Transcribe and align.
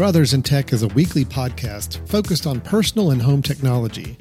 Brothers 0.00 0.32
in 0.32 0.40
Tech 0.40 0.72
is 0.72 0.82
a 0.82 0.88
weekly 0.88 1.26
podcast 1.26 1.98
focused 2.08 2.46
on 2.46 2.62
personal 2.62 3.10
and 3.10 3.20
home 3.20 3.42
technology, 3.42 4.16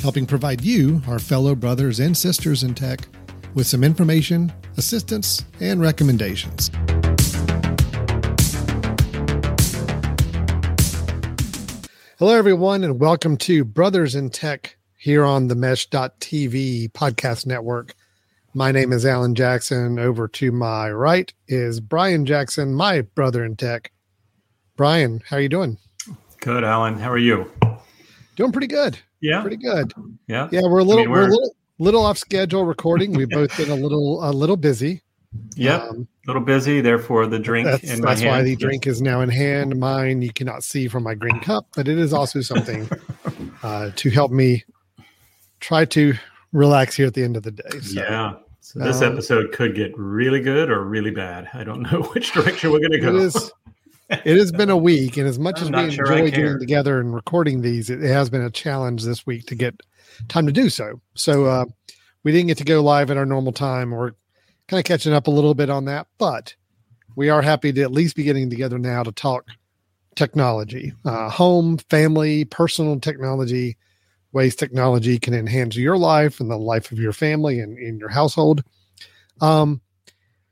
helping 0.00 0.26
provide 0.26 0.60
you, 0.60 1.02
our 1.08 1.18
fellow 1.18 1.56
brothers 1.56 1.98
and 1.98 2.16
sisters 2.16 2.62
in 2.62 2.72
tech, 2.72 3.00
with 3.52 3.66
some 3.66 3.82
information, 3.82 4.52
assistance, 4.76 5.44
and 5.58 5.80
recommendations. 5.80 6.70
Hello, 12.20 12.36
everyone, 12.36 12.84
and 12.84 13.00
welcome 13.00 13.36
to 13.38 13.64
Brothers 13.64 14.14
in 14.14 14.30
Tech 14.30 14.76
here 14.96 15.24
on 15.24 15.48
the 15.48 15.56
Mesh.tv 15.56 16.92
podcast 16.92 17.44
network. 17.44 17.96
My 18.54 18.70
name 18.70 18.92
is 18.92 19.04
Alan 19.04 19.34
Jackson. 19.34 19.98
Over 19.98 20.28
to 20.28 20.52
my 20.52 20.92
right 20.92 21.34
is 21.48 21.80
Brian 21.80 22.24
Jackson, 22.24 22.72
my 22.72 23.00
brother 23.00 23.44
in 23.44 23.56
tech. 23.56 23.90
Brian, 24.76 25.22
how 25.28 25.36
are 25.36 25.40
you 25.40 25.48
doing? 25.48 25.78
Good, 26.40 26.64
Alan. 26.64 26.98
How 26.98 27.10
are 27.10 27.18
you? 27.18 27.50
Doing 28.34 28.50
pretty 28.50 28.66
good. 28.66 28.98
Yeah, 29.20 29.40
pretty 29.40 29.56
good. 29.56 29.92
Yeah, 30.26 30.48
yeah. 30.50 30.62
We're 30.62 30.80
a 30.80 30.84
little, 30.84 31.02
I 31.02 31.06
mean, 31.06 31.12
we're, 31.12 31.20
we're, 31.20 31.28
a 31.28 31.30
little, 31.30 31.56
little 31.78 32.04
off 32.04 32.18
schedule 32.18 32.64
recording. 32.64 33.12
We've 33.12 33.28
both 33.28 33.56
been 33.56 33.70
a 33.70 33.76
little, 33.76 34.28
a 34.28 34.32
little 34.32 34.56
busy. 34.56 35.02
Yep, 35.54 35.82
um, 35.82 36.08
a 36.26 36.30
little 36.30 36.42
busy. 36.42 36.80
Therefore, 36.80 37.26
the 37.26 37.38
drink 37.38 37.66
that's, 37.66 37.84
in 37.84 38.00
my 38.00 38.10
that's 38.10 38.22
hand. 38.22 38.32
why 38.32 38.42
the 38.42 38.56
drink 38.56 38.88
is 38.88 39.00
now 39.00 39.20
in 39.20 39.28
hand. 39.28 39.78
Mine 39.78 40.22
you 40.22 40.32
cannot 40.32 40.64
see 40.64 40.88
from 40.88 41.04
my 41.04 41.14
green 41.14 41.38
cup, 41.40 41.66
but 41.76 41.86
it 41.86 41.96
is 41.96 42.12
also 42.12 42.40
something 42.40 42.88
uh, 43.62 43.90
to 43.94 44.10
help 44.10 44.32
me 44.32 44.64
try 45.60 45.84
to 45.84 46.14
relax 46.52 46.96
here 46.96 47.06
at 47.06 47.14
the 47.14 47.22
end 47.22 47.36
of 47.36 47.44
the 47.44 47.52
day. 47.52 47.80
So. 47.80 48.00
Yeah, 48.00 48.34
so 48.60 48.80
this 48.80 49.02
um, 49.02 49.12
episode 49.12 49.52
could 49.52 49.76
get 49.76 49.96
really 49.96 50.40
good 50.40 50.68
or 50.68 50.84
really 50.84 51.12
bad. 51.12 51.48
I 51.54 51.62
don't 51.62 51.82
know 51.92 52.02
which 52.02 52.32
direction 52.32 52.72
we're 52.72 52.80
going 52.80 52.92
to 52.92 53.00
go. 53.00 53.16
It, 53.16 53.22
is, 53.22 53.52
it 54.10 54.36
has 54.38 54.52
been 54.52 54.70
a 54.70 54.76
week, 54.76 55.16
and 55.16 55.26
as 55.26 55.38
much 55.38 55.60
as 55.60 55.70
we 55.70 55.90
sure 55.90 56.04
enjoy 56.04 56.30
getting 56.30 56.58
together 56.58 57.00
and 57.00 57.14
recording 57.14 57.62
these, 57.62 57.90
it 57.90 58.00
has 58.00 58.30
been 58.30 58.42
a 58.42 58.50
challenge 58.50 59.04
this 59.04 59.26
week 59.26 59.46
to 59.46 59.54
get 59.54 59.80
time 60.28 60.46
to 60.46 60.52
do 60.52 60.68
so. 60.68 61.00
So 61.14 61.46
uh, 61.46 61.64
we 62.22 62.32
didn't 62.32 62.48
get 62.48 62.58
to 62.58 62.64
go 62.64 62.82
live 62.82 63.10
at 63.10 63.16
our 63.16 63.26
normal 63.26 63.52
time. 63.52 63.90
We're 63.90 64.12
kind 64.68 64.78
of 64.78 64.84
catching 64.84 65.12
up 65.12 65.26
a 65.26 65.30
little 65.30 65.54
bit 65.54 65.70
on 65.70 65.86
that, 65.86 66.06
but 66.18 66.54
we 67.16 67.30
are 67.30 67.42
happy 67.42 67.72
to 67.72 67.82
at 67.82 67.92
least 67.92 68.16
be 68.16 68.24
getting 68.24 68.50
together 68.50 68.78
now 68.78 69.02
to 69.02 69.12
talk 69.12 69.46
technology, 70.16 70.92
uh, 71.04 71.28
home, 71.28 71.78
family, 71.78 72.44
personal 72.44 73.00
technology 73.00 73.76
ways 74.34 74.56
technology 74.56 75.18
can 75.18 75.32
enhance 75.32 75.76
your 75.76 75.96
life 75.96 76.40
and 76.40 76.50
the 76.50 76.58
life 76.58 76.92
of 76.92 76.98
your 76.98 77.12
family 77.12 77.60
and 77.60 77.78
in 77.78 77.98
your 77.98 78.08
household. 78.08 78.62
Um, 79.40 79.80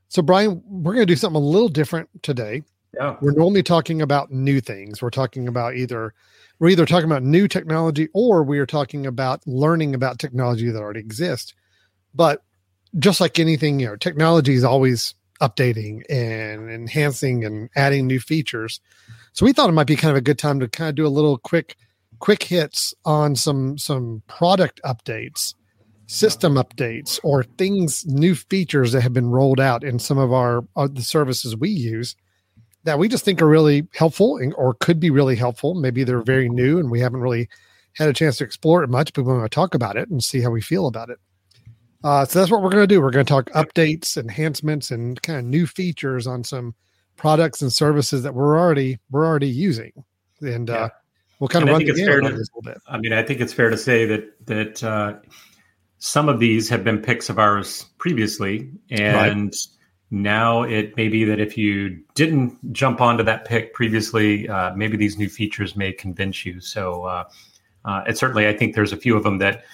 so, 0.08 0.22
Brian, 0.22 0.62
we're 0.66 0.94
going 0.94 1.06
to 1.06 1.12
do 1.12 1.16
something 1.16 1.42
a 1.42 1.44
little 1.44 1.68
different 1.68 2.08
today. 2.22 2.62
Yeah. 2.94 3.16
We're 3.20 3.32
normally 3.32 3.62
talking 3.62 4.02
about 4.02 4.30
new 4.30 4.60
things. 4.60 5.00
We're 5.00 5.10
talking 5.10 5.48
about 5.48 5.76
either 5.76 6.12
we're 6.58 6.68
either 6.68 6.86
talking 6.86 7.06
about 7.06 7.22
new 7.22 7.48
technology 7.48 8.08
or 8.12 8.42
we 8.42 8.58
are 8.58 8.66
talking 8.66 9.06
about 9.06 9.40
learning 9.46 9.94
about 9.94 10.18
technology 10.18 10.70
that 10.70 10.78
already 10.78 11.00
exists. 11.00 11.54
But 12.14 12.42
just 12.98 13.20
like 13.20 13.38
anything, 13.38 13.80
you 13.80 13.86
know, 13.86 13.96
technology 13.96 14.54
is 14.54 14.64
always 14.64 15.14
updating 15.40 16.02
and 16.08 16.70
enhancing 16.70 17.44
and 17.44 17.68
adding 17.74 18.06
new 18.06 18.20
features. 18.20 18.80
So 19.32 19.44
we 19.44 19.52
thought 19.52 19.70
it 19.70 19.72
might 19.72 19.86
be 19.86 19.96
kind 19.96 20.10
of 20.10 20.16
a 20.18 20.22
good 20.22 20.38
time 20.38 20.60
to 20.60 20.68
kind 20.68 20.90
of 20.90 20.94
do 20.94 21.06
a 21.06 21.08
little 21.08 21.38
quick 21.38 21.76
quick 22.18 22.44
hits 22.44 22.94
on 23.04 23.34
some 23.34 23.76
some 23.76 24.22
product 24.28 24.80
updates 24.84 25.54
system 26.06 26.54
updates 26.54 27.18
or 27.24 27.42
things 27.42 28.06
new 28.06 28.34
features 28.34 28.92
that 28.92 29.00
have 29.00 29.12
been 29.12 29.30
rolled 29.30 29.58
out 29.58 29.82
in 29.82 29.98
some 29.98 30.18
of 30.18 30.32
our, 30.32 30.62
our 30.76 30.86
the 30.86 31.02
services 31.02 31.56
we 31.56 31.70
use 31.70 32.14
that 32.84 32.98
we 32.98 33.08
just 33.08 33.24
think 33.24 33.40
are 33.40 33.48
really 33.48 33.86
helpful 33.94 34.40
or 34.56 34.74
could 34.74 34.98
be 34.98 35.10
really 35.10 35.36
helpful. 35.36 35.74
Maybe 35.74 36.04
they're 36.04 36.22
very 36.22 36.48
new 36.48 36.78
and 36.78 36.90
we 36.90 37.00
haven't 37.00 37.20
really 37.20 37.48
had 37.94 38.08
a 38.08 38.12
chance 38.12 38.38
to 38.38 38.44
explore 38.44 38.82
it 38.82 38.88
much 38.88 39.12
but 39.12 39.22
we 39.22 39.32
want 39.32 39.44
to 39.44 39.54
talk 39.54 39.74
about 39.74 39.96
it 39.96 40.08
and 40.08 40.24
see 40.24 40.40
how 40.40 40.50
we 40.50 40.60
feel 40.60 40.86
about 40.86 41.10
it. 41.10 41.18
Uh, 42.04 42.24
so 42.24 42.38
that's 42.38 42.50
what 42.50 42.62
we're 42.62 42.70
going 42.70 42.82
to 42.82 42.92
do. 42.92 43.00
We're 43.00 43.10
going 43.10 43.24
to 43.24 43.30
talk 43.30 43.50
updates 43.50 44.16
enhancements 44.16 44.90
and 44.90 45.20
kind 45.22 45.38
of 45.38 45.44
new 45.44 45.66
features 45.66 46.26
on 46.26 46.42
some 46.42 46.74
products 47.16 47.62
and 47.62 47.72
services 47.72 48.24
that 48.24 48.34
we're 48.34 48.58
already 48.58 48.98
we're 49.10 49.26
already 49.26 49.48
using. 49.48 49.92
And 50.40 50.68
uh, 50.68 50.88
we'll 51.38 51.48
kind 51.48 51.62
and 51.62 51.70
of 51.70 51.74
I 51.74 51.78
run 51.78 51.86
the 51.86 51.92
to, 51.92 52.04
to, 52.04 52.18
a 52.18 52.28
little 52.28 52.62
bit. 52.62 52.78
I 52.88 52.98
mean, 52.98 53.12
I 53.12 53.22
think 53.22 53.40
it's 53.40 53.52
fair 53.52 53.70
to 53.70 53.78
say 53.78 54.06
that 54.06 54.46
that 54.46 54.82
uh, 54.82 55.14
some 55.98 56.28
of 56.28 56.40
these 56.40 56.68
have 56.68 56.82
been 56.82 56.98
picks 56.98 57.28
of 57.28 57.38
ours 57.38 57.86
previously, 57.98 58.72
and 58.90 59.44
right. 59.44 59.56
Now 60.12 60.62
it 60.62 60.96
may 60.96 61.08
be 61.08 61.24
that 61.24 61.40
if 61.40 61.56
you 61.56 61.98
didn't 62.14 62.72
jump 62.72 63.00
onto 63.00 63.24
that 63.24 63.44
pick 63.44 63.74
previously, 63.74 64.48
uh, 64.48 64.74
maybe 64.76 64.96
these 64.96 65.18
new 65.18 65.28
features 65.28 65.74
may 65.74 65.92
convince 65.92 66.46
you. 66.46 66.60
So, 66.60 67.04
uh, 67.04 67.24
uh 67.84 68.04
it 68.06 68.16
certainly, 68.16 68.46
I 68.46 68.56
think 68.56 68.74
there's 68.74 68.92
a 68.92 68.96
few 68.96 69.16
of 69.16 69.24
them 69.24 69.38
that. 69.38 69.64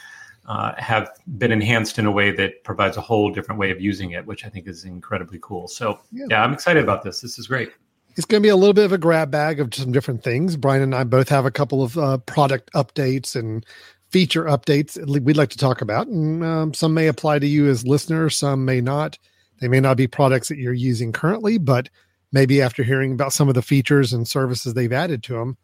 Uh, 0.46 0.72
have 0.78 1.10
been 1.36 1.52
enhanced 1.52 1.98
in 1.98 2.06
a 2.06 2.10
way 2.10 2.30
that 2.30 2.64
provides 2.64 2.96
a 2.96 3.02
whole 3.02 3.30
different 3.30 3.58
way 3.58 3.70
of 3.70 3.82
using 3.82 4.12
it, 4.12 4.24
which 4.24 4.46
I 4.46 4.48
think 4.48 4.66
is 4.66 4.84
incredibly 4.84 5.38
cool. 5.42 5.68
So, 5.68 6.00
yeah, 6.10 6.24
yeah 6.30 6.42
I'm 6.42 6.54
excited 6.54 6.82
about 6.82 7.02
this. 7.02 7.20
This 7.20 7.38
is 7.38 7.46
great 7.46 7.70
it's 8.18 8.24
going 8.24 8.42
to 8.42 8.46
be 8.46 8.50
a 8.50 8.56
little 8.56 8.74
bit 8.74 8.84
of 8.84 8.92
a 8.92 8.98
grab 8.98 9.30
bag 9.30 9.60
of 9.60 9.72
some 9.72 9.92
different 9.92 10.24
things. 10.24 10.56
Brian 10.56 10.82
and 10.82 10.94
I 10.94 11.04
both 11.04 11.28
have 11.28 11.46
a 11.46 11.52
couple 11.52 11.84
of 11.84 11.96
uh, 11.96 12.18
product 12.18 12.68
updates 12.72 13.36
and 13.36 13.64
feature 14.10 14.44
updates 14.44 14.98
we'd 15.22 15.36
like 15.36 15.50
to 15.50 15.58
talk 15.58 15.80
about, 15.80 16.08
and 16.08 16.42
um, 16.42 16.74
some 16.74 16.94
may 16.94 17.06
apply 17.06 17.38
to 17.38 17.46
you 17.46 17.68
as 17.68 17.86
listeners, 17.86 18.36
some 18.36 18.64
may 18.64 18.80
not. 18.80 19.18
They 19.60 19.68
may 19.68 19.80
not 19.80 19.96
be 19.96 20.06
products 20.06 20.48
that 20.48 20.58
you're 20.58 20.72
using 20.72 21.12
currently, 21.12 21.58
but 21.58 21.88
maybe 22.32 22.62
after 22.62 22.82
hearing 22.82 23.12
about 23.12 23.32
some 23.32 23.48
of 23.48 23.54
the 23.54 23.62
features 23.62 24.12
and 24.12 24.26
services 24.26 24.74
they've 24.74 24.92
added 24.92 25.22
to 25.24 25.34
them, 25.34 25.56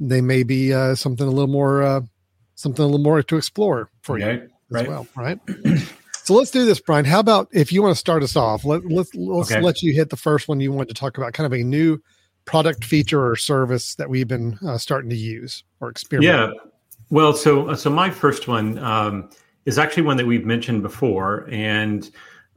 they 0.00 0.20
may 0.20 0.42
be 0.42 0.72
uh, 0.72 0.94
something 0.94 1.26
a 1.26 1.30
little 1.30 1.46
more, 1.46 1.82
uh, 1.82 2.00
something 2.54 2.82
a 2.82 2.86
little 2.86 3.02
more 3.02 3.22
to 3.22 3.36
explore 3.36 3.90
for 4.02 4.18
you 4.18 4.26
as 4.26 4.40
right. 4.70 4.88
well. 4.88 5.06
Right. 5.16 5.38
So 6.24 6.34
let's 6.34 6.50
do 6.50 6.66
this, 6.66 6.78
Brian. 6.80 7.06
How 7.06 7.20
about 7.20 7.48
if 7.52 7.72
you 7.72 7.82
want 7.82 7.94
to 7.94 7.98
start 7.98 8.22
us 8.22 8.36
off? 8.36 8.64
Let, 8.64 8.84
let's 8.84 9.14
let's 9.14 9.50
okay. 9.50 9.62
let 9.62 9.82
you 9.82 9.94
hit 9.94 10.10
the 10.10 10.16
first 10.16 10.46
one 10.46 10.60
you 10.60 10.72
want 10.72 10.88
to 10.88 10.94
talk 10.94 11.16
about, 11.16 11.32
kind 11.32 11.46
of 11.46 11.58
a 11.58 11.62
new 11.62 11.98
product 12.44 12.84
feature 12.84 13.26
or 13.26 13.36
service 13.36 13.94
that 13.94 14.10
we've 14.10 14.28
been 14.28 14.58
uh, 14.66 14.76
starting 14.76 15.08
to 15.10 15.16
use 15.16 15.64
or 15.80 15.88
experiment. 15.88 16.54
Yeah. 16.54 16.70
Well, 17.10 17.32
so 17.32 17.74
so 17.74 17.88
my 17.88 18.10
first 18.10 18.46
one 18.46 18.78
um, 18.78 19.30
is 19.64 19.78
actually 19.78 20.02
one 20.02 20.18
that 20.18 20.26
we've 20.26 20.44
mentioned 20.44 20.82
before, 20.82 21.48
and 21.50 22.10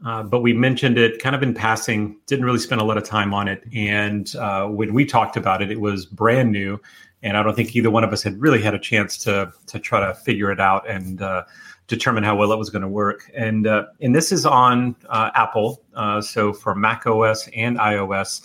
uh, 0.05 0.23
but 0.23 0.41
we 0.41 0.53
mentioned 0.53 0.97
it 0.97 1.21
kind 1.21 1.35
of 1.35 1.43
in 1.43 1.53
passing. 1.53 2.17
Didn't 2.25 2.45
really 2.45 2.59
spend 2.59 2.81
a 2.81 2.83
lot 2.83 2.97
of 2.97 3.03
time 3.03 3.33
on 3.33 3.47
it, 3.47 3.63
and 3.73 4.35
uh, 4.35 4.67
when 4.67 4.93
we 4.93 5.05
talked 5.05 5.37
about 5.37 5.61
it, 5.61 5.71
it 5.71 5.79
was 5.79 6.05
brand 6.05 6.51
new, 6.51 6.79
and 7.21 7.37
I 7.37 7.43
don't 7.43 7.55
think 7.55 7.75
either 7.75 7.91
one 7.91 8.03
of 8.03 8.11
us 8.11 8.23
had 8.23 8.39
really 8.39 8.61
had 8.61 8.73
a 8.73 8.79
chance 8.79 9.17
to 9.19 9.53
to 9.67 9.79
try 9.79 9.99
to 9.99 10.13
figure 10.15 10.51
it 10.51 10.59
out 10.59 10.89
and 10.89 11.21
uh, 11.21 11.43
determine 11.87 12.23
how 12.23 12.35
well 12.35 12.51
it 12.51 12.57
was 12.57 12.69
going 12.69 12.81
to 12.81 12.87
work. 12.87 13.29
And 13.35 13.67
uh, 13.67 13.85
and 14.01 14.15
this 14.15 14.31
is 14.31 14.45
on 14.45 14.95
uh, 15.09 15.29
Apple. 15.35 15.83
So 16.21 16.53
for 16.53 16.73
Mac 16.73 17.05
OS 17.05 17.47
and 17.55 17.77
iOS, 17.77 18.41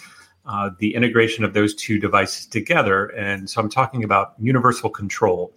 the 0.79 0.95
integration 0.95 1.43
of 1.43 1.55
those 1.55 1.75
two 1.75 1.99
devices 1.99 2.47
together. 2.47 3.07
And 3.07 3.49
so 3.49 3.63
I'm 3.63 3.71
talking 3.71 4.05
about 4.05 4.35
universal 4.39 4.91
control. 4.91 5.55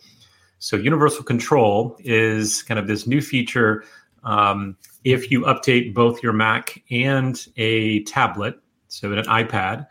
So 0.59 0.75
universal 0.75 1.23
control 1.23 1.97
is 1.99 2.63
kind 2.63 2.79
of 2.79 2.87
this 2.87 3.07
new 3.07 3.21
feature. 3.21 3.83
Um, 4.23 4.77
if 5.03 5.31
you 5.31 5.41
update 5.41 5.93
both 5.93 6.21
your 6.21 6.33
Mac 6.33 6.83
and 6.91 7.39
a 7.57 8.03
tablet, 8.03 8.59
so 8.87 9.11
an 9.11 9.23
iPad, 9.25 9.87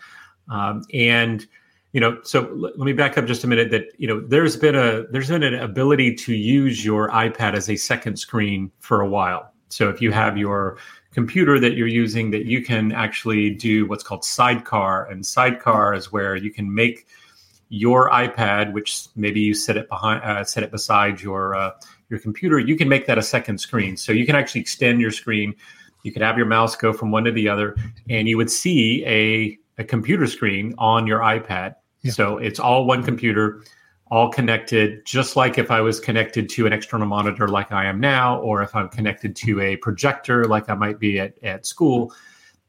um, 0.50 0.82
and 0.92 1.46
you 1.92 2.00
know 2.00 2.18
so 2.22 2.46
l- 2.46 2.60
let 2.60 2.78
me 2.78 2.92
back 2.92 3.16
up 3.16 3.26
just 3.26 3.44
a 3.44 3.46
minute 3.46 3.70
that 3.70 3.86
you 3.98 4.06
know 4.06 4.20
there's 4.20 4.56
been 4.56 4.74
a 4.74 5.06
there's 5.10 5.28
been 5.28 5.42
an 5.42 5.54
ability 5.54 6.14
to 6.14 6.34
use 6.34 6.84
your 6.84 7.08
ipad 7.10 7.54
as 7.54 7.70
a 7.70 7.76
second 7.76 8.18
screen 8.18 8.70
for 8.80 9.00
a 9.00 9.08
while. 9.08 9.52
So 9.70 9.88
if 9.88 10.00
you 10.00 10.12
have 10.12 10.36
your 10.36 10.78
computer 11.12 11.58
that 11.58 11.74
you're 11.74 11.86
using 11.88 12.30
that 12.30 12.44
you 12.44 12.62
can 12.62 12.92
actually 12.92 13.50
do 13.50 13.86
what's 13.86 14.04
called 14.04 14.24
sidecar 14.24 15.06
and 15.10 15.24
sidecar 15.24 15.94
is 15.94 16.12
where 16.12 16.36
you 16.36 16.50
can 16.50 16.72
make 16.72 17.06
your 17.70 18.10
ipad 18.10 18.72
which 18.72 19.06
maybe 19.16 19.40
you 19.40 19.54
set 19.54 19.76
it 19.76 19.88
behind 19.88 20.22
uh, 20.22 20.44
set 20.44 20.62
it 20.62 20.70
beside 20.70 21.20
your 21.20 21.54
uh, 21.54 21.70
your 22.10 22.18
computer 22.18 22.58
you 22.58 22.76
can 22.76 22.88
make 22.88 23.06
that 23.06 23.18
a 23.18 23.22
second 23.22 23.58
screen 23.58 23.96
so 23.96 24.12
you 24.12 24.26
can 24.26 24.34
actually 24.34 24.60
extend 24.60 25.00
your 25.00 25.10
screen 25.10 25.54
you 26.04 26.12
could 26.12 26.22
have 26.22 26.36
your 26.36 26.46
mouse 26.46 26.76
go 26.76 26.92
from 26.92 27.10
one 27.10 27.24
to 27.24 27.32
the 27.32 27.48
other 27.48 27.76
and 28.08 28.28
you 28.28 28.36
would 28.36 28.50
see 28.50 29.04
a 29.06 29.58
a 29.78 29.84
computer 29.84 30.26
screen 30.26 30.74
on 30.76 31.06
your 31.06 31.20
iPad. 31.20 31.76
Yeah. 32.02 32.12
So 32.12 32.38
it's 32.38 32.58
all 32.58 32.84
one 32.84 33.02
computer, 33.02 33.62
all 34.10 34.30
connected, 34.30 35.04
just 35.06 35.36
like 35.36 35.56
if 35.56 35.70
I 35.70 35.80
was 35.80 36.00
connected 36.00 36.48
to 36.50 36.66
an 36.66 36.72
external 36.72 37.06
monitor 37.06 37.48
like 37.48 37.72
I 37.72 37.86
am 37.86 38.00
now, 38.00 38.40
or 38.40 38.62
if 38.62 38.74
I'm 38.74 38.88
connected 38.88 39.34
to 39.36 39.60
a 39.60 39.76
projector 39.76 40.44
like 40.44 40.68
I 40.68 40.74
might 40.74 40.98
be 40.98 41.20
at, 41.20 41.42
at 41.42 41.64
school, 41.64 42.12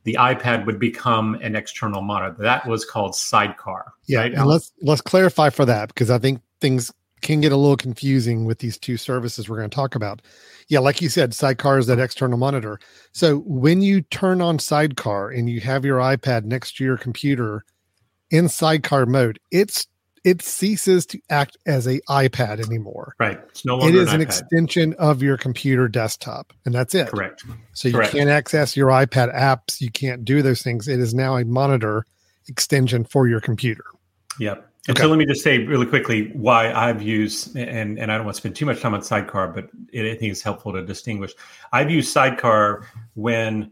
the 0.03 0.15
iPad 0.19 0.65
would 0.65 0.79
become 0.79 1.35
an 1.35 1.55
external 1.55 2.01
monitor. 2.01 2.41
That 2.41 2.65
was 2.67 2.85
called 2.85 3.15
Sidecar. 3.15 3.93
Yeah, 4.07 4.19
right? 4.19 4.33
and 4.33 4.45
let's 4.45 4.71
let's 4.81 5.01
clarify 5.01 5.49
for 5.49 5.65
that 5.65 5.89
because 5.89 6.09
I 6.09 6.19
think 6.19 6.41
things 6.61 6.91
can 7.21 7.41
get 7.41 7.51
a 7.51 7.57
little 7.57 7.77
confusing 7.77 8.45
with 8.45 8.59
these 8.59 8.77
two 8.77 8.97
services 8.97 9.49
we're 9.49 9.57
going 9.57 9.69
to 9.69 9.75
talk 9.75 9.95
about. 9.95 10.21
Yeah, 10.67 10.79
like 10.79 11.01
you 11.01 11.09
said, 11.09 11.33
Sidecar 11.33 11.79
is 11.79 11.87
that 11.87 11.99
external 11.99 12.37
monitor. 12.37 12.79
So 13.11 13.39
when 13.39 13.81
you 13.81 14.01
turn 14.01 14.41
on 14.41 14.59
Sidecar 14.59 15.29
and 15.29 15.49
you 15.49 15.61
have 15.61 15.83
your 15.85 15.99
iPad 15.99 16.45
next 16.45 16.77
to 16.77 16.83
your 16.83 16.97
computer, 16.97 17.63
in 18.29 18.49
sidecar 18.49 19.05
mode, 19.05 19.39
it's 19.51 19.87
it 20.25 20.41
ceases 20.41 21.05
to 21.07 21.19
act 21.29 21.57
as 21.65 21.87
a 21.87 22.01
iPad 22.09 22.63
anymore. 22.65 23.15
Right. 23.19 23.39
It's 23.49 23.63
no 23.63 23.77
longer 23.77 23.97
it 23.97 24.01
is 24.01 24.09
an, 24.09 24.15
an 24.15 24.21
extension 24.21 24.93
of 24.99 25.23
your 25.23 25.37
computer 25.37 25.87
desktop, 25.87 26.53
and 26.65 26.75
that's 26.75 26.93
it. 26.93 27.07
Correct. 27.07 27.43
So 27.73 27.89
Correct. 27.89 28.13
you 28.13 28.19
can't 28.19 28.29
access 28.29 28.75
your 28.75 28.89
iPad 28.89 29.33
apps. 29.33 29.79
You 29.79 29.89
can't 29.89 30.25
do 30.25 30.41
those 30.41 30.61
things. 30.61 30.87
It 30.87 30.99
is 30.99 31.13
now 31.13 31.37
a 31.37 31.45
monitor 31.45 32.05
extension 32.47 33.05
for 33.05 33.27
your 33.27 33.39
computer. 33.39 33.85
Yep. 34.39 34.68
And 34.89 34.97
okay. 34.97 35.03
so 35.03 35.09
let 35.11 35.19
me 35.19 35.25
just 35.27 35.43
say 35.43 35.59
really 35.59 35.85
quickly 35.85 36.31
why 36.33 36.73
I've 36.73 36.99
used, 36.99 37.55
and, 37.55 37.99
and 37.99 38.11
I 38.11 38.15
don't 38.15 38.25
want 38.25 38.33
to 38.37 38.41
spend 38.41 38.55
too 38.55 38.65
much 38.65 38.81
time 38.81 38.95
on 38.95 39.03
Sidecar, 39.03 39.49
but 39.49 39.69
it, 39.93 40.11
I 40.11 40.15
think 40.15 40.31
it's 40.31 40.41
helpful 40.41 40.73
to 40.73 40.83
distinguish. 40.83 41.31
I've 41.71 41.91
used 41.91 42.11
Sidecar 42.11 42.87
when, 43.13 43.71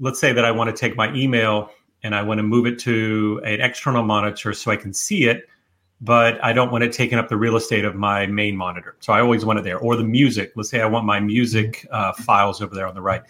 let's 0.00 0.18
say 0.18 0.32
that 0.32 0.46
I 0.46 0.50
want 0.50 0.74
to 0.74 0.74
take 0.74 0.96
my 0.96 1.12
email 1.12 1.68
and 2.02 2.14
I 2.14 2.22
want 2.22 2.38
to 2.38 2.44
move 2.44 2.64
it 2.64 2.78
to 2.78 3.42
an 3.44 3.60
external 3.60 4.02
monitor 4.02 4.54
so 4.54 4.70
I 4.70 4.76
can 4.76 4.94
see 4.94 5.28
it, 5.28 5.46
but 6.00 6.42
I 6.42 6.54
don't 6.54 6.72
want 6.72 6.82
it 6.82 6.92
taking 6.92 7.18
up 7.18 7.28
the 7.28 7.36
real 7.36 7.56
estate 7.56 7.84
of 7.84 7.94
my 7.94 8.26
main 8.26 8.56
monitor. 8.56 8.96
So 9.00 9.12
I 9.12 9.20
always 9.20 9.44
want 9.44 9.58
it 9.58 9.66
there. 9.66 9.76
Or 9.78 9.96
the 9.96 10.04
music. 10.04 10.52
Let's 10.56 10.70
say 10.70 10.80
I 10.80 10.86
want 10.86 11.04
my 11.04 11.20
music 11.20 11.86
uh, 11.90 12.14
files 12.14 12.62
over 12.62 12.74
there 12.74 12.86
on 12.86 12.94
the 12.94 13.02
right. 13.02 13.20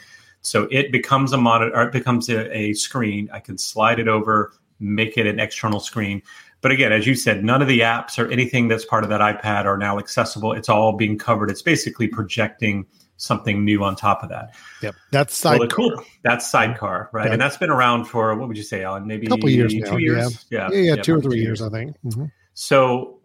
So 0.42 0.68
it 0.70 0.92
becomes 0.92 1.32
a 1.32 1.36
monitor, 1.36 1.82
it 1.82 1.90
becomes 1.90 2.28
a, 2.28 2.56
a 2.56 2.74
screen. 2.74 3.28
I 3.32 3.40
can 3.40 3.58
slide 3.58 3.98
it 3.98 4.06
over, 4.06 4.52
make 4.78 5.18
it 5.18 5.26
an 5.26 5.40
external 5.40 5.80
screen. 5.80 6.22
But 6.60 6.72
again, 6.72 6.92
as 6.92 7.06
you 7.06 7.14
said, 7.14 7.44
none 7.44 7.62
of 7.62 7.68
the 7.68 7.80
apps 7.80 8.18
or 8.18 8.30
anything 8.30 8.68
that's 8.68 8.84
part 8.84 9.04
of 9.04 9.10
that 9.10 9.20
iPad 9.20 9.64
are 9.64 9.78
now 9.78 9.98
accessible. 9.98 10.52
It's 10.52 10.68
all 10.68 10.92
being 10.92 11.16
covered. 11.16 11.50
It's 11.50 11.62
basically 11.62 12.08
projecting 12.08 12.84
something 13.16 13.64
new 13.64 13.84
on 13.84 13.96
top 13.96 14.22
of 14.22 14.28
that. 14.28 14.54
Yep, 14.82 14.94
that's 15.10 15.36
sidecar. 15.36 15.58
Well, 15.60 15.68
cool. 15.96 16.04
That's 16.22 16.48
sidecar, 16.48 17.10
right? 17.12 17.30
And 17.30 17.40
that's 17.40 17.56
been 17.56 17.70
around 17.70 18.04
for 18.04 18.34
what 18.36 18.48
would 18.48 18.56
you 18.56 18.62
say, 18.62 18.82
Alan? 18.82 19.06
Maybe 19.06 19.26
a 19.26 19.30
couple 19.30 19.48
years 19.48 19.72
two 19.72 19.80
now. 19.80 19.96
years. 19.96 20.46
Yeah, 20.50 20.68
yeah, 20.72 20.78
yeah, 20.78 20.94
yeah 20.94 21.02
two 21.02 21.16
or 21.16 21.20
three 21.20 21.38
years, 21.38 21.60
years, 21.60 21.62
I 21.62 21.68
think. 21.68 21.96
Mm-hmm. 22.04 22.26
So 22.54 23.20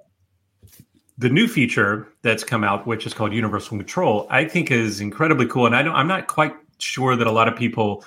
the 1.17 1.29
new 1.29 1.47
feature 1.47 2.07
that's 2.21 2.43
come 2.43 2.63
out, 2.63 2.85
which 2.87 3.05
is 3.05 3.13
called 3.13 3.33
Universal 3.33 3.77
Control, 3.77 4.27
I 4.29 4.45
think 4.45 4.71
is 4.71 4.99
incredibly 4.99 5.45
cool. 5.47 5.65
And 5.65 5.75
I 5.75 5.81
don't, 5.81 5.95
I'm 5.95 6.07
not 6.07 6.27
quite 6.27 6.53
sure 6.79 7.15
that 7.15 7.27
a 7.27 7.31
lot 7.31 7.47
of 7.47 7.55
people 7.55 8.03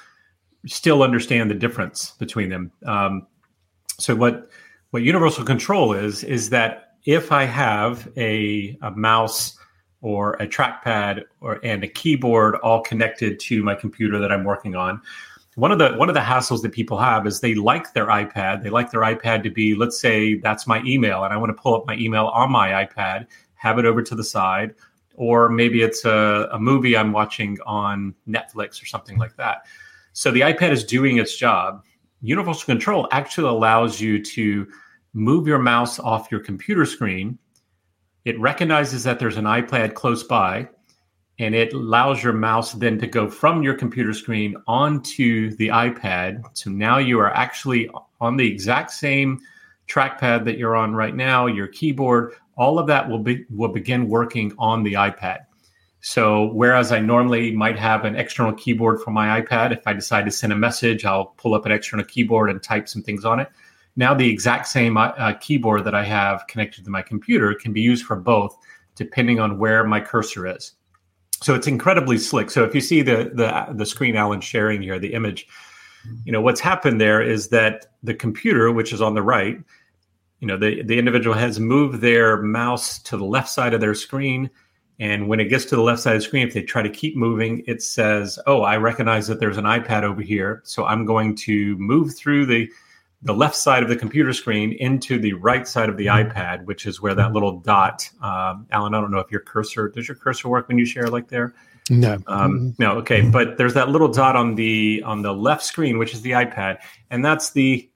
still 0.67 1.03
understand 1.03 1.51
the 1.51 1.55
difference 1.55 2.13
between 2.19 2.49
them. 2.49 2.73
Um, 2.85 3.27
so 3.99 4.17
what 4.17 4.51
what 4.91 5.03
Universal 5.03 5.45
Control 5.45 5.93
is 5.93 6.25
is 6.25 6.51
that 6.51 6.95
if 7.05 7.33
I 7.33 7.45
have 7.45 8.09
a, 8.17 8.77
a 8.83 8.91
mouse 8.91 9.59
or 10.01 10.35
a 10.35 10.47
trackpad 10.47 11.23
or 11.41 11.61
and 11.65 11.85
a 11.85 11.89
keyboard 11.89 12.57
all 12.57 12.83
connected 12.83 13.39
to 13.41 13.63
my 13.63 13.75
computer 13.75 14.19
that 14.19 14.33
I'm 14.33 14.45
working 14.45 14.75
on, 14.75 15.01
one 15.57 15.73
of 15.73 15.79
the 15.79 15.95
one 15.95 16.09
of 16.09 16.15
the 16.15 16.21
hassles 16.21 16.61
that 16.63 16.73
people 16.73 16.99
have 16.99 17.27
is 17.27 17.41
they 17.41 17.55
like 17.55 17.95
their 17.95 18.07
ipad. 18.07 18.63
They 18.63 18.71
like 18.71 18.91
their 18.91 19.01
ipad 19.01 19.43
to 19.45 19.51
be 19.51 19.75
let's 19.75 19.99
say 19.99 20.35
that's 20.35 20.67
my 20.67 20.83
email 20.85 21.25
and 21.25 21.33
i 21.33 21.37
want 21.37 21.49
to 21.49 21.61
pull 21.61 21.75
up 21.75 21.87
my 21.87 21.97
email 21.97 22.27
on 22.27 22.53
my 22.53 22.85
ipad 22.85 23.27
have 23.55 23.79
it 23.79 23.87
over 23.87 24.03
to 24.03 24.15
the 24.15 24.23
side 24.23 24.75
or 25.15 25.49
maybe 25.49 25.81
it's 25.81 26.05
a, 26.05 26.47
a 26.53 26.59
movie 26.59 26.95
i'm 26.95 27.11
watching 27.11 27.57
on 27.65 28.15
netflix 28.29 28.83
or 28.83 28.87
something 28.87 29.19
like 29.19 29.35
that. 29.37 29.67
So 30.13 30.31
the 30.31 30.41
ipad 30.41 30.73
is 30.73 30.85
doing 30.85 31.17
its 31.17 31.35
job 31.37 31.83
universal 32.27 32.65
control 32.65 33.09
actually 33.13 33.49
allows 33.49 34.01
you 34.01 34.23
to 34.23 34.67
move 35.15 35.47
your 35.47 35.59
mouse 35.59 35.99
off 35.99 36.31
your 36.31 36.41
computer 36.41 36.85
screen 36.85 37.39
it 38.25 38.39
recognizes 38.41 39.05
that 39.05 39.19
there's 39.19 39.37
an 39.37 39.45
ipad 39.45 39.95
close 39.95 40.23
by 40.23 40.69
and 41.39 41.55
it 41.55 41.73
allows 41.73 42.23
your 42.23 42.33
mouse 42.33 42.73
then 42.73 42.99
to 42.99 43.07
go 43.07 43.29
from 43.29 43.63
your 43.63 43.75
computer 43.75 44.15
screen 44.15 44.57
onto 44.67 45.55
the 45.57 45.69
iPad. 45.69 46.43
So 46.55 46.71
now 46.71 46.99
you 46.99 47.21
are 47.21 47.35
actually 47.35 47.91
on 48.21 48.37
the 48.37 48.47
exact 48.47 48.91
same 48.91 49.41
trackpad 49.87 50.45
that 50.45 50.59
you're 50.59 50.77
on 50.77 50.95
right 50.95 51.15
now, 51.15 51.47
your 51.47 51.69
keyboard, 51.69 52.33
all 52.57 52.79
of 52.79 52.87
that 52.87 53.09
will 53.09 53.19
be 53.19 53.45
will 53.51 53.69
begin 53.69 54.09
working 54.09 54.53
on 54.59 54.83
the 54.83 54.95
iPad. 54.95 55.41
So 56.09 56.51
whereas 56.53 56.93
I 56.93 57.01
normally 57.01 57.51
might 57.51 57.79
have 57.79 58.05
an 58.05 58.15
external 58.15 58.53
keyboard 58.53 59.01
for 59.01 59.11
my 59.11 59.41
iPad, 59.41 59.73
if 59.73 59.87
I 59.87 59.93
decide 59.93 60.25
to 60.27 60.31
send 60.31 60.53
a 60.53 60.57
message, 60.57 61.05
I'll 61.05 61.27
pull 61.37 61.55
up 61.55 61.67
an 61.67 61.73
external 61.73 62.05
keyboard 62.05 62.49
and 62.49 62.63
type 62.63 62.89
some 62.89 63.03
things 63.03 63.25
on 63.25 63.41
it. 63.41 63.51
Now 63.97 64.15
the 64.15 64.31
exact 64.31 64.69
same 64.69 64.97
uh, 64.97 65.33
keyboard 65.41 65.85
that 65.85 65.95
I 65.95 66.05
have 66.05 66.47
connected 66.47 66.85
to 66.85 66.91
my 66.91 67.03
computer 67.03 67.55
can 67.55 67.73
be 67.73 67.81
used 67.81 68.05
for 68.05 68.15
both, 68.15 68.57
depending 68.95 69.41
on 69.41 69.59
where 69.59 69.83
my 69.85 70.01
cursor 70.01 70.47
is 70.47 70.75
so 71.43 71.55
it's 71.55 71.67
incredibly 71.67 72.19
slick. 72.19 72.51
So 72.51 72.65
if 72.65 72.75
you 72.75 72.81
see 72.81 73.03
the 73.03 73.31
the 73.35 73.75
the 73.75 73.87
screen 73.87 74.17
Alan 74.17 74.41
sharing 74.41 74.83
here, 74.83 74.99
the 74.99 75.13
image, 75.13 75.47
you 76.25 76.33
know 76.33 76.41
what's 76.41 76.61
happened 76.61 77.01
there 77.01 77.21
is 77.21 77.49
that 77.49 77.87
the 78.03 78.15
computer, 78.15 78.73
which 78.73 78.93
is 78.93 79.03
on 79.03 79.15
the 79.15 79.23
right, 79.23 79.59
you 80.41 80.49
know 80.49 80.57
the 80.57 80.83
the 80.83 80.99
individual 80.99 81.37
has 81.37 81.61
moved 81.61 82.01
their 82.01 82.41
mouse 82.43 82.99
to 83.01 83.17
the 83.17 83.25
left 83.25 83.49
side 83.49 83.75
of 83.75 83.81
their 83.81 83.95
screen, 83.95 84.51
and 84.99 85.29
when 85.29 85.41
it 85.41 85.47
gets 85.47 85.65
to 85.67 85.77
the 85.77 85.83
left 85.83 86.01
side 86.01 86.17
of 86.17 86.23
the 86.23 86.27
screen, 86.27 86.47
if 86.47 86.55
they 86.55 86.63
try 86.63 86.83
to 86.83 86.89
keep 86.89 87.17
moving, 87.17 87.63
it 87.67 87.83
says, 87.83 88.39
"Oh, 88.47 88.63
I 88.63 88.77
recognize 88.77 89.27
that 89.27 89.41
there's 89.41 89.59
an 89.59 89.65
iPad 89.65 90.03
over 90.03 90.23
here, 90.23 90.63
so 90.65 90.85
I'm 90.87 91.05
going 91.05 91.37
to 91.37 91.77
move 91.79 92.17
through 92.17 92.47
the 92.47 92.71
the 93.23 93.35
left 93.35 93.57
side 93.57 93.83
of 93.83 93.89
the 93.89 93.97
computer 93.97 94.33
screen 94.33 94.73
into 94.79 95.19
the 95.19 95.33
right 95.35 95.67
side 95.67 95.89
of 95.89 95.97
the 95.97 96.07
mm-hmm. 96.07 96.31
iPad, 96.31 96.65
which 96.65 96.87
is 96.87 97.01
where 97.01 97.15
that 97.15 97.33
little 97.33 97.61
dot. 97.61 98.09
Um, 98.23 98.67
Alan, 98.71 98.95
I 98.95 99.01
don't 99.01 99.11
know 99.11 99.19
if 99.19 99.31
your 99.31 99.41
cursor 99.41 99.89
does 99.89 100.07
your 100.07 100.17
cursor 100.17 100.49
work 100.49 100.69
when 100.69 100.79
you 100.79 100.87
share 100.87 101.09
like 101.09 101.29
there. 101.29 101.55
No, 101.91 102.19
um, 102.27 102.75
no. 102.79 102.93
Okay, 102.99 103.29
but 103.29 103.59
there's 103.59 103.75
that 103.75 103.89
little 103.89 104.09
dot 104.09 104.37
on 104.37 104.55
the 104.55 105.03
on 105.05 105.23
the 105.23 105.33
left 105.33 105.63
screen, 105.63 105.99
which 105.99 106.15
is 106.15 106.23
the 106.23 106.33
iPad, 106.33 106.79
and 107.11 107.25
that's 107.25 107.51
the 107.51 107.89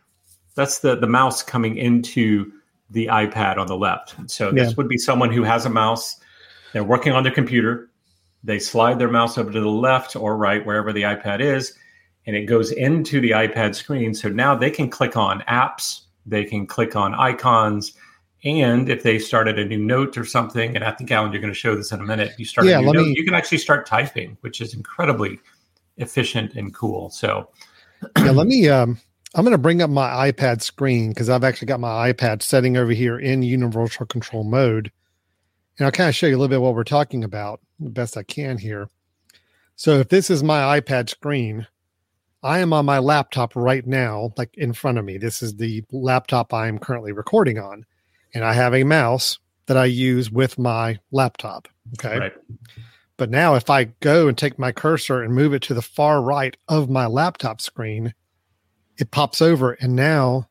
that's 0.54 0.80
the 0.80 0.96
the 0.96 1.06
mouse 1.06 1.42
coming 1.42 1.76
into 1.76 2.52
the 2.90 3.06
iPad 3.06 3.56
on 3.56 3.66
the 3.66 3.76
left. 3.76 4.16
So 4.30 4.50
this 4.52 4.70
yeah. 4.70 4.74
would 4.76 4.88
be 4.88 4.98
someone 4.98 5.32
who 5.32 5.42
has 5.42 5.64
a 5.66 5.70
mouse. 5.70 6.19
They're 6.72 6.84
working 6.84 7.12
on 7.12 7.22
their 7.22 7.32
computer. 7.32 7.90
They 8.42 8.58
slide 8.58 8.98
their 8.98 9.10
mouse 9.10 9.36
over 9.36 9.50
to 9.50 9.60
the 9.60 9.68
left 9.68 10.16
or 10.16 10.36
right, 10.36 10.64
wherever 10.64 10.92
the 10.92 11.02
iPad 11.02 11.40
is, 11.40 11.74
and 12.26 12.34
it 12.34 12.46
goes 12.46 12.72
into 12.72 13.20
the 13.20 13.32
iPad 13.32 13.74
screen. 13.74 14.14
So 14.14 14.28
now 14.28 14.54
they 14.54 14.70
can 14.70 14.88
click 14.88 15.16
on 15.16 15.40
apps, 15.42 16.02
they 16.24 16.44
can 16.44 16.66
click 16.66 16.96
on 16.96 17.14
icons, 17.14 17.92
and 18.44 18.88
if 18.88 19.02
they 19.02 19.18
started 19.18 19.58
a 19.58 19.64
new 19.64 19.78
note 19.78 20.16
or 20.16 20.24
something, 20.24 20.74
and 20.74 20.84
I 20.84 20.92
think 20.92 21.10
Alan, 21.10 21.32
you're 21.32 21.42
going 21.42 21.52
to 21.52 21.58
show 21.58 21.74
this 21.74 21.92
in 21.92 22.00
a 22.00 22.04
minute. 22.04 22.32
You 22.38 22.46
start 22.46 22.66
yeah, 22.66 22.78
a 22.78 22.82
new 22.82 22.92
note, 22.92 23.06
me... 23.08 23.14
you 23.16 23.24
can 23.24 23.34
actually 23.34 23.58
start 23.58 23.86
typing, 23.86 24.38
which 24.40 24.62
is 24.62 24.72
incredibly 24.72 25.38
efficient 25.98 26.54
and 26.54 26.72
cool. 26.72 27.10
So 27.10 27.50
yeah, 28.18 28.30
let 28.30 28.46
me. 28.46 28.68
Um, 28.68 28.98
I'm 29.34 29.44
going 29.44 29.52
to 29.52 29.58
bring 29.58 29.82
up 29.82 29.90
my 29.90 30.32
iPad 30.32 30.62
screen 30.62 31.10
because 31.10 31.28
I've 31.28 31.44
actually 31.44 31.66
got 31.66 31.80
my 31.80 32.12
iPad 32.12 32.42
setting 32.42 32.76
over 32.76 32.92
here 32.92 33.18
in 33.18 33.42
universal 33.42 34.06
control 34.06 34.42
mode, 34.42 34.90
and 35.80 35.86
I'll 35.86 35.92
kind 35.92 36.10
of 36.10 36.14
show 36.14 36.26
you 36.26 36.36
a 36.36 36.38
little 36.38 36.48
bit 36.48 36.60
what 36.60 36.74
we're 36.74 36.84
talking 36.84 37.24
about 37.24 37.60
the 37.80 37.88
best 37.88 38.18
I 38.18 38.22
can 38.22 38.58
here. 38.58 38.90
So 39.76 39.98
if 39.98 40.10
this 40.10 40.28
is 40.28 40.42
my 40.42 40.78
iPad 40.78 41.08
screen, 41.08 41.66
I 42.42 42.58
am 42.58 42.74
on 42.74 42.84
my 42.84 42.98
laptop 42.98 43.56
right 43.56 43.86
now, 43.86 44.34
like 44.36 44.54
in 44.58 44.74
front 44.74 44.98
of 44.98 45.06
me. 45.06 45.16
This 45.16 45.42
is 45.42 45.56
the 45.56 45.82
laptop 45.90 46.52
I 46.52 46.68
am 46.68 46.78
currently 46.78 47.12
recording 47.12 47.58
on. 47.58 47.86
And 48.34 48.44
I 48.44 48.52
have 48.52 48.74
a 48.74 48.84
mouse 48.84 49.38
that 49.66 49.78
I 49.78 49.86
use 49.86 50.30
with 50.30 50.58
my 50.58 50.98
laptop. 51.12 51.66
Okay. 51.94 52.18
Right. 52.18 52.32
But 53.16 53.30
now, 53.30 53.54
if 53.54 53.70
I 53.70 53.84
go 53.84 54.28
and 54.28 54.36
take 54.36 54.58
my 54.58 54.72
cursor 54.72 55.22
and 55.22 55.34
move 55.34 55.54
it 55.54 55.62
to 55.62 55.74
the 55.74 55.80
far 55.80 56.20
right 56.20 56.56
of 56.68 56.90
my 56.90 57.06
laptop 57.06 57.62
screen, 57.62 58.12
it 58.98 59.10
pops 59.10 59.40
over. 59.40 59.72
And 59.72 59.96
now 59.96 60.48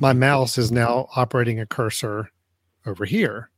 my 0.00 0.12
mouse 0.12 0.58
is 0.58 0.70
now 0.70 1.08
operating 1.16 1.60
a 1.60 1.66
cursor 1.66 2.30
over 2.84 3.06
here, 3.06 3.50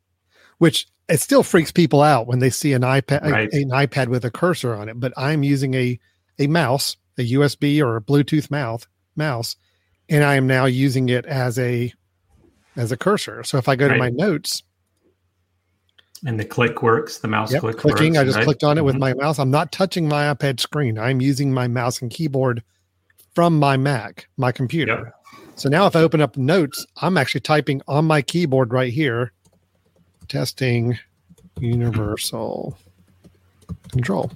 which 0.59 0.87
it 1.09 1.21
still 1.21 1.43
freaks 1.43 1.73
people 1.73 2.03
out 2.03 2.27
when 2.27 2.39
they 2.39 2.51
see 2.51 2.73
an 2.73 2.83
iPad, 2.83 3.23
right. 3.23 3.53
a, 3.53 3.63
an 3.63 3.71
iPad 3.71 4.09
with 4.09 4.25
a 4.25 4.31
cursor 4.31 4.75
on 4.75 4.89
it. 4.89 5.01
But 5.01 5.13
I'm 5.17 5.43
using 5.43 5.75
a, 5.75 5.99
a 6.39 6.47
mouse 6.47 6.97
a 7.19 7.33
USB 7.33 7.83
or 7.83 7.97
a 7.97 8.01
Bluetooth 8.01 8.51
mouth 8.51 8.87
mouse, 9.17 9.57
and 10.09 10.25
I 10.25 10.37
am 10.37 10.47
now 10.47 10.65
using 10.65 11.09
it 11.09 11.27
as 11.27 11.59
a 11.59 11.93
as 12.77 12.93
a 12.93 12.97
cursor. 12.97 13.43
So 13.43 13.59
if 13.59 13.69
I 13.69 13.77
go 13.77 13.87
right. 13.87 13.95
to 13.95 13.99
my 13.99 14.11
notes, 14.11 14.63
and 16.25 16.39
the 16.39 16.45
click 16.45 16.83
works, 16.83 17.19
the 17.19 17.29
mouse 17.29 17.53
yep, 17.53 17.61
click 17.61 17.77
clicking. 17.77 18.15
Works, 18.15 18.21
I 18.21 18.25
just 18.25 18.37
right? 18.37 18.45
clicked 18.45 18.65
on 18.65 18.79
it 18.79 18.85
with 18.85 18.95
mm-hmm. 18.95 19.01
my 19.01 19.15
mouse. 19.15 19.39
I'm 19.39 19.51
not 19.51 19.73
touching 19.73 20.09
my 20.09 20.33
iPad 20.33 20.61
screen. 20.61 20.99
I'm 20.99 21.21
using 21.21 21.53
my 21.53 21.69
mouse 21.69 22.01
and 22.01 22.11
keyboard 22.11 22.63
from 23.35 23.59
my 23.59 23.77
Mac, 23.77 24.29
my 24.37 24.53
computer. 24.53 24.97
Yep. 25.05 25.15
So 25.57 25.69
now 25.69 25.87
if 25.87 25.97
I 25.97 26.01
open 26.01 26.21
up 26.21 26.37
notes, 26.37 26.87
I'm 27.03 27.17
actually 27.17 27.41
typing 27.41 27.83
on 27.89 28.05
my 28.05 28.23
keyboard 28.23 28.73
right 28.73 28.93
here, 28.93 29.33
testing 30.29 30.99
universal 31.61 32.79
control. 33.91 34.31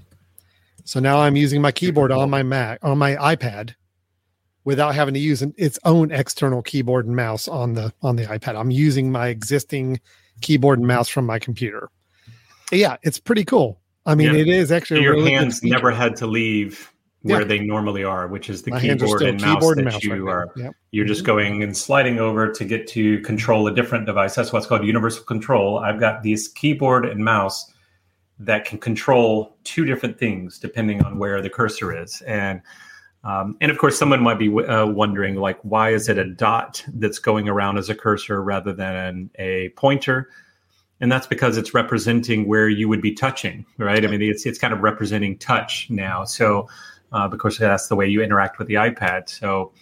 So 0.85 1.01
now 1.01 1.21
I'm 1.21 1.37
using 1.37 1.63
my 1.63 1.73
keyboard 1.73 2.11
on 2.11 2.31
my 2.31 2.43
Mac 2.43 2.81
on 2.83 2.99
my 2.99 3.15
iPad 3.17 3.75
without 4.65 4.95
having 4.95 5.15
to 5.15 5.21
use 5.21 5.43
an, 5.43 5.55
its 5.57 5.79
own 5.85 6.11
external 6.11 6.63
keyboard 6.63 7.07
and 7.07 7.17
mouse 7.17 7.49
on 7.49 7.75
the 7.75 7.93
on 8.03 8.17
the 8.17 8.25
iPad. 8.25 8.59
I'm 8.59 8.71
using 8.71 9.13
my 9.13 9.29
existing 9.29 10.01
keyboard 10.41 10.79
and 10.79 10.89
mouse 10.89 11.09
from 11.09 11.27
my 11.27 11.39
computer. 11.39 11.89
Yeah, 12.73 12.97
it's 13.03 13.19
pretty 13.19 13.45
cool. 13.45 13.81
I 14.05 14.15
mean, 14.15 14.35
yeah. 14.35 14.41
it 14.41 14.49
is 14.49 14.73
actually 14.73 15.03
your 15.03 15.15
really 15.15 15.33
hands 15.33 15.63
never 15.63 15.93
had 15.93 16.17
to 16.17 16.27
leave 16.27 16.92
where 17.23 17.41
Yeah. 17.41 17.47
they 17.47 17.59
normally 17.61 18.05
are, 18.05 18.26
which 18.26 18.50
is 18.50 18.62
the 18.62 18.73
My 18.73 18.81
hands 18.81 19.02
are 19.02 19.07
keyboard 19.07 19.21
still 19.21 19.29
and 19.31 19.41
mouse 19.41 19.75
that 19.76 20.05
you 20.05 20.26
right 20.26 20.33
are. 20.33 20.49
Yep. 20.57 20.75
You're 20.91 21.07
just 21.07 21.25
going 21.25 21.62
and 21.62 21.76
sliding 21.76 22.19
over 22.19 22.52
to 22.52 22.64
get 22.64 22.87
to 22.88 23.21
control 23.21 23.67
a 23.69 23.75
different 23.75 24.07
device. 24.07 24.35
That's 24.35 24.52
what's 24.52 24.67
called 24.67 24.85
universal 24.85 25.25
control. 25.25 25.79
I've 25.79 26.00
got 26.00 26.23
these 26.23 26.49
keyboard 26.49 27.07
and 27.07 27.25
mouse 27.25 27.73
that 28.38 28.64
can 28.64 28.79
control 28.79 29.57
two 29.64 29.85
different 29.85 30.19
things 30.19 30.59
depending 30.59 31.02
on 31.05 31.19
where 31.19 31.41
the 31.41 31.50
cursor 31.50 31.97
is. 31.97 32.23
And 32.23 32.61
um, 33.25 33.57
and 33.61 33.71
of 33.71 33.79
course, 33.79 33.97
someone 33.97 34.21
might 34.21 34.38
be 34.38 34.49
uh, 34.49 34.87
wondering, 34.87 35.37
like, 35.37 35.61
why 35.62 35.91
is 35.91 36.09
it 36.09 36.19
a 36.19 36.25
dot 36.25 36.85
that's 36.95 37.21
going 37.21 37.49
around 37.49 37.79
as 37.79 37.88
a 37.88 37.95
cursor 37.95 38.43
rather 38.43 38.73
than 38.73 39.31
a 39.38 39.69
pointer? 39.76 40.29
And 41.00 41.11
that's 41.11 41.26
because 41.26 41.57
it's 41.57 41.73
representing 41.73 42.49
where 42.49 42.69
you 42.69 42.88
would 42.88 43.00
be 43.00 43.12
touching, 43.12 43.64
right? 43.79 44.05
I 44.05 44.09
mean, 44.09 44.23
it's 44.23 44.45
it's 44.45 44.59
kind 44.59 44.75
of 44.75 44.81
representing 44.81 45.38
touch 45.38 45.88
now. 45.88 46.25
So, 46.25 46.69
uh, 47.12 47.28
because 47.28 47.59
that's 47.59 47.88
the 47.88 47.97
way 47.97 48.07
you 48.07 48.23
interact 48.23 48.59
with 48.59 48.69
the 48.69 48.75
iPad. 48.75 49.28
So, 49.28 49.73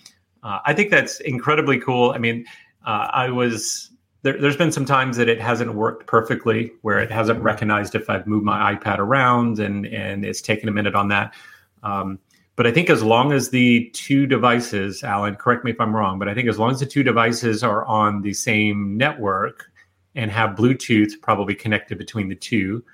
uh, 0.42 0.58
I 0.64 0.74
think 0.74 0.90
that's 0.90 1.20
incredibly 1.20 1.78
cool. 1.78 2.12
I 2.12 2.18
mean, 2.18 2.46
uh, 2.84 3.08
I 3.12 3.30
was 3.30 3.90
there, 4.22 4.38
there's 4.40 4.56
been 4.56 4.72
some 4.72 4.84
times 4.84 5.16
that 5.16 5.28
it 5.28 5.40
hasn't 5.40 5.74
worked 5.74 6.06
perfectly, 6.06 6.72
where 6.82 6.98
it 6.98 7.10
hasn't 7.10 7.42
recognized 7.42 7.94
if 7.94 8.10
I've 8.10 8.26
moved 8.26 8.44
my 8.44 8.74
iPad 8.74 8.98
around, 8.98 9.58
and 9.58 9.86
and 9.86 10.24
it's 10.24 10.42
taken 10.42 10.68
a 10.68 10.72
minute 10.72 10.94
on 10.94 11.08
that. 11.08 11.34
Um, 11.82 12.18
but 12.56 12.66
I 12.66 12.72
think 12.72 12.90
as 12.90 13.02
long 13.02 13.32
as 13.32 13.50
the 13.50 13.88
two 13.94 14.26
devices, 14.26 15.02
Alan, 15.02 15.36
correct 15.36 15.64
me 15.64 15.70
if 15.70 15.80
I'm 15.80 15.96
wrong, 15.96 16.18
but 16.18 16.28
I 16.28 16.34
think 16.34 16.48
as 16.48 16.58
long 16.58 16.70
as 16.70 16.80
the 16.80 16.86
two 16.86 17.02
devices 17.02 17.62
are 17.62 17.86
on 17.86 18.20
the 18.20 18.34
same 18.34 18.98
network 18.98 19.70
and 20.14 20.30
have 20.30 20.56
Bluetooth 20.56 21.12
probably 21.22 21.54
connected 21.54 21.96
between 21.96 22.28
the 22.28 22.34
two, 22.34 22.84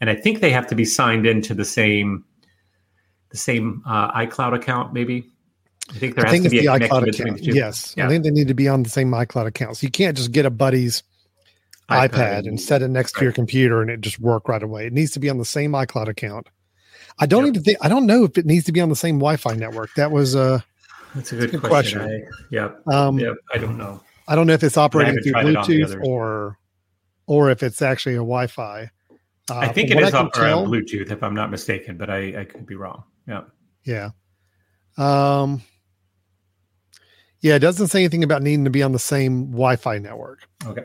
and 0.00 0.10
I 0.10 0.16
think 0.16 0.40
they 0.40 0.50
have 0.50 0.66
to 0.68 0.74
be 0.74 0.84
signed 0.84 1.26
into 1.26 1.54
the 1.54 1.64
same 1.64 2.24
the 3.34 3.38
same 3.38 3.82
uh, 3.84 4.12
iCloud 4.12 4.54
account, 4.54 4.92
maybe. 4.92 5.28
I 5.90 5.94
think 5.94 6.14
there 6.14 6.24
I 6.24 6.28
has 6.28 6.32
think 6.40 6.44
to 6.44 6.50
be 6.50 6.60
the 6.60 6.66
a 6.68 6.72
connection 6.74 6.96
iCloud 6.96 7.04
between 7.04 7.26
account. 7.28 7.40
the 7.40 7.50
two. 7.50 7.56
Yes, 7.58 7.94
Yeah. 7.96 8.06
I 8.06 8.08
think 8.08 8.22
they 8.22 8.30
need 8.30 8.46
to 8.48 8.54
be 8.54 8.68
on 8.68 8.84
the 8.84 8.88
same 8.88 9.10
iCloud 9.10 9.46
account. 9.46 9.76
So 9.76 9.84
you 9.84 9.90
can't 9.90 10.16
just 10.16 10.30
get 10.32 10.46
a 10.46 10.50
buddy's 10.50 11.02
iPad, 11.90 12.46
and 12.48 12.58
set 12.60 12.80
it 12.80 12.88
next 12.88 13.12
to 13.16 13.22
your 13.24 13.32
computer 13.32 13.82
and 13.82 13.90
it 13.90 14.00
just 14.00 14.18
work 14.18 14.48
right 14.48 14.62
away. 14.62 14.86
It 14.86 14.92
needs 14.94 15.10
to 15.12 15.20
be 15.20 15.28
on 15.28 15.36
the 15.38 15.44
same 15.44 15.72
iCloud 15.72 16.08
account. 16.08 16.48
I 17.18 17.26
don't 17.26 17.44
Yep. 17.44 17.48
even 17.50 17.62
think 17.64 17.78
I 17.82 17.88
don't 17.88 18.06
know 18.06 18.24
if 18.24 18.38
it 18.38 18.46
needs 18.46 18.64
to 18.66 18.72
be 18.72 18.80
on 18.80 18.88
the 18.88 18.96
same 18.96 19.16
Wi-Fi 19.18 19.54
network. 19.56 19.90
That 19.96 20.10
was 20.10 20.34
uh 20.34 20.60
That's 21.14 21.32
a 21.32 21.36
good, 21.36 21.50
good 21.50 21.60
question. 21.60 21.98
question. 22.00 22.28
I, 22.30 22.44
yeah, 22.50 22.70
um 22.86 23.18
yeah, 23.18 23.32
I 23.52 23.58
don't 23.58 23.76
know. 23.76 24.00
I 24.26 24.34
don't 24.36 24.46
know 24.46 24.54
if 24.54 24.62
it's 24.62 24.78
operating 24.78 25.20
through 25.22 25.32
tried 25.32 25.46
it 25.48 25.56
on 25.56 25.66
the 25.68 25.74
Bluetooth 25.74 26.02
or 26.04 26.58
or 27.26 27.50
if 27.50 27.62
it's 27.62 27.82
actually 27.82 28.14
a 28.14 28.18
Wi-Fi. 28.24 28.90
Uh, 29.50 29.54
I 29.58 29.68
think 29.68 29.90
it 29.90 29.92
is 29.92 29.96
it 29.96 29.96
what 29.96 30.04
is 30.04 30.10
can 30.12 30.26
up 30.28 30.36
around 30.38 30.62
tell- 30.62 30.66
Bluetooth, 30.72 31.10
if 31.10 31.22
I'm 31.22 31.34
not 31.34 31.50
mistaken, 31.50 31.98
but 31.98 32.08
I, 32.08 32.40
I 32.40 32.44
could 32.44 32.64
be 32.66 32.76
wrong. 32.76 33.04
Yeah. 33.26 33.42
Yeah. 33.84 34.10
Um 34.96 35.62
Yeah, 37.40 37.56
it 37.56 37.60
doesn't 37.60 37.88
say 37.88 38.00
anything 38.00 38.24
about 38.24 38.42
needing 38.42 38.64
to 38.64 38.70
be 38.70 38.82
on 38.82 38.92
the 38.92 38.98
same 38.98 39.50
Wi-Fi 39.50 39.98
network. 39.98 40.40
Okay. 40.66 40.84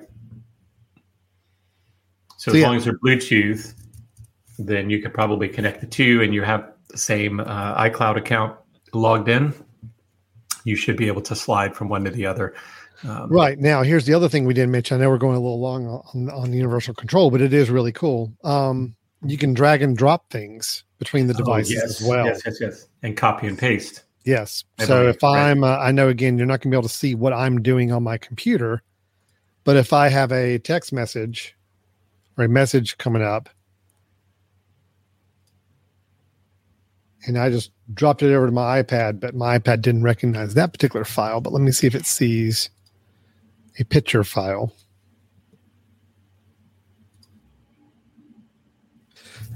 So, 2.37 2.51
So, 2.51 2.51
as 2.51 2.57
yeah. 2.61 2.67
long 2.67 2.75
as 2.77 2.85
they're 2.85 2.97
Bluetooth, 2.99 3.73
then 4.57 4.89
you 4.89 5.01
could 5.01 5.13
probably 5.13 5.47
connect 5.49 5.81
the 5.81 5.87
two, 5.87 6.21
and 6.21 6.33
you 6.33 6.41
have 6.41 6.71
the 6.89 6.97
same 6.97 7.39
uh, 7.41 7.81
iCloud 7.83 8.17
account 8.17 8.57
logged 8.93 9.29
in. 9.29 9.53
You 10.63 10.75
should 10.75 10.97
be 10.97 11.07
able 11.07 11.21
to 11.23 11.35
slide 11.35 11.75
from 11.75 11.89
one 11.89 12.03
to 12.05 12.11
the 12.11 12.25
other. 12.25 12.53
Um, 13.07 13.29
Right. 13.29 13.57
Now, 13.57 13.83
here's 13.83 14.05
the 14.05 14.13
other 14.13 14.27
thing 14.27 14.45
we 14.45 14.53
didn't 14.53 14.71
mention. 14.71 14.97
I 14.97 15.03
know 15.03 15.09
we're 15.09 15.17
going 15.17 15.35
a 15.35 15.39
little 15.39 15.59
long 15.61 15.87
on, 15.87 16.29
on 16.29 16.53
universal 16.53 16.93
control, 16.93 17.31
but 17.31 17.41
it 17.41 17.53
is 17.53 17.69
really 17.69 17.91
cool. 17.93 18.33
Um, 18.43 18.95
you 19.25 19.37
can 19.37 19.53
drag 19.53 19.81
and 19.81 19.97
drop 19.97 20.29
things 20.29 20.83
between 20.97 21.27
the 21.27 21.33
oh, 21.33 21.37
devices 21.37 21.73
yes, 21.73 22.01
as 22.01 22.07
well. 22.07 22.25
Yes, 22.25 22.41
yes, 22.45 22.57
yes. 22.61 22.87
And 23.03 23.17
copy 23.17 23.47
and 23.47 23.57
paste. 23.57 24.03
Yes. 24.25 24.63
I 24.77 24.85
So 24.85 25.01
believe, 25.01 25.15
if 25.15 25.23
right. 25.23 25.49
I'm, 25.49 25.63
uh, 25.63 25.77
I 25.77 25.91
know 25.91 26.07
again, 26.07 26.37
you're 26.37 26.47
not 26.47 26.61
going 26.61 26.71
to 26.71 26.75
be 26.75 26.77
able 26.77 26.89
to 26.89 26.93
see 26.93 27.15
what 27.15 27.33
I'm 27.33 27.61
doing 27.61 27.91
on 27.91 28.03
my 28.03 28.17
computer, 28.17 28.81
but 29.63 29.77
if 29.77 29.93
I 29.93 30.09
have 30.09 30.31
a 30.31 30.59
text 30.59 30.93
message 30.93 31.55
or 32.37 32.45
a 32.45 32.49
message 32.49 32.97
coming 32.97 33.21
up, 33.21 33.49
and 37.25 37.37
I 37.37 37.49
just 37.49 37.71
dropped 37.93 38.23
it 38.23 38.33
over 38.33 38.45
to 38.45 38.51
my 38.51 38.81
iPad, 38.81 39.19
but 39.19 39.35
my 39.35 39.59
iPad 39.59 39.81
didn't 39.81 40.03
recognize 40.03 40.53
that 40.53 40.71
particular 40.71 41.03
file. 41.03 41.41
But 41.41 41.53
let 41.53 41.61
me 41.61 41.71
see 41.71 41.87
if 41.87 41.95
it 41.95 42.05
sees 42.05 42.69
a 43.77 43.83
picture 43.83 44.23
file. 44.23 44.73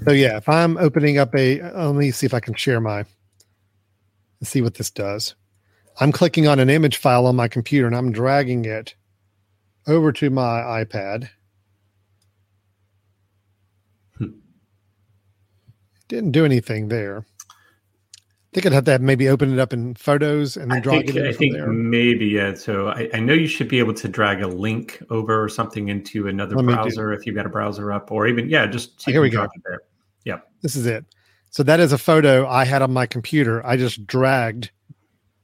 So 0.05 0.11
yeah, 0.11 0.37
if 0.37 0.49
I'm 0.49 0.77
opening 0.77 1.17
up 1.17 1.33
a, 1.35 1.61
let 1.61 1.95
me 1.95 2.11
see 2.11 2.25
if 2.25 2.33
I 2.33 2.39
can 2.39 2.53
share 2.55 2.81
my, 2.81 3.05
let's 4.41 4.49
see 4.49 4.61
what 4.61 4.75
this 4.75 4.91
does. 4.91 5.35
I'm 5.99 6.11
clicking 6.11 6.47
on 6.47 6.59
an 6.59 6.69
image 6.69 6.97
file 6.97 7.25
on 7.25 7.35
my 7.35 7.47
computer 7.47 7.87
and 7.87 7.95
I'm 7.95 8.11
dragging 8.11 8.65
it 8.65 8.95
over 9.87 10.11
to 10.11 10.29
my 10.29 10.83
iPad. 10.83 11.29
Hmm. 14.17 14.31
Didn't 16.07 16.31
do 16.31 16.43
anything 16.43 16.89
there. 16.89 17.25
I 18.19 18.53
think 18.53 18.65
I'd 18.65 18.73
have 18.73 18.85
to 18.85 18.91
have 18.91 19.01
maybe 19.01 19.29
open 19.29 19.53
it 19.53 19.59
up 19.59 19.71
in 19.71 19.95
photos 19.95 20.57
and 20.57 20.69
then 20.69 20.79
I 20.79 20.81
drag 20.81 21.05
think, 21.05 21.17
it 21.17 21.25
in 21.25 21.27
I 21.27 21.33
think 21.33 21.53
there. 21.53 21.67
maybe, 21.67 22.27
yeah. 22.27 22.53
So 22.55 22.89
I, 22.89 23.09
I 23.13 23.19
know 23.19 23.33
you 23.33 23.47
should 23.47 23.67
be 23.67 23.79
able 23.79 23.93
to 23.95 24.07
drag 24.07 24.41
a 24.41 24.47
link 24.47 25.01
over 25.09 25.41
or 25.43 25.47
something 25.47 25.87
into 25.87 26.27
another 26.27 26.55
Let 26.57 26.65
browser 26.65 27.13
if 27.13 27.25
you've 27.25 27.35
got 27.35 27.45
a 27.45 27.49
browser 27.49 27.91
up, 27.91 28.11
or 28.11 28.27
even, 28.27 28.49
yeah, 28.49 28.65
just 28.65 29.01
see 29.01 29.11
Here 29.11 29.21
we 29.21 29.29
go. 29.29 29.37
drop 29.37 29.51
there. 30.25 30.41
This 30.61 30.75
is 30.75 30.85
it. 30.85 31.05
So 31.49 31.61
that 31.63 31.79
is 31.79 31.91
a 31.93 31.97
photo 31.97 32.47
I 32.47 32.65
had 32.65 32.81
on 32.81 32.91
my 32.93 33.05
computer. 33.05 33.65
I 33.65 33.77
just 33.77 34.07
dragged 34.07 34.71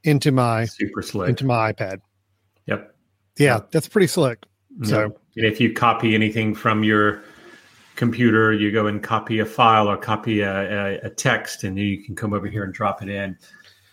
into 0.03 0.31
my 0.31 0.65
Super 0.65 1.01
slick. 1.01 1.29
into 1.29 1.45
my 1.45 1.71
iPad. 1.73 1.99
Yep. 2.67 2.95
Yeah, 3.37 3.55
Yep. 3.55 3.71
that's 3.71 3.87
pretty 3.87 4.07
slick. 4.07 4.39
So- 4.83 5.13
and 5.35 5.45
if 5.45 5.59
you 5.61 5.73
copy 5.73 6.15
anything 6.15 6.55
from 6.55 6.83
your 6.83 7.21
computer, 7.95 8.53
you 8.53 8.71
go 8.71 8.87
and 8.87 9.03
copy 9.03 9.39
a 9.39 9.45
file 9.45 9.87
or 9.89 9.97
copy 9.97 10.41
a, 10.41 10.95
a, 10.95 10.99
a 11.03 11.09
text, 11.09 11.63
and 11.63 11.77
then 11.77 11.83
you 11.85 12.01
can 12.03 12.15
come 12.15 12.33
over 12.33 12.47
here 12.47 12.63
and 12.63 12.73
drop 12.73 13.01
it 13.03 13.09
in. 13.09 13.37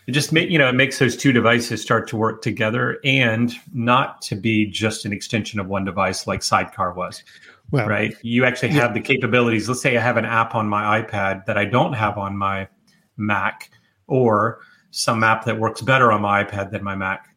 It 0.07 0.13
just 0.13 0.33
make 0.33 0.49
you 0.51 0.59
know 0.59 0.69
it 0.69 0.75
makes 0.77 0.99
those 1.01 1.17
two 1.17 1.33
devices 1.33 1.83
start 1.83 2.07
to 2.09 2.17
work 2.17 2.41
together 2.41 2.99
and 3.05 3.53
not 3.75 4.23
to 4.23 4.37
be 4.37 4.65
just 4.67 5.05
an 5.05 5.13
extension 5.13 5.59
of 5.59 5.67
one 5.67 5.85
device 5.85 6.27
like 6.29 6.43
Sidecar 6.45 6.93
was. 6.95 7.25
Well, 7.71 7.87
right? 7.89 8.15
You 8.23 8.45
actually 8.45 8.71
Yeah. 8.71 8.83
have 8.83 8.95
the 8.95 9.01
capabilities. 9.01 9.69
Let's 9.69 9.81
say 9.81 9.97
I 9.97 10.01
have 10.01 10.17
an 10.17 10.25
app 10.25 10.55
on 10.55 10.69
my 10.69 11.01
iPad 11.03 11.47
that 11.47 11.59
I 11.59 11.65
don't 11.65 11.93
have 11.95 12.17
on 12.19 12.37
my 12.37 12.69
Mac, 13.17 13.71
or 14.07 14.61
some 14.91 15.25
app 15.25 15.45
that 15.47 15.59
works 15.59 15.81
better 15.81 16.13
on 16.13 16.23
my 16.23 16.45
iPad 16.45 16.71
than 16.71 16.85
my 16.85 16.95
Mac. 16.95 17.29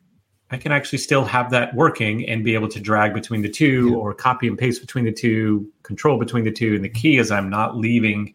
I 0.51 0.57
can 0.57 0.71
actually 0.71 0.97
still 0.99 1.25
have 1.25 1.51
that 1.51 1.73
working 1.75 2.27
and 2.27 2.43
be 2.43 2.53
able 2.53 2.67
to 2.69 2.79
drag 2.79 3.13
between 3.13 3.41
the 3.41 3.49
two 3.49 3.89
Yeah. 3.89 3.95
or 3.95 4.13
copy 4.13 4.47
and 4.47 4.57
paste 4.57 4.81
between 4.81 5.05
the 5.05 5.11
two, 5.11 5.67
control 5.83 6.17
between 6.17 6.43
the 6.43 6.51
two. 6.51 6.75
And 6.75 6.83
the 6.83 6.89
key 6.89 7.17
is 7.17 7.31
I'm 7.31 7.49
not 7.49 7.77
leaving, 7.77 8.33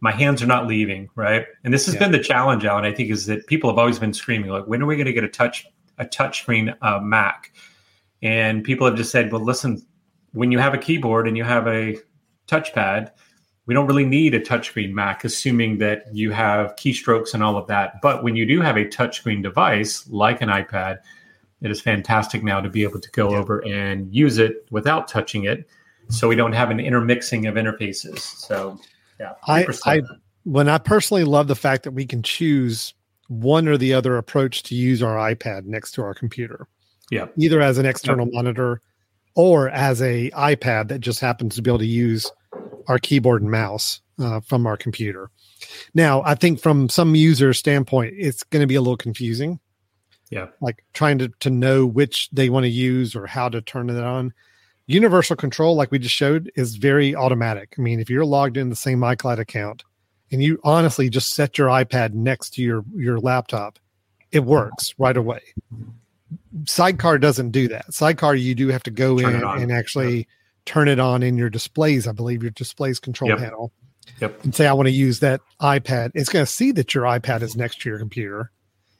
my 0.00 0.12
hands 0.12 0.42
are 0.42 0.46
not 0.46 0.66
leaving, 0.66 1.08
right? 1.14 1.44
And 1.64 1.72
this 1.72 1.86
has 1.86 1.94
Yeah. 1.94 2.00
been 2.00 2.12
the 2.12 2.18
challenge, 2.18 2.64
Alan, 2.64 2.84
I 2.84 2.92
think, 2.92 3.10
is 3.10 3.26
that 3.26 3.46
people 3.46 3.68
have 3.70 3.78
always 3.78 3.98
been 3.98 4.12
screaming, 4.14 4.50
like, 4.50 4.66
when 4.66 4.82
are 4.82 4.86
we 4.86 4.96
going 4.96 5.06
to 5.06 5.12
get 5.12 5.24
a 5.24 5.28
touch 5.28 5.66
a 5.98 6.04
touchscreen 6.06 6.74
uh, 6.82 7.00
Mac? 7.00 7.52
And 8.22 8.64
people 8.64 8.86
have 8.86 8.96
just 8.96 9.10
said, 9.12 9.30
well, 9.30 9.44
listen, 9.44 9.82
when 10.32 10.50
you 10.52 10.58
have 10.58 10.74
a 10.74 10.78
keyboard 10.78 11.28
and 11.28 11.36
you 11.36 11.44
have 11.44 11.66
a 11.66 11.98
touchpad, 12.48 13.10
we 13.66 13.74
don't 13.74 13.86
really 13.86 14.04
need 14.04 14.34
a 14.34 14.40
touchscreen 14.40 14.92
Mac, 14.92 15.24
assuming 15.24 15.78
that 15.78 16.04
you 16.12 16.32
have 16.32 16.74
keystrokes 16.76 17.32
and 17.32 17.42
all 17.42 17.56
of 17.56 17.66
that. 17.68 18.00
But 18.02 18.24
when 18.24 18.34
you 18.34 18.44
do 18.44 18.60
have 18.60 18.76
a 18.76 18.84
touchscreen 18.84 19.42
device 19.42 20.08
like 20.08 20.42
an 20.42 20.48
iPad, 20.48 20.98
it 21.60 21.70
is 21.70 21.80
fantastic 21.80 22.42
now 22.42 22.60
to 22.60 22.68
be 22.68 22.82
able 22.82 23.00
to 23.00 23.10
go 23.10 23.30
Yeah. 23.30 23.38
over 23.38 23.64
and 23.64 24.12
use 24.12 24.38
it 24.38 24.66
without 24.70 25.06
touching 25.06 25.44
it. 25.44 25.68
So 26.08 26.26
we 26.26 26.34
don't 26.34 26.52
have 26.52 26.70
an 26.70 26.80
intermixing 26.80 27.46
of 27.46 27.54
interfaces. 27.54 28.18
So, 28.18 28.80
yeah. 29.20 29.34
I, 29.46 29.66
I 29.86 30.02
when 30.42 30.68
I 30.68 30.78
personally 30.78 31.24
love 31.24 31.46
the 31.46 31.54
fact 31.54 31.84
that 31.84 31.92
we 31.92 32.04
can 32.04 32.22
choose 32.22 32.94
one 33.28 33.68
or 33.68 33.78
the 33.78 33.94
other 33.94 34.16
approach 34.16 34.64
to 34.64 34.74
use 34.74 35.02
our 35.02 35.16
iPad 35.16 35.64
next 35.64 35.92
to 35.92 36.02
our 36.02 36.14
computer, 36.14 36.66
yeah. 37.10 37.26
either 37.36 37.60
as 37.60 37.78
an 37.78 37.86
external 37.86 38.26
monitor 38.26 38.80
or 39.34 39.68
as 39.70 40.02
a 40.02 40.30
iPad 40.30 40.88
that 40.88 41.00
just 41.00 41.20
happens 41.20 41.54
to 41.56 41.62
be 41.62 41.70
able 41.70 41.78
to 41.78 41.86
use 41.86 42.30
our 42.88 42.98
keyboard 42.98 43.42
and 43.42 43.50
mouse 43.50 44.00
uh, 44.18 44.40
from 44.40 44.66
our 44.66 44.76
computer. 44.76 45.30
Now, 45.94 46.22
I 46.24 46.34
think 46.34 46.60
from 46.60 46.88
some 46.88 47.14
user 47.14 47.54
standpoint, 47.54 48.14
it's 48.16 48.42
going 48.42 48.60
to 48.62 48.66
be 48.66 48.74
a 48.74 48.80
little 48.80 48.96
confusing. 48.96 49.60
Yeah. 50.30 50.46
Like 50.60 50.84
trying 50.92 51.18
to, 51.18 51.28
to 51.40 51.50
know 51.50 51.86
which 51.86 52.28
they 52.32 52.48
want 52.48 52.64
to 52.64 52.70
use 52.70 53.14
or 53.14 53.26
how 53.26 53.48
to 53.48 53.60
turn 53.60 53.90
it 53.90 54.02
on. 54.02 54.32
Universal 54.86 55.36
control, 55.36 55.76
like 55.76 55.90
we 55.90 55.98
just 55.98 56.14
showed, 56.14 56.50
is 56.56 56.76
very 56.76 57.14
automatic. 57.14 57.74
I 57.78 57.82
mean, 57.82 58.00
if 58.00 58.10
you're 58.10 58.24
logged 58.24 58.56
in 58.56 58.68
the 58.68 58.76
same 58.76 59.00
iCloud 59.00 59.38
account 59.38 59.84
and 60.30 60.42
you 60.42 60.58
honestly 60.64 61.08
just 61.08 61.34
set 61.34 61.58
your 61.58 61.68
iPad 61.68 62.14
next 62.14 62.54
to 62.54 62.62
your, 62.62 62.84
your 62.94 63.20
laptop, 63.20 63.78
it 64.32 64.40
works 64.40 64.94
right 64.98 65.16
away. 65.16 65.42
Sidecar 66.66 67.18
doesn't 67.18 67.50
do 67.50 67.68
that. 67.68 67.92
Sidecar, 67.92 68.34
you 68.34 68.54
do 68.54 68.68
have 68.68 68.82
to 68.84 68.90
go 68.90 69.18
Turn 69.18 69.36
in 69.36 69.42
and 69.44 69.72
actually 69.72 70.28
turn 70.64 70.88
it 70.88 71.00
on 71.00 71.22
in 71.22 71.36
your 71.36 71.50
displays. 71.50 72.06
I 72.06 72.12
believe 72.12 72.42
your 72.42 72.52
displays 72.52 73.00
control 73.00 73.30
Yep. 73.30 73.38
panel. 73.38 73.72
Yep. 74.20 74.44
And 74.44 74.54
say, 74.54 74.66
I 74.66 74.72
want 74.72 74.86
to 74.86 74.92
use 74.92 75.20
that 75.20 75.40
iPad. 75.60 76.10
It's 76.14 76.28
going 76.28 76.44
to 76.44 76.50
see 76.50 76.72
that 76.72 76.94
your 76.94 77.04
iPad 77.04 77.42
is 77.42 77.56
next 77.56 77.80
to 77.82 77.88
your 77.88 77.98
computer. 77.98 78.50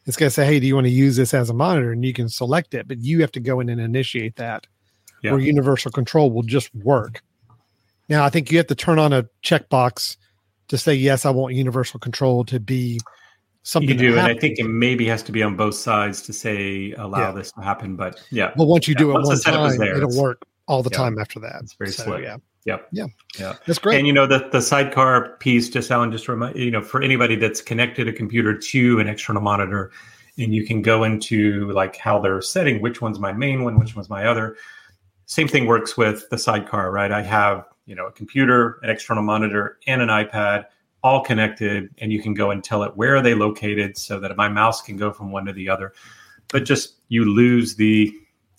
It's 0.06 0.16
going 0.16 0.28
to 0.28 0.34
say, 0.34 0.46
hey, 0.46 0.58
do 0.58 0.66
you 0.66 0.74
want 0.74 0.86
to 0.86 0.92
use 0.92 1.16
this 1.16 1.32
as 1.32 1.48
a 1.48 1.54
monitor? 1.54 1.92
And 1.92 2.04
you 2.04 2.12
can 2.12 2.28
select 2.28 2.74
it, 2.74 2.88
but 2.88 2.98
you 2.98 3.20
have 3.20 3.32
to 3.32 3.40
go 3.40 3.60
in 3.60 3.68
and 3.68 3.80
initiate 3.80 4.36
that. 4.36 4.66
Yeah. 5.22 5.32
Where 5.32 5.40
universal 5.40 5.92
control 5.92 6.32
will 6.32 6.42
just 6.42 6.74
work. 6.74 7.22
Now, 8.08 8.24
I 8.24 8.30
think 8.30 8.50
you 8.50 8.58
have 8.58 8.66
to 8.66 8.74
turn 8.74 8.98
on 8.98 9.12
a 9.12 9.26
checkbox 9.44 10.16
to 10.68 10.78
say, 10.78 10.94
yes, 10.94 11.24
I 11.24 11.30
want 11.30 11.54
universal 11.54 12.00
control 12.00 12.44
to 12.46 12.58
be 12.58 13.00
something. 13.62 13.90
You 13.90 13.96
do, 13.96 14.18
and 14.18 14.26
I 14.26 14.34
think 14.34 14.58
it 14.58 14.64
maybe 14.64 15.06
has 15.06 15.22
to 15.24 15.32
be 15.32 15.42
on 15.42 15.56
both 15.56 15.74
sides 15.74 16.22
to 16.22 16.32
say 16.32 16.92
allow 16.92 17.18
Yeah. 17.28 17.32
this 17.32 17.52
to 17.52 17.60
happen. 17.62 17.96
But 17.96 18.20
yeah, 18.30 18.52
But 18.56 18.64
once 18.66 18.88
you 18.88 18.94
Yeah, 18.94 18.98
do 18.98 19.10
it 19.10 19.14
once 19.14 19.28
one 19.28 19.40
time, 19.40 19.78
there, 19.78 19.96
it'll 19.96 20.20
work 20.20 20.42
all 20.68 20.82
the 20.82 20.90
yeah, 20.90 20.98
time 20.98 21.18
after 21.18 21.40
that. 21.40 21.60
it's 21.62 21.74
very 21.74 21.90
So, 21.90 22.04
slick. 22.04 22.22
Yeah, 22.24 22.36
Yep. 22.64 22.88
Yeah. 22.92 23.06
Yeah. 23.38 23.54
that's 23.66 23.78
great. 23.78 23.98
And 23.98 24.06
you 24.06 24.12
know 24.12 24.26
the 24.26 24.48
the 24.52 24.60
sidecar 24.60 25.36
piece, 25.38 25.68
just 25.68 25.90
Alan, 25.90 26.12
just 26.12 26.28
remind 26.28 26.56
you 26.56 26.70
know 26.70 26.82
for 26.82 27.02
anybody 27.02 27.36
that's 27.36 27.60
connected 27.60 28.08
a 28.08 28.12
computer 28.12 28.56
to 28.56 29.00
an 29.00 29.08
external 29.08 29.42
monitor, 29.42 29.90
and 30.38 30.54
you 30.54 30.64
can 30.66 30.82
go 30.82 31.04
into 31.04 31.70
like 31.72 31.96
how 31.96 32.18
they're 32.20 32.40
setting 32.42 32.80
which 32.80 33.00
one's 33.00 33.18
my 33.18 33.32
main 33.32 33.64
one, 33.64 33.78
which 33.78 33.94
one's 33.96 34.08
my 34.10 34.26
other. 34.26 34.56
Same 35.26 35.48
thing 35.48 35.66
works 35.66 35.96
with 35.96 36.28
the 36.30 36.38
sidecar, 36.38 36.90
right? 36.90 37.10
I 37.12 37.22
have 37.22 37.64
you 37.86 37.94
know 37.94 38.06
a 38.06 38.12
computer, 38.12 38.78
an 38.82 38.90
external 38.90 39.22
monitor, 39.22 39.78
and 39.86 40.00
an 40.02 40.08
iPad 40.08 40.66
all 41.02 41.22
connected, 41.22 41.88
and 41.98 42.12
you 42.12 42.22
can 42.22 42.34
go 42.34 42.50
and 42.50 42.62
tell 42.62 42.82
it 42.84 42.96
where 42.96 43.16
are 43.16 43.22
they 43.22 43.34
located, 43.34 43.96
so 43.96 44.20
that 44.20 44.36
my 44.36 44.48
mouse 44.48 44.82
can 44.82 44.96
go 44.96 45.12
from 45.12 45.30
one 45.32 45.44
to 45.46 45.52
the 45.52 45.68
other. 45.68 45.92
But 46.52 46.64
just 46.64 46.96
you 47.08 47.24
lose 47.24 47.74
the 47.76 48.12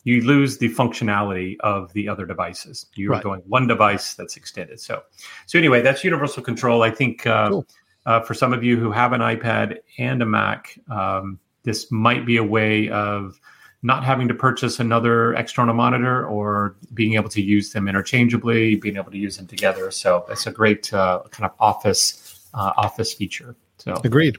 you 0.05 0.21
lose 0.21 0.57
the 0.57 0.67
functionality 0.69 1.55
of 1.61 1.91
the 1.93 2.09
other 2.09 2.25
devices. 2.25 2.87
You're 2.95 3.11
Right. 3.11 3.23
going 3.23 3.39
one 3.47 3.67
device 3.67 4.15
that's 4.15 4.35
extended. 4.35 4.81
So, 4.81 5.01
so 5.45 5.57
anyway, 5.57 5.81
that's 5.81 6.03
universal 6.03 6.43
control. 6.43 6.83
I 6.83 6.89
think 6.91 7.25
uh, 7.25 7.49
Cool. 7.49 7.65
uh, 8.05 8.19
for 8.19 8.33
some 8.33 8.51
of 8.51 8.65
you 8.65 8.77
who 8.77 8.91
have 8.91 9.13
an 9.13 9.21
iPad 9.21 9.77
and 9.97 10.21
a 10.21 10.25
Mac, 10.25 10.77
um, 10.91 11.39
this 11.63 11.89
might 11.89 12.25
be 12.25 12.35
a 12.35 12.43
way 12.43 12.89
of 12.89 13.39
not 13.81 14.03
having 14.03 14.27
to 14.27 14.33
purchase 14.33 14.79
another 14.81 15.33
external 15.35 15.73
monitor 15.73 16.25
or 16.27 16.75
being 16.93 17.13
able 17.13 17.29
to 17.29 17.41
use 17.41 17.71
them 17.71 17.87
interchangeably, 17.87 18.75
being 18.75 18.97
able 18.97 19.11
to 19.11 19.17
use 19.17 19.37
them 19.37 19.47
together. 19.47 19.89
So 19.91 20.25
it's 20.29 20.47
a 20.47 20.51
great 20.51 20.93
uh, 20.93 21.21
kind 21.31 21.45
of 21.49 21.55
office 21.61 22.32
uh, 22.53 22.71
office 22.77 23.13
feature. 23.13 23.55
So, 23.77 23.93
Agreed. 24.03 24.37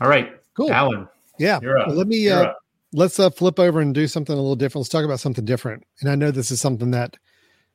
all 0.00 0.08
right, 0.08 0.40
Cool. 0.54 0.72
Alan, 0.72 1.08
Yeah. 1.38 1.58
Well, 1.62 1.94
let 1.96 2.06
me 2.06 2.28
uh, 2.28 2.52
let's 2.92 3.18
uh, 3.18 3.30
flip 3.30 3.58
over 3.58 3.80
and 3.80 3.94
do 3.94 4.06
something 4.06 4.32
a 4.32 4.36
little 4.40 4.56
different. 4.56 4.82
Let's 4.82 4.88
talk 4.90 5.04
about 5.04 5.20
something 5.20 5.44
different. 5.44 5.84
And 6.00 6.10
I 6.10 6.14
know 6.14 6.30
this 6.30 6.50
is 6.50 6.60
something 6.60 6.92
that 6.92 7.16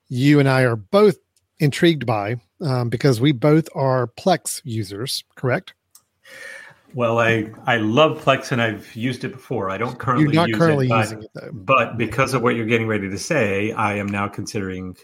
you 0.08 0.40
and 0.40 0.48
I 0.48 0.64
are 0.64 0.76
both 0.78 1.18
intrigued 1.60 2.06
by 2.06 2.38
um, 2.62 2.90
because 2.90 3.20
we 3.20 3.32
both 3.34 3.68
are 3.76 4.08
Plex 4.08 4.62
users, 4.64 5.24
correct? 5.36 5.74
Well, 6.94 7.20
I 7.20 7.52
I 7.68 7.78
love 7.78 8.24
Plex 8.24 8.52
and 8.52 8.62
I've 8.62 8.96
used 8.96 9.24
it 9.24 9.32
before. 9.32 9.70
I 9.70 9.78
don't 9.78 10.00
currently 10.00 10.26
You're 10.26 10.34
not 10.34 10.50
use 10.50 10.58
currently 10.58 10.86
it, 10.88 10.90
but, 10.90 11.00
using 11.02 11.24
it 11.24 11.30
though. 11.36 11.50
but 11.54 11.98
because 11.98 12.34
of 12.34 12.42
what 12.42 12.56
you're 12.56 12.66
getting 12.66 12.88
ready 12.88 13.10
to 13.10 13.18
say, 13.18 13.72
I 13.74 13.96
am 13.96 14.08
now 14.08 14.28
considering 14.28 14.98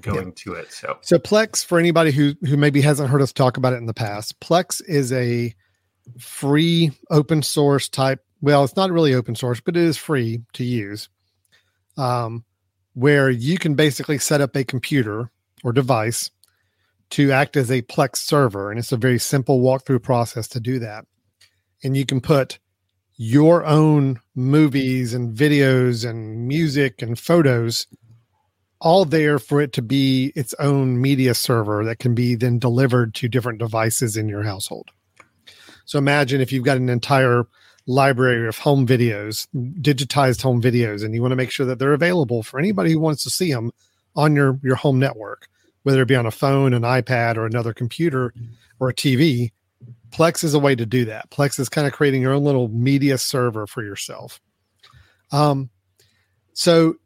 going 0.00 0.32
to 0.32 0.54
it. 0.54 0.72
So 0.72 0.98
So 1.02 1.18
Plex, 1.18 1.64
for 1.64 1.78
anybody 1.78 2.12
who 2.12 2.34
who 2.46 2.56
maybe 2.56 2.80
hasn't 2.80 3.10
heard 3.10 3.22
us 3.22 3.32
talk 3.32 3.56
about 3.56 3.72
it 3.72 3.76
in 3.76 3.86
the 3.86 3.94
past, 3.94 4.38
Plex 4.40 4.82
is 4.86 5.12
a 5.12 5.54
free 6.18 6.92
open 7.10 7.42
source 7.42 7.88
type. 7.88 8.24
Well, 8.40 8.64
it's 8.64 8.76
not 8.76 8.90
really 8.90 9.14
open 9.14 9.34
source, 9.34 9.60
but 9.60 9.76
it 9.76 9.82
is 9.82 9.96
free 9.96 10.42
to 10.54 10.64
use. 10.64 11.08
Um, 11.96 12.44
where 12.94 13.30
you 13.30 13.58
can 13.58 13.74
basically 13.74 14.18
set 14.18 14.40
up 14.40 14.56
a 14.56 14.64
computer 14.64 15.30
or 15.64 15.72
device 15.72 16.30
to 17.10 17.30
act 17.30 17.56
as 17.56 17.70
a 17.70 17.82
Plex 17.82 18.16
server, 18.16 18.70
and 18.70 18.78
it's 18.78 18.92
a 18.92 18.96
very 18.96 19.18
simple 19.18 19.60
walkthrough 19.60 20.02
process 20.02 20.48
to 20.48 20.60
do 20.60 20.78
that. 20.78 21.04
And 21.84 21.96
you 21.96 22.06
can 22.06 22.20
put 22.20 22.58
your 23.16 23.64
own 23.64 24.20
movies 24.34 25.12
and 25.14 25.36
videos 25.36 26.08
and 26.08 26.48
music 26.48 27.02
and 27.02 27.18
photos 27.18 27.86
all 28.82 29.04
there 29.04 29.38
for 29.38 29.62
it 29.62 29.72
to 29.72 29.80
be 29.80 30.32
its 30.34 30.54
own 30.58 31.00
media 31.00 31.34
server 31.34 31.84
that 31.84 32.00
can 32.00 32.16
be 32.16 32.34
then 32.34 32.58
delivered 32.58 33.14
to 33.14 33.28
different 33.28 33.60
devices 33.60 34.16
in 34.16 34.28
your 34.28 34.42
household. 34.42 34.90
So 35.84 35.98
imagine 35.98 36.40
if 36.40 36.50
you've 36.50 36.64
got 36.64 36.78
an 36.78 36.88
entire 36.88 37.44
library 37.86 38.48
of 38.48 38.58
home 38.58 38.84
videos, 38.84 39.46
digitized 39.54 40.42
home 40.42 40.60
videos, 40.60 41.04
and 41.04 41.14
you 41.14 41.22
want 41.22 41.30
to 41.30 41.36
make 41.36 41.52
sure 41.52 41.64
that 41.66 41.78
they're 41.78 41.92
available 41.92 42.42
for 42.42 42.58
anybody 42.58 42.90
who 42.90 42.98
wants 42.98 43.22
to 43.22 43.30
see 43.30 43.52
them 43.52 43.70
on 44.16 44.34
your, 44.34 44.58
your 44.64 44.76
home 44.76 44.98
network, 44.98 45.46
whether 45.84 46.02
it 46.02 46.08
be 46.08 46.16
on 46.16 46.26
a 46.26 46.32
phone, 46.32 46.74
an 46.74 46.82
iPad, 46.82 47.36
or 47.36 47.46
another 47.46 47.72
computer 47.72 48.34
or 48.80 48.88
a 48.88 48.94
TV. 48.94 49.52
Plex 50.10 50.42
is 50.42 50.54
a 50.54 50.58
way 50.58 50.74
to 50.74 50.86
do 50.86 51.04
that. 51.04 51.30
Plex 51.30 51.60
is 51.60 51.68
kind 51.68 51.86
of 51.86 51.92
creating 51.92 52.20
your 52.20 52.32
own 52.32 52.42
little 52.42 52.66
media 52.66 53.16
server 53.16 53.68
for 53.68 53.84
yourself. 53.84 54.40
Um, 55.30 55.70
so 56.52 56.96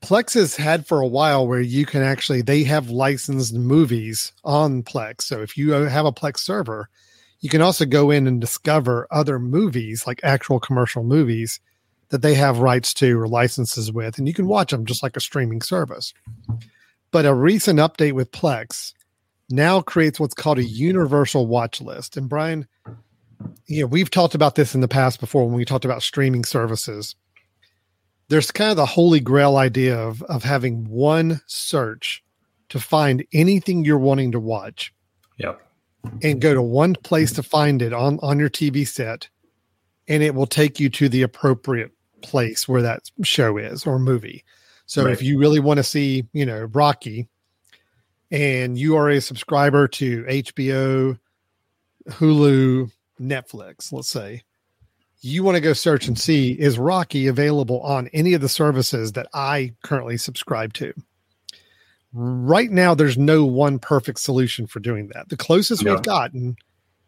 Plex 0.00 0.34
has 0.34 0.56
had 0.56 0.86
for 0.86 1.00
a 1.00 1.06
while 1.06 1.46
where 1.46 1.60
you 1.60 1.86
can 1.86 2.02
actually 2.02 2.42
they 2.42 2.64
have 2.64 2.90
licensed 2.90 3.54
movies 3.54 4.32
on 4.44 4.82
Plex. 4.82 5.22
So 5.22 5.42
if 5.42 5.56
you 5.56 5.74
uh, 5.74 5.88
have 5.88 6.06
a 6.06 6.12
Plex 6.12 6.38
server, 6.38 6.88
you 7.40 7.48
can 7.48 7.62
also 7.62 7.84
go 7.84 8.10
in 8.10 8.26
and 8.26 8.40
discover 8.40 9.06
other 9.10 9.38
movies 9.38 10.06
like 10.06 10.20
actual 10.24 10.58
commercial 10.58 11.04
movies 11.04 11.60
that 12.08 12.22
they 12.22 12.34
have 12.34 12.58
rights 12.58 12.92
to 12.94 13.18
or 13.20 13.28
licenses 13.28 13.92
with 13.92 14.18
and 14.18 14.26
you 14.26 14.34
can 14.34 14.46
watch 14.46 14.70
them 14.70 14.86
just 14.86 15.02
like 15.02 15.16
a 15.16 15.20
streaming 15.20 15.62
service. 15.62 16.12
But 17.12 17.26
a 17.26 17.34
recent 17.34 17.78
update 17.78 18.12
with 18.12 18.32
Plex 18.32 18.92
now 19.50 19.80
creates 19.80 20.18
what's 20.18 20.34
called 20.34 20.58
a 20.58 20.64
universal 20.64 21.46
watch 21.46 21.80
list. 21.80 22.16
And 22.16 22.28
Brian, 22.28 22.66
you 23.66 23.82
know, 23.82 23.86
we've 23.86 24.10
talked 24.10 24.34
about 24.34 24.56
this 24.56 24.74
in 24.74 24.80
the 24.80 24.88
past 24.88 25.20
before 25.20 25.44
when 25.46 25.54
we 25.54 25.64
talked 25.64 25.84
about 25.84 26.02
streaming 26.02 26.44
services 26.44 27.14
there's 28.28 28.50
kind 28.50 28.70
of 28.70 28.76
the 28.76 28.86
holy 28.86 29.20
grail 29.20 29.56
idea 29.56 29.98
of 29.98 30.22
of 30.24 30.42
having 30.42 30.88
one 30.88 31.40
search 31.46 32.22
to 32.68 32.80
find 32.80 33.24
anything 33.32 33.84
you're 33.84 33.98
wanting 33.98 34.32
to 34.32 34.40
watch 34.40 34.92
Yep. 35.38 35.60
and 36.22 36.40
go 36.40 36.52
to 36.54 36.62
one 36.62 36.94
place 36.94 37.32
to 37.32 37.42
find 37.42 37.82
it 37.82 37.92
on 37.92 38.18
on 38.22 38.38
your 38.38 38.50
TV 38.50 38.86
set 38.86 39.28
and 40.08 40.22
it 40.22 40.34
will 40.34 40.46
take 40.46 40.78
you 40.80 40.88
to 40.90 41.08
the 41.08 41.22
appropriate 41.22 41.92
place 42.22 42.66
where 42.68 42.82
that 42.82 43.02
show 43.22 43.56
is 43.56 43.86
or 43.86 43.98
movie. 43.98 44.44
So 44.86 45.04
Right. 45.04 45.12
if 45.12 45.22
you 45.22 45.38
really 45.38 45.60
want 45.60 45.78
to 45.78 45.84
see, 45.84 46.24
you 46.32 46.46
know, 46.46 46.64
Rocky 46.72 47.28
and 48.30 48.78
you 48.78 48.96
are 48.96 49.08
a 49.10 49.20
subscriber 49.20 49.86
to 49.88 50.24
HBO, 50.28 51.18
Hulu, 52.08 52.90
Netflix, 53.20 53.92
let's 53.92 54.08
say, 54.08 54.42
you 55.26 55.42
want 55.42 55.56
to 55.56 55.60
go 55.60 55.72
search 55.72 56.06
and 56.08 56.18
see 56.18 56.52
is 56.52 56.78
Rocky 56.78 57.26
available 57.26 57.80
on 57.80 58.08
any 58.12 58.34
of 58.34 58.40
the 58.40 58.48
services 58.48 59.12
that 59.12 59.26
I 59.34 59.74
currently 59.82 60.16
subscribe 60.16 60.72
to. 60.74 60.92
Right 62.12 62.70
now, 62.70 62.94
there's 62.94 63.18
no 63.18 63.44
one 63.44 63.78
perfect 63.78 64.20
solution 64.20 64.66
for 64.66 64.80
doing 64.80 65.08
that. 65.14 65.28
The 65.28 65.36
closest 65.36 65.84
No. 65.84 65.94
we've 65.94 66.02
gotten 66.02 66.56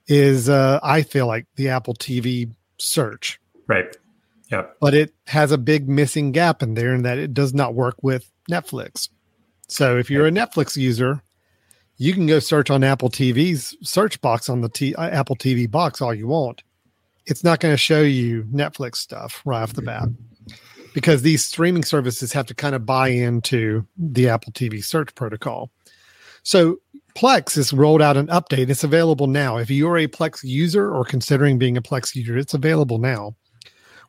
is, 0.06 0.48
uh, 0.48 0.80
I 0.82 1.02
feel 1.02 1.26
like, 1.26 1.46
the 1.56 1.68
Apple 1.68 1.94
TV 1.94 2.50
search, 2.78 3.40
Right. 3.66 3.96
Yep. 4.50 4.76
but 4.80 4.94
it 4.94 5.14
has 5.26 5.52
a 5.52 5.58
big 5.58 5.88
missing 5.88 6.32
gap 6.32 6.62
in 6.62 6.74
there 6.74 6.94
in 6.94 7.02
that 7.02 7.18
it 7.18 7.32
does 7.34 7.54
not 7.54 7.74
work 7.74 7.96
with 8.02 8.30
Netflix. 8.50 9.08
So 9.68 9.98
if 9.98 10.10
you're 10.10 10.26
a 10.26 10.30
Netflix 10.30 10.76
user, 10.76 11.22
you 11.96 12.12
can 12.14 12.26
go 12.26 12.38
search 12.38 12.70
on 12.70 12.82
Apple 12.84 13.10
TV's 13.10 13.76
search 13.82 14.20
box 14.20 14.48
on 14.48 14.60
the 14.60 14.68
T- 14.68 14.94
uh, 14.94 15.08
Apple 15.08 15.36
TV 15.36 15.70
box 15.70 16.00
all 16.00 16.14
you 16.14 16.26
want. 16.28 16.62
It's 17.28 17.44
not 17.44 17.60
going 17.60 17.74
to 17.74 17.78
show 17.78 18.00
you 18.00 18.44
Netflix 18.44 18.96
stuff 18.96 19.42
right 19.44 19.62
off 19.62 19.74
the 19.74 19.82
bat 19.82 20.08
because 20.94 21.20
these 21.20 21.44
streaming 21.44 21.84
services 21.84 22.32
have 22.32 22.46
to 22.46 22.54
kind 22.54 22.74
of 22.74 22.86
buy 22.86 23.08
into 23.08 23.86
the 23.98 24.30
Apple 24.30 24.50
TV 24.52 24.82
search 24.82 25.14
protocol. 25.14 25.70
So 26.42 26.78
Plex 27.14 27.56
has 27.56 27.74
rolled 27.74 28.00
out 28.00 28.16
an 28.16 28.28
update. 28.28 28.70
It's 28.70 28.82
available 28.82 29.26
now. 29.26 29.58
If 29.58 29.70
you're 29.70 29.98
a 29.98 30.06
Plex 30.06 30.42
user 30.42 30.90
or 30.90 31.04
considering 31.04 31.58
being 31.58 31.76
a 31.76 31.82
Plex 31.82 32.14
user, 32.14 32.38
it's 32.38 32.54
available 32.54 32.96
now. 32.96 33.36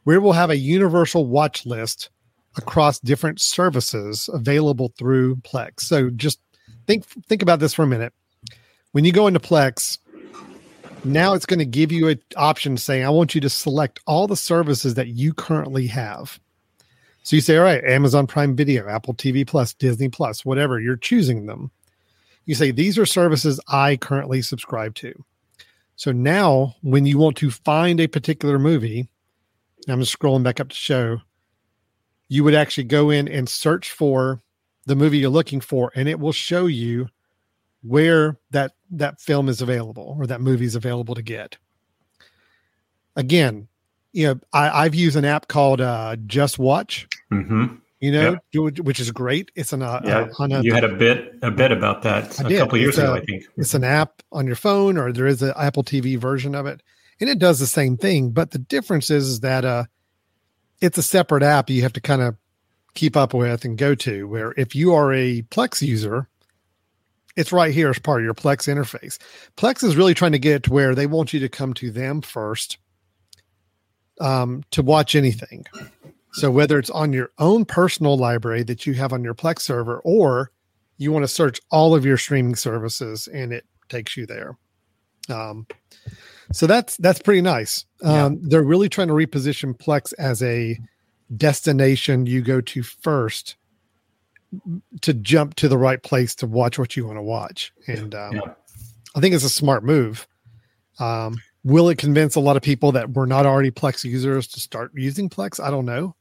Where 0.06 0.22
we'll 0.22 0.32
have 0.32 0.50
a 0.50 0.58
universal 0.58 1.26
watch 1.26 1.66
list 1.66 2.10
across 2.56 3.00
different 3.00 3.42
services 3.42 4.30
available 4.32 4.94
through 4.98 5.36
Plex. 5.38 5.82
So 5.82 6.10
just 6.10 6.40
think 6.88 7.06
think 7.28 7.42
about 7.42 7.60
this 7.60 7.74
for 7.74 7.84
a 7.84 7.88
minute. 7.88 8.14
When 8.94 9.04
you 9.04 9.12
go 9.12 9.28
into 9.28 9.42
Plex, 9.42 9.98
now 11.06 11.34
it's 11.34 11.46
going 11.46 11.60
to 11.60 11.66
give 11.66 11.92
you 11.92 12.08
an 12.08 12.22
option 12.36 12.78
saying, 12.78 13.06
I 13.06 13.10
want 13.10 13.36
you 13.36 13.42
to 13.42 13.50
select 13.50 14.00
all 14.06 14.28
the 14.28 14.36
services 14.36 14.96
that 14.96 15.08
you 15.08 15.34
currently 15.34 15.88
have. 15.88 16.40
So 17.24 17.36
you 17.36 17.42
say, 17.42 17.58
all 17.58 17.64
right, 17.64 17.84
Amazon 17.84 18.28
Prime 18.28 18.56
Video, 18.56 18.88
Apple 18.88 19.14
TV 19.14 19.46
Plus, 19.46 19.74
Disney 19.74 20.10
Plus, 20.10 20.44
whatever, 20.44 20.80
you're 20.80 20.96
choosing 20.96 21.46
them. 21.46 21.72
You 22.46 22.56
say, 22.56 22.72
these 22.72 22.98
are 22.98 23.06
services 23.06 23.60
I 23.68 23.98
currently 23.98 24.42
subscribe 24.42 24.96
to. 24.96 25.14
So 25.96 26.12
now 26.12 26.76
when 26.82 27.06
you 27.06 27.18
want 27.18 27.38
to 27.38 27.52
find 27.52 28.00
a 28.00 28.08
particular 28.08 28.58
movie, 28.58 29.08
I'm 29.88 30.00
just 30.00 30.18
scrolling 30.18 30.44
back 30.44 30.60
up 30.60 30.70
to 30.70 30.76
show, 30.76 31.22
you 32.30 32.44
would 32.44 32.56
actually 32.56 32.86
go 32.86 33.10
in 33.10 33.28
and 33.28 33.50
search 33.50 33.92
for 33.92 34.42
the 34.86 34.96
movie 34.96 35.20
you're 35.20 35.30
looking 35.30 35.62
for, 35.62 35.92
and 35.96 36.08
it 36.08 36.20
will 36.20 36.32
show 36.32 36.66
you 36.66 37.10
where 37.82 38.38
that 38.52 38.74
that 38.92 39.20
film 39.20 39.50
is 39.50 39.62
available 39.62 40.16
or 40.20 40.28
that 40.28 40.42
movie 40.42 40.66
is 40.66 40.76
available 40.76 41.16
to 41.16 41.22
get. 41.22 41.58
Again, 43.16 43.68
you 44.12 44.28
know, 44.28 44.40
I, 44.54 44.86
I've 44.86 44.96
used 44.96 45.16
an 45.16 45.26
app 45.26 45.48
called 45.48 45.82
uh, 45.82 46.16
Just 46.26 46.60
Watch. 46.60 47.08
Mm-hmm. 47.32 47.76
You 48.02 48.14
know, 48.14 48.38
which 48.54 49.02
is 49.02 49.12
great. 49.12 49.52
It's 49.56 49.74
an 49.74 49.82
uh, 49.82 50.00
yeah. 50.06 50.28
on 50.40 50.54
a, 50.54 50.62
you 50.62 50.74
had 50.74 50.86
a 50.86 50.96
bit 50.96 51.36
a 51.42 51.52
bit 51.52 51.74
about 51.74 52.04
that 52.04 52.40
a 52.40 52.44
did. 52.46 52.58
couple 52.58 52.78
years 52.78 52.98
ago, 52.98 53.14
I 53.14 53.20
think. 53.20 53.44
It's 53.58 53.74
an 53.74 53.84
app 53.84 54.24
on 54.32 54.48
your 54.48 54.56
phone, 54.56 54.98
or 54.98 55.12
there 55.12 55.28
is 55.28 55.42
an 55.42 55.52
Apple 55.58 55.84
TV 55.84 56.18
version 56.18 56.56
of 56.56 56.66
it, 56.66 56.82
and 57.20 57.30
it 57.30 57.40
does 57.40 57.60
the 57.60 57.68
same 57.68 57.98
thing. 57.98 58.32
But 58.32 58.52
the 58.52 58.58
difference 58.58 59.10
is, 59.10 59.28
is 59.28 59.40
that 59.42 59.66
uh, 59.66 59.84
it's 60.80 60.98
a 60.98 61.04
separate 61.04 61.44
app 61.44 61.70
you 61.70 61.82
have 61.82 61.92
to 61.92 62.00
kind 62.00 62.22
of 62.22 62.38
keep 62.94 63.18
up 63.18 63.34
with 63.34 63.66
and 63.66 63.78
go 63.78 63.96
to. 63.96 64.30
Where 64.30 64.54
if 64.56 64.76
you 64.76 64.94
are 64.94 65.12
a 65.12 65.42
Plex 65.42 65.82
user, 65.82 66.30
it's 67.40 67.54
right 67.54 67.74
here 67.74 67.90
as 67.90 67.98
part 67.98 68.20
of 68.20 68.26
your 68.26 68.34
Plex 68.34 68.68
interface. 68.68 69.18
Plex 69.56 69.82
is 69.82 69.96
really 69.96 70.14
trying 70.14 70.34
to 70.34 70.40
get 70.40 70.56
it 70.56 70.64
to 70.64 70.74
where 70.74 70.94
they 70.94 71.08
want 71.08 71.32
you 71.32 71.40
to 71.40 71.48
come 71.48 71.74
to 71.76 71.90
them 71.90 72.22
first 72.22 72.78
um, 74.20 74.62
to 74.72 74.82
watch 74.82 75.16
anything. 75.16 75.66
So 76.34 76.52
whether 76.52 76.78
it's 76.78 76.90
on 76.90 77.14
your 77.14 77.32
own 77.40 77.64
personal 77.64 78.18
library 78.18 78.64
that 78.64 78.86
you 78.86 78.94
have 78.96 79.14
on 79.14 79.24
your 79.24 79.34
Plex 79.34 79.62
server, 79.62 80.02
or 80.04 80.52
you 80.98 81.14
want 81.14 81.24
to 81.24 81.30
search 81.30 81.62
all 81.72 81.96
of 81.96 82.06
your 82.06 82.18
streaming 82.18 82.56
services 82.56 83.30
and 83.34 83.54
it 83.54 83.66
takes 83.88 84.18
you 84.18 84.26
there. 84.26 84.58
Um, 85.30 85.66
so 86.52 86.68
that's 86.68 86.98
that's 86.98 87.22
pretty 87.22 87.42
nice. 87.42 87.86
Um, 88.04 88.34
yeah. 88.34 88.40
They're 88.50 88.64
really 88.64 88.90
trying 88.90 89.08
to 89.08 89.14
reposition 89.14 89.78
Plex 89.78 90.14
as 90.20 90.44
a 90.44 90.78
destination 91.38 92.26
you 92.26 92.42
go 92.42 92.60
to 92.60 92.84
first 92.84 93.56
to 95.02 95.14
jump 95.14 95.56
to 95.56 95.68
the 95.68 95.78
right 95.78 96.02
place 96.02 96.36
to 96.36 96.48
watch 96.48 96.80
what 96.80 96.96
you 96.96 97.06
want 97.06 97.18
to 97.18 97.24
watch, 97.24 97.72
and 97.88 98.16
um, 98.16 98.36
yeah. 98.36 98.54
I 99.16 99.20
think 99.20 99.36
it's 99.36 99.44
a 99.44 99.50
smart 99.50 99.84
move. 99.84 100.28
Um, 101.00 101.42
will 101.64 101.90
it 101.90 101.98
convince 101.98 102.36
a 102.36 102.40
lot 102.40 102.58
of 102.58 102.64
people 102.64 102.92
that 102.94 103.14
were 103.14 103.28
not 103.28 103.46
already 103.46 103.72
Plex 103.72 104.04
users 104.04 104.48
to 104.48 104.60
start 104.60 104.92
using 104.96 105.30
Plex? 105.30 105.64
I 105.64 105.70
don't 105.70 105.86
know. 105.86 106.16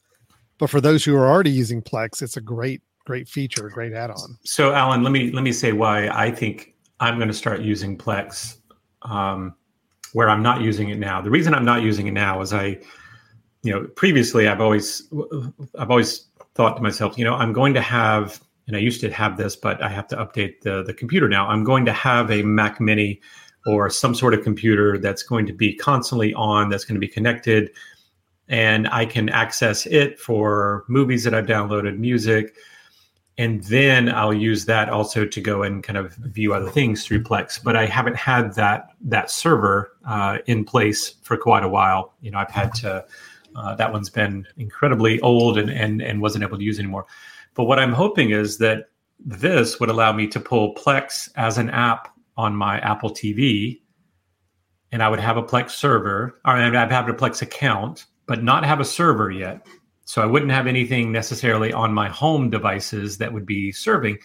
But 0.58 0.70
for 0.70 0.80
those 0.80 1.04
who 1.04 1.14
are 1.16 1.28
already 1.28 1.50
using 1.50 1.80
Plex, 1.80 2.20
it's 2.20 2.36
a 2.36 2.40
great, 2.40 2.82
great 3.06 3.28
feature, 3.28 3.68
a 3.68 3.70
great 3.70 3.92
add-on. 3.92 4.38
So, 4.44 4.72
Alan, 4.72 5.02
let 5.02 5.12
me 5.12 5.30
let 5.30 5.44
me 5.44 5.52
say 5.52 5.72
why 5.72 6.08
I 6.08 6.30
think 6.30 6.74
I'm 7.00 7.16
going 7.16 7.28
to 7.28 7.34
start 7.34 7.60
using 7.60 7.96
Plex, 7.96 8.58
um, 9.02 9.54
where 10.12 10.28
I'm 10.28 10.42
not 10.42 10.60
using 10.60 10.88
it 10.88 10.98
now. 10.98 11.20
The 11.20 11.30
reason 11.30 11.54
I'm 11.54 11.64
not 11.64 11.82
using 11.82 12.08
it 12.08 12.12
now 12.12 12.40
is 12.40 12.52
I, 12.52 12.78
you 13.62 13.72
know, 13.72 13.86
previously 13.94 14.48
I've 14.48 14.60
always 14.60 15.08
I've 15.78 15.90
always 15.90 16.26
thought 16.58 16.76
to 16.76 16.82
myself, 16.82 17.16
you 17.16 17.24
know, 17.24 17.34
I'm 17.34 17.54
going 17.54 17.72
to 17.72 17.80
have, 17.80 18.42
and 18.66 18.76
I 18.76 18.80
used 18.80 19.00
to 19.00 19.10
have 19.10 19.38
this, 19.38 19.56
but 19.56 19.82
I 19.82 19.88
have 19.88 20.06
to 20.08 20.16
update 20.16 20.60
the 20.60 20.82
the 20.82 20.92
computer 20.92 21.26
now. 21.26 21.48
I'm 21.48 21.64
going 21.64 21.86
to 21.86 21.92
have 21.94 22.30
a 22.30 22.42
Mac 22.42 22.82
Mini 22.82 23.22
or 23.66 23.88
some 23.88 24.14
sort 24.14 24.34
of 24.34 24.44
computer 24.44 24.98
that's 24.98 25.22
going 25.22 25.46
to 25.46 25.54
be 25.54 25.74
constantly 25.74 26.34
on, 26.34 26.68
that's 26.68 26.84
going 26.84 26.96
to 26.96 27.00
be 27.00 27.08
connected 27.08 27.70
and 28.48 28.88
I 28.88 29.04
can 29.04 29.28
access 29.28 29.86
it 29.86 30.18
for 30.18 30.84
movies 30.88 31.24
that 31.24 31.34
I've 31.34 31.46
downloaded, 31.46 31.98
music, 31.98 32.56
and 33.36 33.62
then 33.64 34.08
I'll 34.08 34.34
use 34.34 34.64
that 34.64 34.88
also 34.88 35.24
to 35.24 35.40
go 35.40 35.62
and 35.62 35.84
kind 35.84 35.96
of 35.96 36.14
view 36.14 36.54
other 36.54 36.70
things 36.70 37.06
through 37.06 37.22
Plex. 37.22 37.62
But 37.62 37.76
I 37.76 37.86
haven't 37.86 38.16
had 38.16 38.54
that 38.54 38.90
that 39.02 39.30
server 39.30 39.92
uh, 40.06 40.38
in 40.46 40.64
place 40.64 41.14
for 41.22 41.36
quite 41.36 41.62
a 41.62 41.68
while. 41.68 42.14
You 42.20 42.30
know, 42.30 42.38
I've 42.38 42.50
had 42.50 42.74
to. 42.76 43.04
Uh, 43.58 43.74
that 43.74 43.92
one's 43.92 44.10
been 44.10 44.46
incredibly 44.56 45.20
old 45.20 45.58
and, 45.58 45.70
and 45.70 46.00
and 46.00 46.22
wasn't 46.22 46.44
able 46.44 46.56
to 46.56 46.64
use 46.64 46.78
anymore. 46.78 47.06
But 47.54 47.64
what 47.64 47.78
I'm 47.78 47.92
hoping 47.92 48.30
is 48.30 48.58
that 48.58 48.90
this 49.18 49.80
would 49.80 49.90
allow 49.90 50.12
me 50.12 50.28
to 50.28 50.40
pull 50.40 50.74
Plex 50.74 51.28
as 51.36 51.58
an 51.58 51.70
app 51.70 52.14
on 52.36 52.54
my 52.54 52.78
Apple 52.80 53.10
TV, 53.10 53.80
and 54.92 55.02
I 55.02 55.08
would 55.08 55.20
have 55.20 55.36
a 55.36 55.42
Plex 55.42 55.70
server, 55.70 56.40
or 56.44 56.52
I'd 56.52 56.92
have 56.92 57.08
a 57.08 57.14
Plex 57.14 57.42
account, 57.42 58.06
but 58.26 58.44
not 58.44 58.64
have 58.64 58.78
a 58.78 58.84
server 58.84 59.30
yet. 59.30 59.66
So 60.04 60.22
I 60.22 60.26
wouldn't 60.26 60.52
have 60.52 60.66
anything 60.66 61.12
necessarily 61.12 61.72
on 61.72 61.92
my 61.92 62.08
home 62.08 62.48
devices 62.48 63.18
that 63.18 63.32
would 63.32 63.44
be 63.44 63.72
serving 63.72 64.18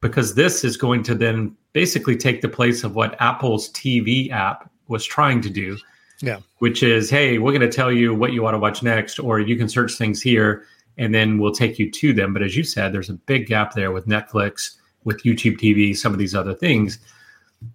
because 0.00 0.34
this 0.34 0.64
is 0.64 0.76
going 0.76 1.02
to 1.02 1.14
then 1.14 1.54
basically 1.72 2.16
take 2.16 2.40
the 2.40 2.48
place 2.48 2.84
of 2.84 2.94
what 2.94 3.20
Apple's 3.20 3.70
TV 3.72 4.30
app 4.30 4.70
was 4.88 5.04
trying 5.04 5.40
to 5.42 5.50
do. 5.50 5.76
Yeah. 6.20 6.40
Which 6.58 6.82
is, 6.82 7.10
hey, 7.10 7.38
we're 7.38 7.52
going 7.52 7.68
to 7.68 7.74
tell 7.74 7.92
you 7.92 8.14
what 8.14 8.32
you 8.32 8.42
want 8.42 8.54
to 8.54 8.58
watch 8.58 8.82
next, 8.82 9.18
or 9.18 9.40
you 9.40 9.56
can 9.56 9.68
search 9.68 9.94
things 9.94 10.22
here 10.22 10.64
and 10.98 11.14
then 11.14 11.38
we'll 11.38 11.52
take 11.52 11.78
you 11.78 11.90
to 11.90 12.12
them. 12.12 12.32
But 12.32 12.42
as 12.42 12.56
you 12.56 12.64
said, 12.64 12.92
there's 12.92 13.10
a 13.10 13.14
big 13.14 13.46
gap 13.46 13.74
there 13.74 13.92
with 13.92 14.06
Netflix, 14.06 14.76
with 15.04 15.22
YouTube 15.22 15.58
TV, 15.58 15.96
some 15.96 16.12
of 16.12 16.18
these 16.18 16.34
other 16.34 16.54
things. 16.54 16.98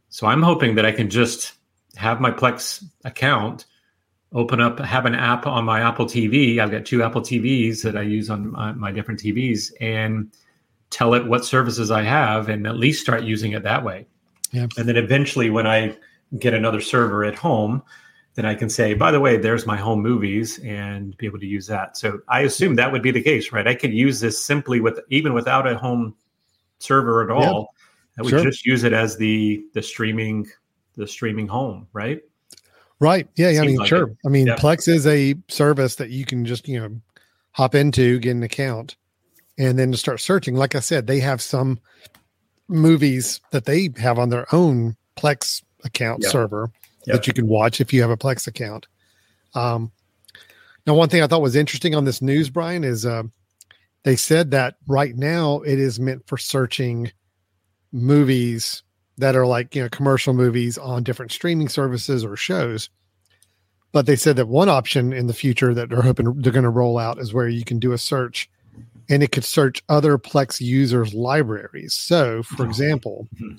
So 0.10 0.28
I'm 0.28 0.42
hoping 0.42 0.76
that 0.76 0.86
I 0.86 0.92
can 0.92 1.10
just 1.10 1.54
have 1.96 2.20
my 2.20 2.32
Plex 2.32 2.84
account 3.06 3.66
open 4.34 4.62
up, 4.62 4.80
have 4.80 5.06
an 5.06 5.16
app 5.16 5.46
on 5.46 5.66
my 5.66 5.82
Apple 5.82 6.06
TV. 6.06 6.60
I've 6.60 6.72
got 6.72 6.86
two 6.86 7.04
Apple 7.04 7.22
TVs 7.22 7.84
that 7.84 7.98
I 7.98 8.02
use 8.02 8.30
on 8.30 8.52
my, 8.52 8.72
my, 8.72 8.92
different 8.92 9.20
TVs 9.20 9.72
and 9.82 10.32
tell 10.90 11.14
it 11.14 11.26
what 11.26 11.44
services 11.44 11.92
I 11.92 12.04
have 12.04 12.48
and 12.48 12.66
at 12.66 12.78
least 12.78 13.02
start 13.02 13.24
using 13.24 13.52
it 13.52 13.64
that 13.64 13.84
way. 13.84 14.08
Yeah. 14.52 14.68
And 14.78 14.88
then 14.88 14.98
eventually, 14.98 15.50
when 15.50 15.68
I 15.68 15.96
get 16.40 16.54
another 16.54 16.82
server 16.82 17.26
at 17.26 17.36
home, 17.36 17.84
then 18.36 18.46
I 18.46 18.56
can 18.56 18.70
say, 18.70 18.94
by 18.94 19.12
the 19.12 19.20
way, 19.20 19.38
there's 19.38 19.66
my 19.66 19.76
home 19.76 20.02
movies 20.02 20.60
and 20.60 21.16
be 21.18 21.26
able 21.26 21.40
to 21.40 21.46
use 21.46 21.68
that. 21.68 21.98
So 21.98 22.20
I 22.30 22.42
assume 22.42 22.76
that 22.76 22.92
would 22.92 23.02
be 23.02 23.12
the 23.12 23.22
case, 23.22 23.52
right? 23.52 23.68
I 23.68 23.76
could 23.76 23.94
use 23.94 24.20
this 24.20 24.44
simply 24.44 24.80
with 24.80 25.00
even 25.10 25.34
without 25.34 25.68
a 25.68 25.78
home 25.78 26.16
server 26.80 27.24
at 27.24 27.30
all. 27.30 27.74
I 28.18 28.22
would 28.22 28.30
sure. 28.30 28.44
just 28.44 28.66
use 28.66 28.84
it 28.84 28.94
as 28.94 29.18
the 29.18 29.64
the 29.74 29.82
streaming 29.82 30.48
the 30.96 31.08
streaming 31.08 31.48
home, 31.48 31.88
right? 31.94 32.22
Right. 33.00 33.28
Yeah. 33.36 33.60
I 33.62 33.66
mean, 33.66 33.78
like 33.78 33.88
sure. 33.88 34.10
It. 34.10 34.18
I 34.26 34.30
mean, 34.30 34.48
yeah. 34.48 34.56
Plex 34.56 34.88
is 34.88 35.08
a 35.08 35.36
service 35.48 35.96
that 35.96 36.10
you 36.10 36.26
can 36.26 36.46
just, 36.46 36.68
you 36.68 36.80
know, 36.80 37.02
hop 37.52 37.76
into, 37.76 38.20
get 38.20 38.32
an 38.32 38.44
account, 38.44 38.96
and 39.58 39.78
then 39.78 39.94
start 39.94 40.22
searching. 40.22 40.56
Like 40.56 40.76
I 40.76 40.80
said, 40.80 41.08
they 41.08 41.20
have 41.20 41.42
some 41.42 41.80
movies 42.68 43.42
that 43.52 43.66
they 43.66 43.90
have 43.98 44.20
on 44.20 44.30
their 44.30 44.54
own 44.54 44.96
Plex 45.18 45.64
account 45.84 46.22
yeah. 46.22 46.30
server 46.30 46.72
yeah. 47.06 47.14
that 47.14 47.28
you 47.28 47.34
can 47.34 47.48
watch 47.48 47.82
if 47.82 47.94
you 47.94 48.02
have 48.02 48.12
a 48.12 48.18
Plex 48.18 48.48
account. 48.48 48.88
Um, 49.54 49.92
now, 50.88 50.96
one 50.96 51.10
thing 51.10 51.22
I 51.22 51.28
thought 51.28 51.42
was 51.42 51.56
interesting 51.56 51.94
on 51.96 52.06
this 52.06 52.22
news, 52.22 52.50
Brian, 52.50 52.84
is 52.84 53.06
uh, 53.06 53.24
they 54.04 54.16
said 54.16 54.52
that 54.52 54.76
right 54.88 55.16
now 55.16 55.62
it 55.62 55.80
is 55.80 56.00
meant 56.00 56.28
for 56.28 56.38
searching 56.38 57.12
movies 57.92 58.84
that 59.18 59.36
are 59.36 59.46
like 59.46 59.76
you 59.76 59.84
know 59.84 59.90
commercial 59.90 60.34
movies 60.34 60.78
on 60.78 61.04
different 61.04 61.32
streaming 61.32 61.70
services 61.70 62.24
or 62.24 62.36
shows 62.36 62.90
but 63.92 64.06
they 64.06 64.16
said 64.16 64.38
that 64.38 64.48
one 64.48 64.70
option 64.70 65.12
in 65.12 65.28
the 65.28 65.34
future 65.34 65.74
that 65.74 65.90
they're 65.90 66.02
hoping 66.02 66.34
they're 66.42 66.54
going 66.54 66.64
to 66.64 66.70
roll 66.70 66.98
out 66.98 67.20
is 67.20 67.34
where 67.34 67.50
you 67.50 67.66
can 67.66 67.80
do 67.80 67.92
a 67.92 67.98
search 67.98 68.50
and 69.10 69.22
it 69.22 69.32
could 69.32 69.44
search 69.44 69.84
other 69.90 70.18
plex 70.18 70.62
users 70.62 71.14
libraries 71.14 71.94
so 71.94 72.42
for 72.44 72.66
example 72.66 73.28
mm-hmm. 73.36 73.58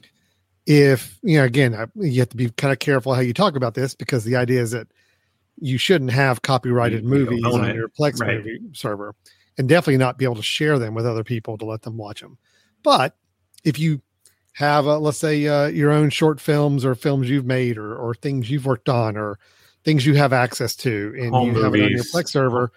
If 0.67 1.19
you 1.23 1.39
know 1.39 1.45
again 1.45 1.91
you 1.97 2.21
have 2.21 2.29
to 2.29 2.37
be 2.37 2.49
kind 2.51 2.73
of 2.73 2.79
careful 2.79 3.15
how 3.15 3.21
you 3.21 3.35
talk 3.35 3.57
about 3.57 3.75
this 3.75 3.95
because 3.95 4.25
the 4.25 4.37
idea 4.37 4.61
is 4.61 4.71
that 4.71 4.87
you 5.59 5.77
shouldn't 5.77 6.11
have 6.11 6.43
copyrighted 6.43 7.03
you, 7.03 7.09
movies 7.09 7.45
on 7.45 7.65
it. 7.65 7.75
your 7.75 7.89
plex 7.89 8.21
right. 8.21 8.37
movie 8.37 8.61
server 8.73 9.15
and 9.59 9.69
definitely 9.69 9.97
not 9.97 10.19
be 10.19 10.25
able 10.25 10.37
to 10.37 10.43
share 10.43 10.79
them 10.79 10.95
with 10.95 11.07
other 11.07 11.25
people 11.25 11.59
to 11.59 11.65
let 11.65 11.83
them 11.83 11.97
watch 11.97 12.21
them 12.21 12.39
but 12.83 13.17
if 13.65 13.79
you 13.79 14.01
have 14.53 14.87
a, 14.87 14.99
let's 14.99 15.19
say 15.19 15.47
uh, 15.47 15.67
your 15.67 15.91
own 15.91 16.11
short 16.11 16.41
films 16.41 16.85
or 16.85 16.95
films 16.95 17.29
you've 17.29 17.47
made 17.47 17.79
or, 17.79 17.97
or 17.97 18.15
things 18.15 18.51
you've 18.51 18.67
worked 18.67 18.89
on 18.89 19.17
or 19.17 19.39
things 19.85 20.07
you 20.07 20.15
have 20.15 20.33
access 20.33 20.77
to 20.77 21.15
and 21.19 21.31
Home 21.31 21.49
you 21.49 21.53
movies. 21.55 21.65
have 21.65 21.75
it 21.75 21.85
on 21.85 21.91
your 21.91 22.05
Plex 22.05 22.29
server. 22.29 22.73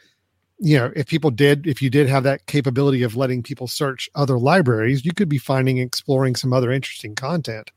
You 0.58 0.78
know, 0.78 0.92
if 0.96 1.08
people 1.08 1.32
did, 1.32 1.68
if 1.68 1.82
you 1.82 1.90
did 1.90 2.08
have 2.08 2.24
that 2.24 2.46
capability 2.46 3.04
of 3.04 3.18
letting 3.18 3.44
people 3.44 3.68
search 3.68 4.10
other 4.16 4.40
libraries, 4.40 5.06
you 5.06 5.14
could 5.14 5.28
be 5.28 5.38
finding, 5.38 5.80
exploring 5.80 6.36
some 6.36 6.54
other 6.54 6.72
interesting 6.72 7.14
content 7.14 7.72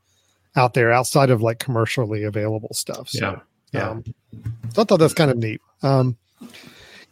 out 0.55 0.73
there 0.73 0.91
outside 0.91 1.29
of 1.29 1.41
like 1.41 1.59
commercially 1.59 2.23
available 2.23 2.73
stuff. 2.73 3.09
So, 3.09 3.41
yeah. 3.71 3.89
Um, 3.89 4.03
so 4.73 4.81
I 4.81 4.85
thought 4.85 4.97
that's 4.97 5.13
kind 5.13 5.31
of 5.31 5.37
neat. 5.37 5.61
Um, 5.83 6.17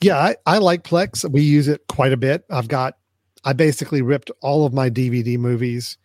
yeah, 0.02 0.17
I, 0.17 0.36
I 0.45 0.58
like 0.58 0.84
Plex. 0.84 1.30
We 1.30 1.41
use 1.41 1.67
it 1.67 1.82
quite 1.88 2.13
a 2.13 2.17
bit. 2.17 2.45
I've 2.50 2.67
got, 2.67 2.97
I 3.43 3.54
basically 3.54 4.02
ripped 4.02 4.32
all 4.41 4.65
of 4.65 4.73
my 4.73 4.89
DVD 4.89 5.38
movies 5.38 5.97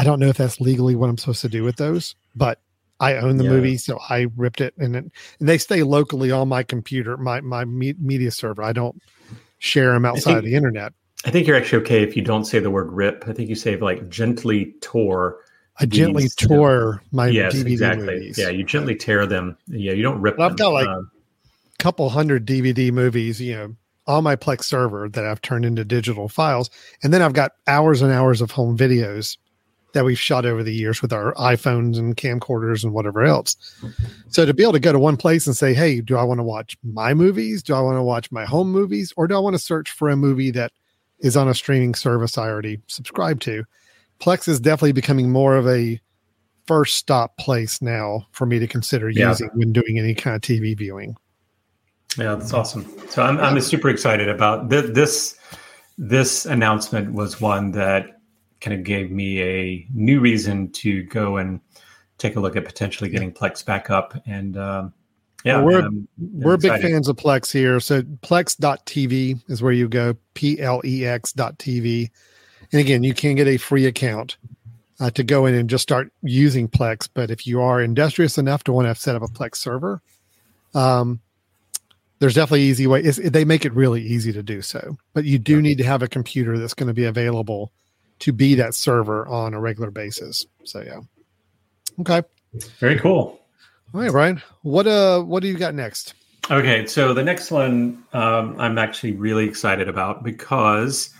I 0.00 0.04
don't 0.04 0.18
know 0.18 0.28
if 0.28 0.36
that's 0.38 0.60
legally 0.60 0.94
what 0.94 1.10
I'm 1.10 1.18
supposed 1.18 1.42
to 1.42 1.48
do 1.48 1.62
with 1.62 1.76
those, 1.76 2.14
but 2.34 2.60
I 3.00 3.16
own 3.16 3.36
the 3.36 3.44
yeah. 3.44 3.50
movie, 3.50 3.76
so 3.76 3.98
I 4.08 4.28
ripped 4.36 4.60
it, 4.60 4.74
and, 4.78 4.96
it, 4.96 5.04
and 5.38 5.48
they 5.48 5.58
stay 5.58 5.82
locally 5.82 6.30
on 6.30 6.48
my 6.48 6.62
computer, 6.62 7.16
my 7.16 7.40
my 7.40 7.64
me- 7.64 7.94
media 7.98 8.30
server. 8.30 8.62
I 8.62 8.72
don't 8.72 9.00
share 9.58 9.92
them 9.92 10.04
outside 10.04 10.24
think, 10.24 10.38
of 10.38 10.44
the 10.44 10.54
internet. 10.54 10.92
I 11.24 11.30
think 11.30 11.46
you're 11.46 11.56
actually 11.56 11.82
okay 11.82 12.02
if 12.02 12.16
you 12.16 12.22
don't 12.22 12.44
say 12.44 12.58
the 12.60 12.70
word 12.70 12.92
"rip." 12.92 13.24
I 13.26 13.32
think 13.32 13.48
you 13.48 13.54
say 13.54 13.76
like 13.76 14.08
gently 14.08 14.74
tore. 14.80 15.40
I 15.80 15.86
gently 15.86 16.28
tore 16.28 17.02
my 17.10 17.28
yes, 17.28 17.54
DVD 17.54 17.72
exactly. 17.72 18.06
Movies. 18.06 18.38
Yeah, 18.38 18.50
you 18.50 18.64
gently 18.64 18.94
tear 18.94 19.26
them. 19.26 19.56
Yeah, 19.66 19.92
you 19.92 20.02
don't 20.02 20.20
rip. 20.20 20.36
Them. 20.36 20.50
I've 20.50 20.56
got 20.58 20.72
like 20.72 20.86
a 20.86 20.90
um, 20.90 21.10
couple 21.78 22.10
hundred 22.10 22.46
DVD 22.46 22.92
movies, 22.92 23.40
you 23.40 23.54
know, 23.54 23.76
on 24.06 24.22
my 24.22 24.36
Plex 24.36 24.64
server 24.64 25.08
that 25.08 25.24
I've 25.24 25.40
turned 25.40 25.64
into 25.64 25.84
digital 25.84 26.28
files, 26.28 26.68
and 27.02 27.14
then 27.14 27.22
I've 27.22 27.32
got 27.32 27.52
hours 27.66 28.02
and 28.02 28.12
hours 28.12 28.42
of 28.42 28.50
home 28.50 28.76
videos 28.76 29.38
that 29.94 30.04
we've 30.04 30.18
shot 30.18 30.44
over 30.44 30.62
the 30.62 30.72
years 30.72 31.00
with 31.00 31.14
our 31.14 31.32
iPhones 31.34 31.98
and 31.98 32.16
camcorders 32.16 32.84
and 32.84 32.92
whatever 32.92 33.24
else. 33.24 33.56
So 34.28 34.44
to 34.44 34.54
be 34.54 34.62
able 34.62 34.74
to 34.74 34.80
go 34.80 34.92
to 34.92 34.98
one 34.98 35.16
place 35.16 35.46
and 35.46 35.56
say, 35.56 35.72
"Hey, 35.72 36.02
do 36.02 36.18
I 36.18 36.24
want 36.24 36.40
to 36.40 36.44
watch 36.44 36.76
my 36.84 37.14
movies? 37.14 37.62
Do 37.62 37.74
I 37.74 37.80
want 37.80 37.96
to 37.96 38.02
watch 38.02 38.30
my 38.30 38.44
home 38.44 38.70
movies, 38.70 39.14
or 39.16 39.26
do 39.26 39.34
I 39.34 39.40
want 39.40 39.54
to 39.54 39.58
search 39.58 39.90
for 39.90 40.10
a 40.10 40.16
movie 40.16 40.50
that 40.50 40.72
is 41.20 41.38
on 41.38 41.48
a 41.48 41.54
streaming 41.54 41.94
service 41.94 42.36
I 42.36 42.48
already 42.48 42.80
subscribe 42.86 43.40
to?" 43.40 43.64
Plex 44.20 44.48
is 44.48 44.60
definitely 44.60 44.92
becoming 44.92 45.30
more 45.30 45.56
of 45.56 45.66
a 45.66 46.00
first 46.66 46.96
stop 46.96 47.36
place 47.38 47.80
now 47.82 48.26
for 48.32 48.46
me 48.46 48.58
to 48.58 48.66
consider 48.66 49.08
Yeah. 49.10 49.30
using 49.30 49.50
when 49.54 49.72
doing 49.72 49.98
any 49.98 50.14
kind 50.14 50.36
of 50.36 50.42
TV 50.42 50.76
viewing. 50.76 51.16
Yeah, 52.18 52.34
that's 52.34 52.52
awesome. 52.52 52.86
So 53.08 53.22
I'm 53.22 53.38
I'm 53.38 53.60
super 53.60 53.88
excited 53.88 54.28
about 54.28 54.70
th- 54.70 54.92
this. 54.94 55.36
This 56.02 56.46
announcement 56.46 57.12
was 57.12 57.40
one 57.42 57.72
that 57.72 58.20
kind 58.62 58.74
of 58.78 58.84
gave 58.84 59.10
me 59.10 59.40
a 59.42 59.86
new 59.92 60.18
reason 60.20 60.70
to 60.72 61.02
go 61.04 61.36
and 61.36 61.60
take 62.18 62.36
a 62.36 62.40
look 62.40 62.56
at 62.56 62.64
potentially 62.64 63.10
getting 63.10 63.32
Plex 63.32 63.64
back 63.64 63.90
up. 63.90 64.14
And 64.26 64.56
um, 64.56 64.92
yeah, 65.44 65.56
Well, 65.56 65.64
we're- 65.66 65.82
I'm- 65.82 66.08
I'm 66.18 66.40
We're 66.40 66.56
big 66.56 66.80
fans 66.80 67.08
of 67.08 67.16
Plex 67.16 67.52
here. 67.52 67.80
So 67.80 68.00
plex.tv 68.02 69.42
is 69.50 69.62
where 69.62 69.72
you 69.72 69.88
go, 69.88 70.14
P 70.34 70.58
L 70.60 70.80
E 70.84 71.04
X 71.04 71.32
dot 71.32 71.58
TV. 71.58 72.10
And 72.72 72.80
again, 72.80 73.02
you 73.02 73.14
can 73.14 73.34
get 73.36 73.48
a 73.48 73.56
free 73.56 73.86
account 73.86 74.36
uh, 75.00 75.10
to 75.10 75.24
go 75.24 75.46
in 75.46 75.54
and 75.54 75.68
just 75.68 75.82
start 75.82 76.12
using 76.22 76.68
Plex. 76.68 77.08
But 77.12 77.30
if 77.30 77.46
you 77.46 77.60
are 77.60 77.80
industrious 77.80 78.38
enough 78.38 78.64
to 78.64 78.72
want 78.72 78.86
to 78.86 78.94
set 78.94 79.16
up 79.16 79.22
a 79.22 79.26
Plex 79.28 79.56
server, 79.56 80.00
um, 80.74 81.20
there's 82.20 82.34
definitely 82.34 82.62
easy 82.62 82.86
way. 82.86 83.00
It's, 83.00 83.18
they 83.18 83.44
make 83.44 83.64
it 83.64 83.72
really 83.72 84.02
easy 84.02 84.32
to 84.32 84.42
do 84.42 84.62
so. 84.62 84.96
But 85.14 85.24
you 85.24 85.38
do 85.38 85.60
need 85.60 85.78
to 85.78 85.84
have 85.84 86.02
a 86.02 86.08
computer 86.08 86.58
that's 86.58 86.74
going 86.74 86.88
to 86.88 86.94
be 86.94 87.04
available 87.04 87.72
to 88.20 88.32
be 88.32 88.54
that 88.54 88.74
server 88.74 89.26
on 89.26 89.54
a 89.54 89.60
regular 89.60 89.90
basis. 89.90 90.46
So 90.64 90.82
yeah. 90.82 91.00
Okay. 92.00 92.22
Very 92.78 92.98
cool. 92.98 93.40
All 93.92 94.00
right, 94.00 94.10
Brian, 94.10 94.42
What 94.62 94.86
uh 94.86 95.20
what 95.22 95.42
do 95.42 95.48
you 95.48 95.56
got 95.56 95.74
next? 95.74 96.14
Okay, 96.50 96.86
so 96.86 97.14
the 97.14 97.22
next 97.22 97.50
one 97.50 98.02
um, 98.12 98.54
I'm 98.58 98.78
actually 98.78 99.12
really 99.12 99.46
excited 99.46 99.88
about 99.88 100.22
because 100.22 101.10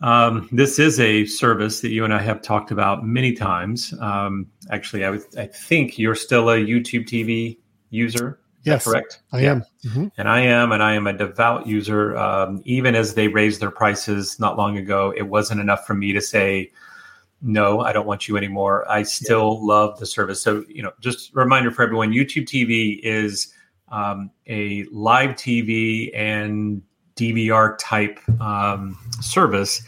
um, 0.00 0.48
this 0.52 0.78
is 0.78 1.00
a 1.00 1.24
service 1.26 1.80
that 1.80 1.90
you 1.90 2.04
and 2.04 2.14
I 2.14 2.20
have 2.20 2.40
talked 2.42 2.70
about 2.70 3.04
many 3.04 3.32
times. 3.32 3.92
Um, 4.00 4.46
actually, 4.70 5.04
I, 5.04 5.10
would, 5.10 5.22
I 5.36 5.46
think 5.46 5.98
you're 5.98 6.14
still 6.14 6.50
a 6.50 6.58
YouTube 6.58 7.06
TV 7.06 7.58
user. 7.90 8.38
Yes, 8.62 8.84
correct. 8.84 9.20
I 9.32 9.40
Yeah. 9.40 9.50
am. 9.52 9.64
Mhm. 9.84 10.12
And 10.18 10.28
I 10.28 10.40
am, 10.40 10.72
and 10.72 10.82
I 10.82 10.94
am 10.94 11.06
a 11.06 11.12
devout 11.12 11.66
user. 11.66 12.16
Um, 12.16 12.60
even 12.64 12.94
as 12.94 13.14
they 13.14 13.28
raised 13.28 13.60
their 13.60 13.70
prices 13.70 14.38
not 14.38 14.56
long 14.56 14.76
ago, 14.76 15.12
it 15.16 15.22
wasn't 15.22 15.60
enough 15.60 15.86
for 15.86 15.94
me 15.94 16.12
to 16.12 16.20
say, 16.20 16.70
no, 17.40 17.80
I 17.80 17.92
don't 17.92 18.06
want 18.06 18.28
you 18.28 18.36
anymore. 18.36 18.84
I 18.90 19.04
still 19.04 19.64
love 19.64 19.98
the 20.00 20.06
service. 20.06 20.42
So, 20.42 20.64
you 20.68 20.82
know, 20.82 20.92
just 21.00 21.30
a 21.30 21.38
reminder 21.38 21.70
for 21.70 21.82
everyone 21.82 22.12
YouTube 22.12 22.46
TV 22.46 23.00
is 23.02 23.52
um, 23.90 24.30
a 24.46 24.84
live 24.90 25.30
TV 25.30 26.10
and 26.14 26.82
DVR 27.16 27.76
type 27.78 28.18
um, 28.40 28.98
service 29.20 29.82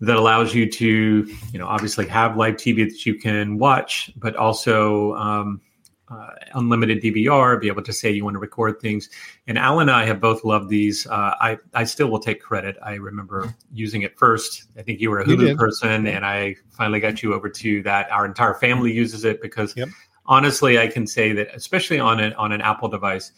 that 0.00 0.16
allows 0.16 0.54
you 0.54 0.70
to, 0.70 1.34
you 1.52 1.58
know, 1.58 1.66
obviously 1.66 2.06
have 2.06 2.36
live 2.36 2.54
TV 2.56 2.88
that 2.88 3.06
you 3.06 3.14
can 3.14 3.58
watch, 3.58 4.12
but 4.16 4.36
also 4.36 5.14
um, 5.14 5.60
uh, 6.08 6.30
unlimited 6.54 7.02
DVR, 7.02 7.60
be 7.60 7.68
able 7.68 7.82
to 7.82 7.92
say 7.92 8.10
you 8.10 8.24
want 8.24 8.34
to 8.34 8.38
record 8.38 8.80
things. 8.80 9.08
And 9.46 9.56
Alan 9.56 9.88
and 9.88 9.96
I 9.96 10.04
have 10.04 10.20
both 10.20 10.44
loved 10.44 10.68
these. 10.68 11.06
Uh, 11.06 11.34
I 11.40 11.58
I 11.72 11.84
still 11.84 12.08
will 12.08 12.20
take 12.20 12.42
credit. 12.42 12.76
I 12.82 12.94
remember 12.94 13.54
using 13.72 14.02
it 14.02 14.18
first. 14.18 14.64
I 14.76 14.82
think 14.82 15.00
you 15.00 15.10
were 15.10 15.20
a 15.20 15.24
Hulu 15.24 15.56
person, 15.56 16.06
and 16.06 16.26
I 16.26 16.56
finally 16.70 17.00
got 17.00 17.22
you 17.22 17.34
over 17.34 17.48
to 17.48 17.82
that. 17.84 18.10
Our 18.10 18.26
entire 18.26 18.54
family 18.54 18.92
uses 18.92 19.24
it 19.24 19.40
because 19.40 19.74
Yep. 19.76 19.88
honestly, 20.26 20.78
I 20.78 20.88
can 20.88 21.06
say 21.06 21.32
that, 21.32 21.48
especially 21.54 21.98
on 21.98 22.20
an 22.20 22.34
on 22.34 22.52
an 22.52 22.60
Apple 22.60 22.88
device, 22.88 23.32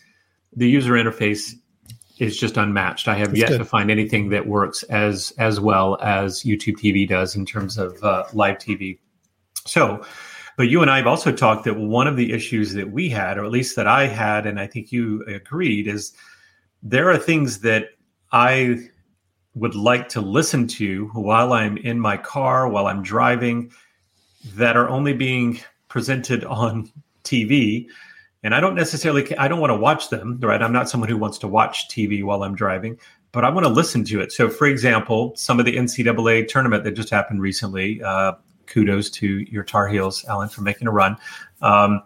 the 0.55 0.69
user 0.69 0.95
interface 0.95 1.55
is 2.19 2.37
just 2.37 2.57
unmatched. 2.57 3.09
I 3.09 3.15
have 3.15 3.29
That's 3.29 3.41
yet 3.41 3.49
good. 3.51 3.59
to 3.59 3.65
find 3.65 3.91
anything 3.91 4.31
that 4.31 4.47
works 4.47 4.83
as 4.85 5.33
as 5.39 5.61
well 5.61 5.99
as 6.01 6.43
YouTube 6.43 6.77
TV 6.77 7.09
does 7.09 7.37
in 7.37 7.45
terms 7.45 7.79
of 7.79 8.03
uh, 8.03 8.25
live 8.33 8.59
TV. 8.59 8.99
So, 9.67 10.05
but 10.57 10.69
you 10.69 10.81
and 10.83 10.91
I 10.91 10.99
have 10.99 11.07
also 11.07 11.33
talked 11.33 11.65
that 11.65 11.79
one 11.79 12.07
of 12.07 12.17
the 12.17 12.33
issues 12.33 12.73
that 12.75 12.91
we 12.91 13.09
had, 13.09 13.37
or 13.39 13.45
at 13.45 13.51
least 13.51 13.77
that 13.77 13.87
I 13.87 14.07
had, 14.07 14.47
and 14.47 14.59
I 14.59 14.67
think 14.67 14.93
you 14.93 15.23
agreed, 15.27 15.87
is 15.87 16.13
there 16.83 17.11
are 17.11 17.19
things 17.19 17.61
that 17.61 17.89
I 18.33 18.89
would 19.55 19.75
like 19.75 20.09
to 20.11 20.21
listen 20.21 20.69
to 20.69 21.07
while 21.15 21.53
I'm 21.53 21.77
in 21.79 21.99
my 21.99 22.17
car, 22.17 22.69
while 22.69 22.87
I'm 22.87 23.03
driving, 23.03 23.73
that 24.55 24.77
are 24.77 24.89
only 24.89 25.13
being 25.13 25.61
presented 25.89 26.45
on 26.63 26.91
TV. 27.25 27.89
And 28.47 28.55
I 28.55 28.61
don't 28.61 28.77
necessarily, 28.77 29.37
I 29.39 29.49
don't 29.49 29.59
want 29.59 29.73
to 29.73 29.77
watch 29.77 30.09
them, 30.09 30.39
right? 30.39 30.63
I'm 30.63 30.73
not 30.73 30.89
someone 30.89 31.11
who 31.11 31.17
wants 31.17 31.37
to 31.39 31.49
watch 31.49 31.89
TV 31.89 32.23
while 32.23 32.45
I'm 32.45 32.55
driving, 32.55 32.97
but 33.33 33.45
I 33.45 33.51
want 33.51 33.67
to 33.67 33.73
listen 33.73 34.05
to 34.05 34.21
it. 34.21 34.31
So, 34.31 34.49
for 34.49 34.69
example, 34.69 35.35
some 35.35 35.59
of 35.59 35.67
the 35.67 35.75
NCAA 35.77 36.47
tournament 36.47 36.85
that 36.85 36.93
just 36.93 37.11
happened 37.11 37.43
recently, 37.43 38.01
uh, 38.05 38.35
kudos 38.67 39.11
to 39.11 39.39
your 39.51 39.65
Tar 39.65 39.89
Heels, 39.89 40.25
Alan, 40.27 40.49
for 40.49 40.61
making 40.61 40.87
a 40.87 40.93
run. 40.93 41.17
Um, 41.61 42.05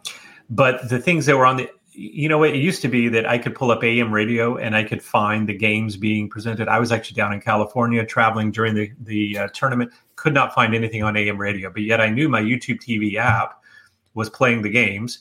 but 0.48 0.88
the 0.88 0.98
things 0.98 1.26
that 1.26 1.36
were 1.36 1.44
on 1.44 1.58
the, 1.58 1.68
you 1.92 2.26
know, 2.26 2.42
it 2.42 2.54
used 2.54 2.80
to 2.80 2.88
be 2.88 3.10
that 3.10 3.28
I 3.28 3.36
could 3.36 3.54
pull 3.54 3.70
up 3.70 3.84
AM 3.84 4.10
radio 4.10 4.56
and 4.56 4.74
I 4.74 4.82
could 4.82 5.02
find 5.02 5.46
the 5.46 5.52
games 5.52 5.98
being 5.98 6.26
presented. 6.26 6.68
I 6.68 6.78
was 6.78 6.90
actually 6.90 7.16
down 7.16 7.34
in 7.34 7.42
California 7.42 8.02
traveling 8.06 8.50
during 8.50 8.74
the 8.74 8.90
the 9.00 9.36
uh, 9.36 9.48
tournament, 9.48 9.92
could 10.16 10.32
not 10.32 10.54
find 10.54 10.74
anything 10.74 11.02
on 11.02 11.18
AM 11.18 11.36
radio, 11.36 11.68
but 11.68 11.82
yet 11.82 12.00
I 12.00 12.08
knew 12.08 12.30
my 12.30 12.40
YouTube 12.40 12.80
TV 12.80 13.16
app 13.16 13.62
was 14.14 14.30
playing 14.30 14.62
the 14.62 14.70
games. 14.70 15.18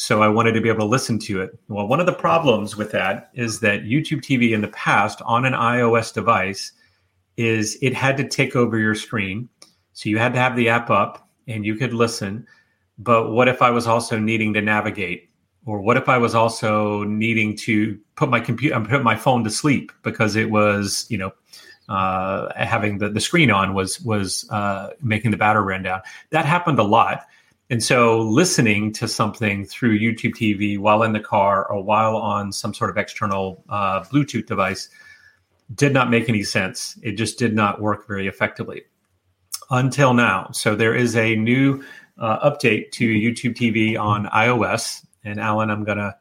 So 0.00 0.22
I 0.22 0.28
wanted 0.28 0.52
to 0.52 0.62
be 0.62 0.70
able 0.70 0.80
to 0.80 0.86
listen 0.86 1.18
to 1.18 1.42
it. 1.42 1.58
Well, 1.68 1.86
one 1.86 2.00
of 2.00 2.06
the 2.06 2.14
problems 2.14 2.74
with 2.74 2.90
that 2.92 3.30
is 3.34 3.60
that 3.60 3.82
YouTube 3.82 4.22
TV 4.22 4.52
in 4.52 4.62
the 4.62 4.68
past 4.68 5.20
on 5.26 5.44
an 5.44 5.52
iOS 5.52 6.10
device 6.14 6.72
is 7.36 7.76
it 7.82 7.92
had 7.92 8.16
to 8.16 8.26
take 8.26 8.56
over 8.56 8.78
your 8.78 8.94
screen. 8.94 9.50
So 9.92 10.08
you 10.08 10.16
had 10.16 10.32
to 10.32 10.38
have 10.38 10.56
the 10.56 10.70
app 10.70 10.88
up 10.88 11.28
and 11.48 11.66
you 11.66 11.74
could 11.74 11.92
listen. 11.92 12.46
But 12.96 13.32
what 13.32 13.46
if 13.46 13.60
I 13.60 13.68
was 13.68 13.86
also 13.86 14.18
needing 14.18 14.54
to 14.54 14.62
navigate? 14.62 15.28
Or 15.66 15.82
what 15.82 15.98
if 15.98 16.08
I 16.08 16.16
was 16.16 16.34
also 16.34 17.04
needing 17.04 17.54
to 17.58 18.00
put 18.16 18.30
my 18.30 18.40
computer, 18.40 18.80
put 18.80 19.02
my 19.02 19.16
phone 19.16 19.44
to 19.44 19.50
sleep 19.50 19.92
because 20.02 20.34
it 20.34 20.50
was, 20.50 21.04
you 21.10 21.18
know, 21.18 21.30
uh, 21.90 22.48
having 22.56 22.96
the, 22.96 23.10
the 23.10 23.20
screen 23.20 23.50
on 23.50 23.74
was 23.74 24.00
was 24.00 24.48
uh, 24.48 24.92
making 25.02 25.30
the 25.30 25.36
battery 25.36 25.74
run 25.74 25.82
down. 25.82 26.00
That 26.30 26.46
happened 26.46 26.78
a 26.78 26.84
lot. 26.84 27.26
And 27.70 27.82
so 27.82 28.20
listening 28.20 28.92
to 28.94 29.06
something 29.06 29.64
through 29.64 29.98
YouTube 29.98 30.34
TV 30.34 30.76
while 30.76 31.04
in 31.04 31.12
the 31.12 31.20
car 31.20 31.66
or 31.70 31.82
while 31.82 32.16
on 32.16 32.52
some 32.52 32.74
sort 32.74 32.90
of 32.90 32.98
external 32.98 33.62
uh, 33.68 34.00
Bluetooth 34.02 34.46
device 34.46 34.88
did 35.76 35.92
not 35.92 36.10
make 36.10 36.28
any 36.28 36.42
sense. 36.42 36.98
It 37.02 37.12
just 37.12 37.38
did 37.38 37.54
not 37.54 37.80
work 37.80 38.08
very 38.08 38.26
effectively 38.26 38.82
until 39.70 40.14
now. 40.14 40.50
So 40.52 40.74
there 40.74 40.96
is 40.96 41.14
a 41.14 41.36
new 41.36 41.82
uh, 42.18 42.50
update 42.50 42.90
to 42.92 43.08
YouTube 43.08 43.54
TV 43.54 43.98
on 43.98 44.26
iOS. 44.26 45.06
And 45.22 45.38
Alan, 45.38 45.70
I'm 45.70 45.84
gonna 45.84 46.16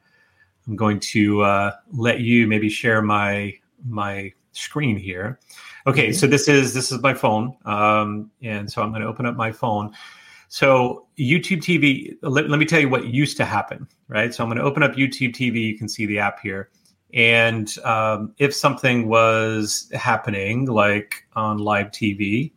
I'm 0.67 0.75
going 0.75 0.99
to 0.99 1.41
uh, 1.41 1.71
let 1.91 2.19
you 2.19 2.45
maybe 2.45 2.69
share 2.69 3.01
my 3.01 3.57
my 3.88 4.31
screen 4.51 4.97
here. 4.97 5.39
Okay, 5.88 6.12
so 6.12 6.27
this 6.27 6.47
is 6.47 6.73
this 6.75 6.91
is 6.91 7.01
my 7.01 7.13
phone, 7.13 7.55
um, 7.65 8.29
and 8.43 8.71
so 8.71 8.83
I'm 8.83 8.89
going 8.89 9.01
to 9.01 9.07
open 9.07 9.25
up 9.25 9.35
my 9.35 9.51
phone. 9.51 9.93
So 10.49 11.05
YouTube 11.17 11.59
TV, 11.59 12.15
let, 12.23 12.49
let 12.49 12.59
me 12.59 12.65
tell 12.65 12.79
you 12.79 12.89
what 12.89 13.05
used 13.05 13.38
to 13.38 13.45
happen, 13.45 13.88
right? 14.07 14.33
So 14.33 14.43
I'm 14.43 14.49
going 14.49 14.57
to 14.57 14.63
open 14.63 14.81
up 14.81 14.93
YouTube 14.93 15.33
TV. 15.33 15.62
You 15.62 15.77
can 15.77 15.88
see 15.88 16.07
the 16.07 16.17
app 16.17 16.39
here. 16.39 16.69
And 17.13 17.73
um, 17.83 18.33
if 18.39 18.53
something 18.53 19.07
was 19.07 19.89
happening, 19.93 20.65
like 20.65 21.27
on 21.35 21.59
live 21.59 21.88
TV, 21.88 22.51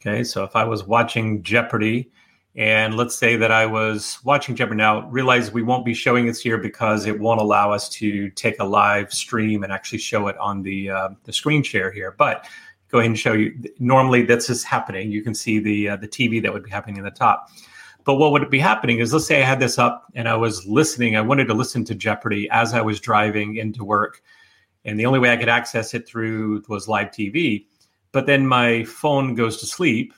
okay, 0.00 0.24
so 0.24 0.44
if 0.44 0.54
I 0.54 0.64
was 0.64 0.84
watching 0.84 1.42
Jeopardy, 1.42 2.10
and 2.54 2.96
let's 2.96 3.14
say 3.14 3.36
that 3.36 3.50
I 3.50 3.66
was 3.66 4.18
watching 4.24 4.54
Jeopardy 4.54 4.78
now, 4.78 5.08
realize 5.08 5.52
we 5.52 5.62
won't 5.62 5.84
be 5.84 5.92
showing 5.92 6.26
this 6.26 6.40
here 6.40 6.56
because 6.56 7.06
it 7.06 7.18
won't 7.18 7.40
allow 7.40 7.70
us 7.70 7.88
to 7.90 8.30
take 8.30 8.60
a 8.60 8.64
live 8.64 9.12
stream 9.12 9.62
and 9.62 9.72
actually 9.72 9.98
show 9.98 10.28
it 10.28 10.38
on 10.38 10.62
the 10.62 10.90
uh, 10.90 11.08
the 11.24 11.32
screen 11.34 11.62
share 11.62 11.90
here. 11.90 12.14
But 12.16 12.46
go 12.90 12.98
ahead 12.98 13.10
and 13.10 13.18
show 13.18 13.32
you. 13.32 13.54
Normally, 13.78 14.22
this 14.22 14.50
is 14.50 14.64
happening. 14.64 15.10
You 15.10 15.22
can 15.22 15.34
see 15.34 15.58
the 15.58 15.90
uh, 15.90 15.96
the 15.96 16.08
TV 16.08 16.42
that 16.42 16.52
would 16.52 16.62
be 16.62 16.70
happening 16.70 16.96
in 16.96 17.04
the 17.04 17.10
top. 17.10 17.50
But 18.04 18.14
what 18.16 18.30
would 18.30 18.48
be 18.50 18.60
happening 18.60 19.00
is, 19.00 19.12
let's 19.12 19.26
say 19.26 19.42
I 19.42 19.44
had 19.44 19.58
this 19.58 19.78
up 19.78 20.06
and 20.14 20.28
I 20.28 20.36
was 20.36 20.64
listening. 20.66 21.16
I 21.16 21.20
wanted 21.20 21.48
to 21.48 21.54
listen 21.54 21.84
to 21.86 21.94
Jeopardy 21.94 22.48
as 22.50 22.72
I 22.72 22.80
was 22.80 23.00
driving 23.00 23.56
into 23.56 23.84
work, 23.84 24.22
and 24.84 24.98
the 24.98 25.06
only 25.06 25.18
way 25.18 25.32
I 25.32 25.36
could 25.36 25.48
access 25.48 25.92
it 25.94 26.06
through 26.06 26.62
was 26.68 26.88
live 26.88 27.08
TV. 27.08 27.66
But 28.12 28.26
then 28.26 28.46
my 28.46 28.84
phone 28.84 29.34
goes 29.34 29.58
to 29.58 29.66
sleep. 29.66 30.14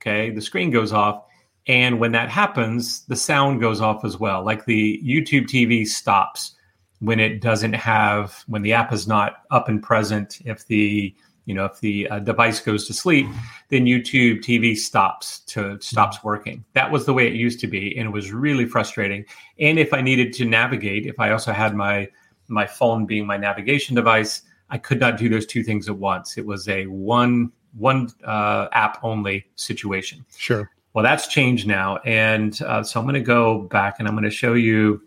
Okay, 0.00 0.30
the 0.30 0.42
screen 0.42 0.70
goes 0.70 0.92
off, 0.92 1.24
and 1.66 1.98
when 1.98 2.12
that 2.12 2.28
happens, 2.28 3.06
the 3.06 3.16
sound 3.16 3.60
goes 3.60 3.80
off 3.80 4.04
as 4.04 4.18
well. 4.18 4.44
Like 4.44 4.66
the 4.66 5.00
YouTube 5.02 5.46
TV 5.46 5.86
stops 5.86 6.54
when 7.00 7.20
it 7.20 7.40
doesn't 7.40 7.72
have 7.72 8.44
when 8.46 8.62
the 8.62 8.72
app 8.74 8.92
is 8.92 9.06
not 9.06 9.44
up 9.50 9.68
and 9.68 9.82
present. 9.82 10.40
If 10.44 10.66
the 10.66 11.14
you 11.44 11.54
know 11.54 11.64
if 11.64 11.80
the 11.80 12.08
uh, 12.08 12.18
device 12.18 12.60
goes 12.60 12.86
to 12.86 12.94
sleep 12.94 13.26
then 13.68 13.84
youtube 13.84 14.40
tv 14.40 14.76
stops 14.76 15.40
to 15.40 15.78
stops 15.80 16.22
working. 16.24 16.64
That 16.72 16.90
was 16.90 17.06
the 17.06 17.12
way 17.12 17.26
it 17.26 17.34
used 17.34 17.60
to 17.60 17.66
be 17.66 17.96
and 17.96 18.06
it 18.06 18.10
was 18.10 18.32
really 18.32 18.66
frustrating. 18.66 19.24
And 19.58 19.78
if 19.78 19.92
i 19.92 20.00
needed 20.00 20.32
to 20.34 20.44
navigate 20.44 21.06
if 21.06 21.20
i 21.20 21.30
also 21.30 21.52
had 21.52 21.74
my 21.74 22.08
my 22.48 22.66
phone 22.66 23.06
being 23.06 23.26
my 23.26 23.36
navigation 23.36 23.94
device 23.94 24.42
i 24.70 24.78
could 24.78 25.00
not 25.00 25.16
do 25.16 25.28
those 25.28 25.46
two 25.46 25.62
things 25.62 25.88
at 25.88 25.96
once. 25.96 26.38
It 26.38 26.46
was 26.46 26.68
a 26.68 26.86
one 26.86 27.52
one 27.76 28.08
uh, 28.24 28.68
app 28.72 28.98
only 29.02 29.46
situation. 29.56 30.24
Sure. 30.36 30.70
well 30.92 31.02
that's 31.02 31.26
changed 31.26 31.66
now 31.66 31.98
and 31.98 32.60
uh, 32.62 32.82
so 32.82 33.00
i'm 33.00 33.06
going 33.06 33.14
to 33.14 33.20
go 33.20 33.62
back 33.62 33.96
and 33.98 34.08
i'm 34.08 34.14
going 34.14 34.24
to 34.24 34.30
show 34.30 34.54
you 34.54 35.02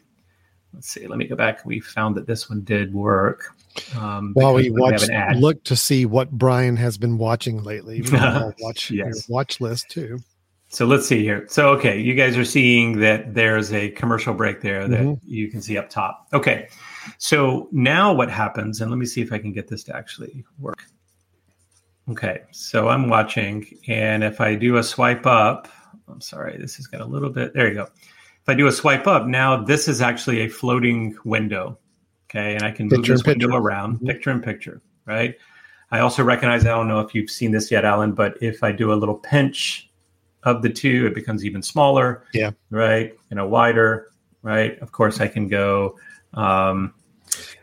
let's 0.73 0.89
see 0.89 1.07
let 1.07 1.17
me 1.17 1.25
go 1.25 1.35
back. 1.35 1.65
We 1.65 1.79
found 1.79 2.15
that 2.15 2.27
this 2.27 2.49
one 2.49 2.61
did 2.61 2.93
work 2.93 3.55
um, 3.97 4.31
While 4.33 4.53
we 4.55 4.69
watch, 4.69 5.07
look 5.35 5.63
to 5.65 5.75
see 5.75 6.05
what 6.05 6.31
Brian 6.31 6.75
has 6.77 6.97
been 6.97 7.17
watching 7.17 7.63
lately. 7.63 8.01
Watch 8.59 8.91
your 8.91 9.07
Yes. 9.07 9.27
watch 9.29 9.59
list 9.61 9.89
too. 9.89 10.19
So 10.69 10.85
let's 10.85 11.07
see 11.07 11.23
here. 11.23 11.45
So, 11.49 11.69
okay, 11.69 11.97
you 11.99 12.13
guys 12.13 12.35
are 12.37 12.43
seeing 12.43 12.99
that 12.99 13.33
there's 13.33 13.71
a 13.71 13.89
commercial 13.91 14.33
break 14.33 14.59
there 14.61 14.85
that 14.87 14.99
Mhm. 14.99 15.19
you 15.23 15.49
can 15.49 15.61
see 15.61 15.77
up 15.77 15.89
top. 15.89 16.27
Okay. 16.33 16.67
So 17.19 17.69
now 17.71 18.13
what 18.13 18.29
happens, 18.29 18.81
and 18.81 18.91
let 18.91 18.97
me 18.97 19.05
see 19.05 19.21
if 19.21 19.31
I 19.31 19.37
can 19.39 19.53
get 19.53 19.69
this 19.69 19.83
to 19.85 19.95
actually 19.95 20.43
work. 20.59 20.83
Okay. 22.09 22.41
So 22.51 22.89
I'm 22.89 23.07
watching, 23.09 23.65
and 23.87 24.23
if 24.23 24.41
I 24.41 24.55
do 24.55 24.75
a 24.77 24.83
swipe 24.83 25.25
up, 25.25 25.69
I'm 26.09 26.21
sorry, 26.21 26.57
this 26.57 26.75
has 26.75 26.87
got 26.87 27.01
a 27.01 27.05
little 27.05 27.29
bit, 27.29 27.53
there 27.53 27.67
you 27.69 27.73
go. 27.75 27.83
If 27.83 28.49
I 28.49 28.53
do 28.53 28.67
a 28.67 28.71
swipe 28.71 29.07
up, 29.07 29.25
now 29.25 29.63
this 29.63 29.87
is 29.87 30.01
actually 30.01 30.41
a 30.41 30.47
floating 30.49 31.15
window. 31.25 31.77
Okay. 32.29 32.55
And 32.55 32.63
I 32.63 32.71
can 32.71 32.85
move 32.87 32.97
Picture 32.99 33.13
this 33.13 33.21
picture. 33.23 33.47
window 33.47 33.57
around, 33.57 33.99
Mhm. 33.99 34.07
picture 34.07 34.31
in 34.31 34.41
picture, 34.41 34.81
right? 35.05 35.35
I 35.91 35.99
also 35.99 36.23
recognize, 36.23 36.65
I 36.65 36.69
don't 36.69 36.87
know 36.89 36.99
if 36.99 37.15
you've 37.15 37.29
seen 37.29 37.51
this 37.51 37.71
yet, 37.71 37.85
Alan, 37.85 38.11
but 38.11 38.37
if 38.41 38.63
I 38.63 38.73
do 38.73 38.91
a 38.91 38.95
little 38.95 39.15
pinch 39.15 39.89
of 40.43 40.61
the 40.61 40.69
two, 40.69 41.07
it 41.07 41.15
becomes 41.15 41.45
even 41.45 41.61
smaller. 41.61 42.23
Yeah. 42.33 42.51
Right. 42.69 43.13
You 43.31 43.35
know, 43.35 43.47
wider. 43.47 44.07
Right. 44.43 44.77
Of 44.79 44.91
course, 44.91 45.19
I 45.21 45.27
can 45.27 45.47
go 45.47 45.97
um, 46.33 46.93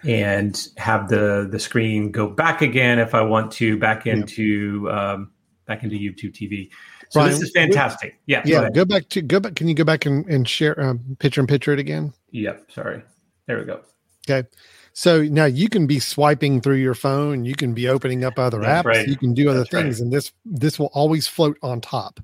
and 0.05 0.69
have 0.79 1.09
the 1.09 1.47
the 1.51 1.59
screen 1.59 2.11
go 2.11 2.27
back 2.29 2.63
again 2.63 2.99
if 2.99 3.15
I 3.15 3.21
want 3.23 3.53
to, 3.53 3.77
back 3.79 4.07
Yeah. 4.07 4.15
into 4.15 4.91
um, 4.91 5.31
back 5.67 5.83
into 5.85 5.97
YouTube 5.97 6.33
TV. 6.35 6.71
So 7.11 7.21
Brian, 7.21 7.31
this 7.31 7.43
is 7.43 7.51
fantastic. 7.53 8.19
Yeah. 8.27 8.43
go 8.43 8.51
Yeah, 8.51 8.61
ahead. 8.61 8.75
go 8.75 8.85
back 8.85 9.09
to 9.11 9.23
go 9.23 9.41
back. 9.41 9.55
Can 9.55 9.69
you 9.69 9.75
go 9.75 9.85
back 9.85 10.05
and, 10.07 10.27
and 10.27 10.49
share 10.49 10.79
um, 10.81 11.17
picture 11.19 11.41
and 11.41 11.49
picture 11.49 11.73
it 11.73 11.79
again? 11.79 12.13
Yep. 12.33 12.71
Sorry. 12.73 13.03
There 13.47 13.59
we 13.59 13.65
go. 13.65 13.81
Okay. 14.29 14.49
So 14.93 15.23
now 15.25 15.45
you 15.47 15.69
can 15.69 15.87
be 15.87 15.99
swiping 15.99 16.61
through 16.61 16.77
your 16.77 16.95
phone. 16.95 17.45
You 17.45 17.55
can 17.55 17.75
be 17.75 17.89
opening 17.89 18.25
up 18.25 18.39
other 18.39 18.61
That's 18.61 18.87
apps. 18.87 18.91
right. 18.91 19.09
You 19.09 19.17
can 19.17 19.35
do 19.35 19.51
other 19.51 19.61
That's 19.61 19.73
right. 19.73 19.83
things, 19.83 20.01
and 20.01 20.13
this 20.13 20.33
this 20.45 20.79
will 20.79 20.91
always 20.95 21.27
float 21.27 21.59
on 21.63 21.81
top 21.81 22.21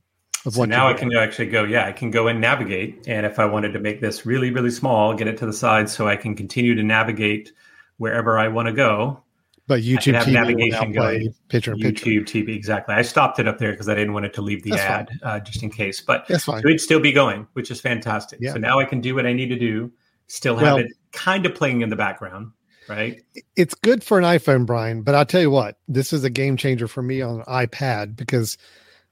of 0.46 0.54
So 0.54 0.60
what. 0.60 0.68
now 0.68 0.86
I 0.88 0.94
can 0.94 1.12
actually 1.16 1.48
go, 1.48 1.64
yeah, 1.64 1.86
I 1.86 1.92
can 1.92 2.10
go 2.12 2.28
and 2.28 2.40
navigate. 2.40 3.06
And 3.08 3.26
if 3.26 3.38
I 3.40 3.44
wanted 3.44 3.72
to 3.72 3.80
make 3.80 4.00
this 4.00 4.24
really, 4.24 4.50
really 4.52 4.70
small, 4.70 5.14
get 5.14 5.26
it 5.26 5.36
to 5.38 5.46
the 5.46 5.52
side 5.52 5.88
so 5.90 6.06
I 6.08 6.16
can 6.16 6.34
continue 6.36 6.74
to 6.76 6.82
navigate 6.82 7.52
wherever 7.98 8.38
I 8.38 8.46
want 8.48 8.66
to 8.68 8.72
go. 8.72 9.20
But 9.66 9.82
YouTube 9.82 10.14
have 10.14 10.26
TV 10.26 10.32
navigation 10.32 10.88
will 10.88 10.94
now 10.94 11.00
play 11.02 11.18
going. 11.20 11.34
picture 11.48 11.72
in 11.72 11.78
picture. 11.80 12.06
YouTube 12.06 12.22
TV, 12.24 12.56
exactly. 12.56 12.94
I 12.94 13.02
stopped 13.02 13.38
it 13.40 13.46
up 13.48 13.58
there 13.58 13.72
because 13.72 13.88
I 13.88 13.94
didn't 13.94 14.12
want 14.14 14.26
it 14.26 14.32
to 14.34 14.42
leave 14.42 14.62
the 14.62 14.70
That's 14.70 14.82
ad 14.82 15.08
uh, 15.22 15.40
just 15.40 15.62
in 15.62 15.70
case. 15.70 16.00
But 16.00 16.26
That's 16.28 16.44
fine. 16.44 16.62
so 16.62 16.68
it'd 16.68 16.80
still 16.80 16.98
be 17.00 17.12
going, 17.12 17.46
which 17.52 17.70
is 17.70 17.80
fantastic. 17.80 18.38
Yeah. 18.40 18.52
So 18.52 18.58
now 18.58 18.78
I 18.80 18.84
can 18.84 19.00
do 19.00 19.14
what 19.16 19.26
I 19.26 19.32
need 19.32 19.48
to 19.48 19.58
do, 19.58 19.90
still 20.28 20.56
have 20.56 20.62
Well- 20.76 20.78
it 20.78 20.92
kind 21.12 21.46
of 21.46 21.54
playing 21.54 21.80
in 21.80 21.90
the 21.90 21.96
background, 21.96 22.52
right? 22.88 23.22
It's 23.56 23.74
good 23.74 24.02
for 24.04 24.18
an 24.18 24.24
iPhone, 24.24 24.66
Brian. 24.66 25.02
But 25.02 25.14
I'll 25.14 25.26
tell 25.26 25.40
you 25.40 25.50
what, 25.50 25.78
this 25.88 26.12
is 26.12 26.24
a 26.24 26.30
game 26.30 26.56
changer 26.56 26.88
for 26.88 27.02
me 27.02 27.22
on 27.22 27.40
an 27.40 27.46
iPad 27.46 28.16
because 28.16 28.56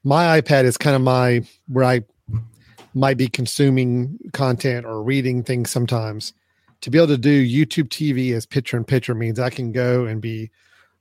my 0.03 0.39
iPad 0.41 0.63
is 0.63 0.77
kind 0.77 0.95
of 0.95 1.01
my 1.01 1.43
where 1.67 1.85
I 1.85 2.01
might 2.93 3.17
be 3.17 3.27
consuming 3.27 4.17
content 4.33 4.85
or 4.85 5.03
reading 5.03 5.43
things 5.43 5.69
sometimes. 5.69 6.33
To 6.81 6.89
be 6.89 6.97
able 6.97 7.07
to 7.07 7.17
do 7.17 7.45
YouTube 7.45 7.89
TV 7.89 8.33
as 8.33 8.45
picture 8.45 8.77
in 8.77 8.85
picture 8.85 9.13
means 9.13 9.39
I 9.39 9.49
can 9.49 9.71
go 9.73 10.05
and 10.05 10.21
be 10.21 10.49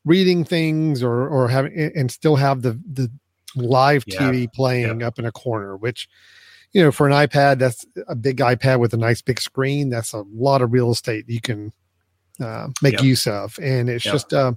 reading 0.05 0.45
things 0.45 1.03
or 1.03 1.29
or 1.29 1.49
having 1.49 1.93
and 1.95 2.11
still 2.11 2.37
have 2.37 2.63
the 2.63 2.81
the 2.93 3.11
live 3.55 4.05
Yeah. 4.07 4.19
TV 4.19 4.53
playing 4.53 5.03
up 5.03 5.19
in 5.19 5.25
a 5.25 5.33
corner, 5.33 5.77
which 5.77 6.09
you 6.73 6.83
know 6.83 6.93
for 6.93 7.07
an 7.09 7.13
iPad 7.13 7.59
that's 7.59 7.85
a 8.09 8.15
big 8.15 8.39
iPad 8.39 8.81
with 8.81 8.93
a 8.95 8.99
nice 8.99 9.23
big 9.23 9.41
screen. 9.41 9.89
That's 9.91 10.13
a 10.13 10.23
lot 10.33 10.63
of 10.63 10.73
real 10.73 10.91
estate 10.91 11.25
you 11.29 11.41
can 11.41 11.73
uh, 12.41 12.69
make 12.83 12.95
Yep. 12.95 13.03
use 13.03 13.27
of, 13.27 13.59
and 13.63 13.89
it's 13.89 14.05
Yep. 14.05 14.13
just 14.13 14.33
uh, 14.35 14.53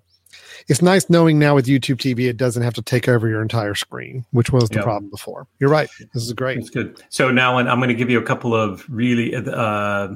it's 0.67 0.81
nice 0.81 1.09
knowing 1.09 1.39
now 1.39 1.55
with 1.55 1.65
YouTube 1.65 1.97
TV 1.97 2.29
it 2.29 2.37
doesn't 2.37 2.63
have 2.63 2.73
to 2.75 2.81
take 2.81 3.07
over 3.09 3.27
your 3.27 3.41
entire 3.41 3.75
screen, 3.75 4.25
which 4.31 4.51
was 4.51 4.69
the 4.69 4.75
Yep. 4.75 4.83
problem 4.83 5.09
before. 5.09 5.47
You're 5.59 5.69
right. 5.69 5.89
This 6.13 6.23
is 6.23 6.33
great. 6.33 6.57
It's 6.57 6.69
good. 6.69 7.01
So 7.09 7.31
now 7.31 7.57
I'm 7.57 7.79
going 7.79 7.89
to 7.89 7.95
give 7.95 8.09
you 8.09 8.19
a 8.19 8.23
couple 8.23 8.53
of 8.55 8.85
really 8.89 9.35
uh, 9.35 10.09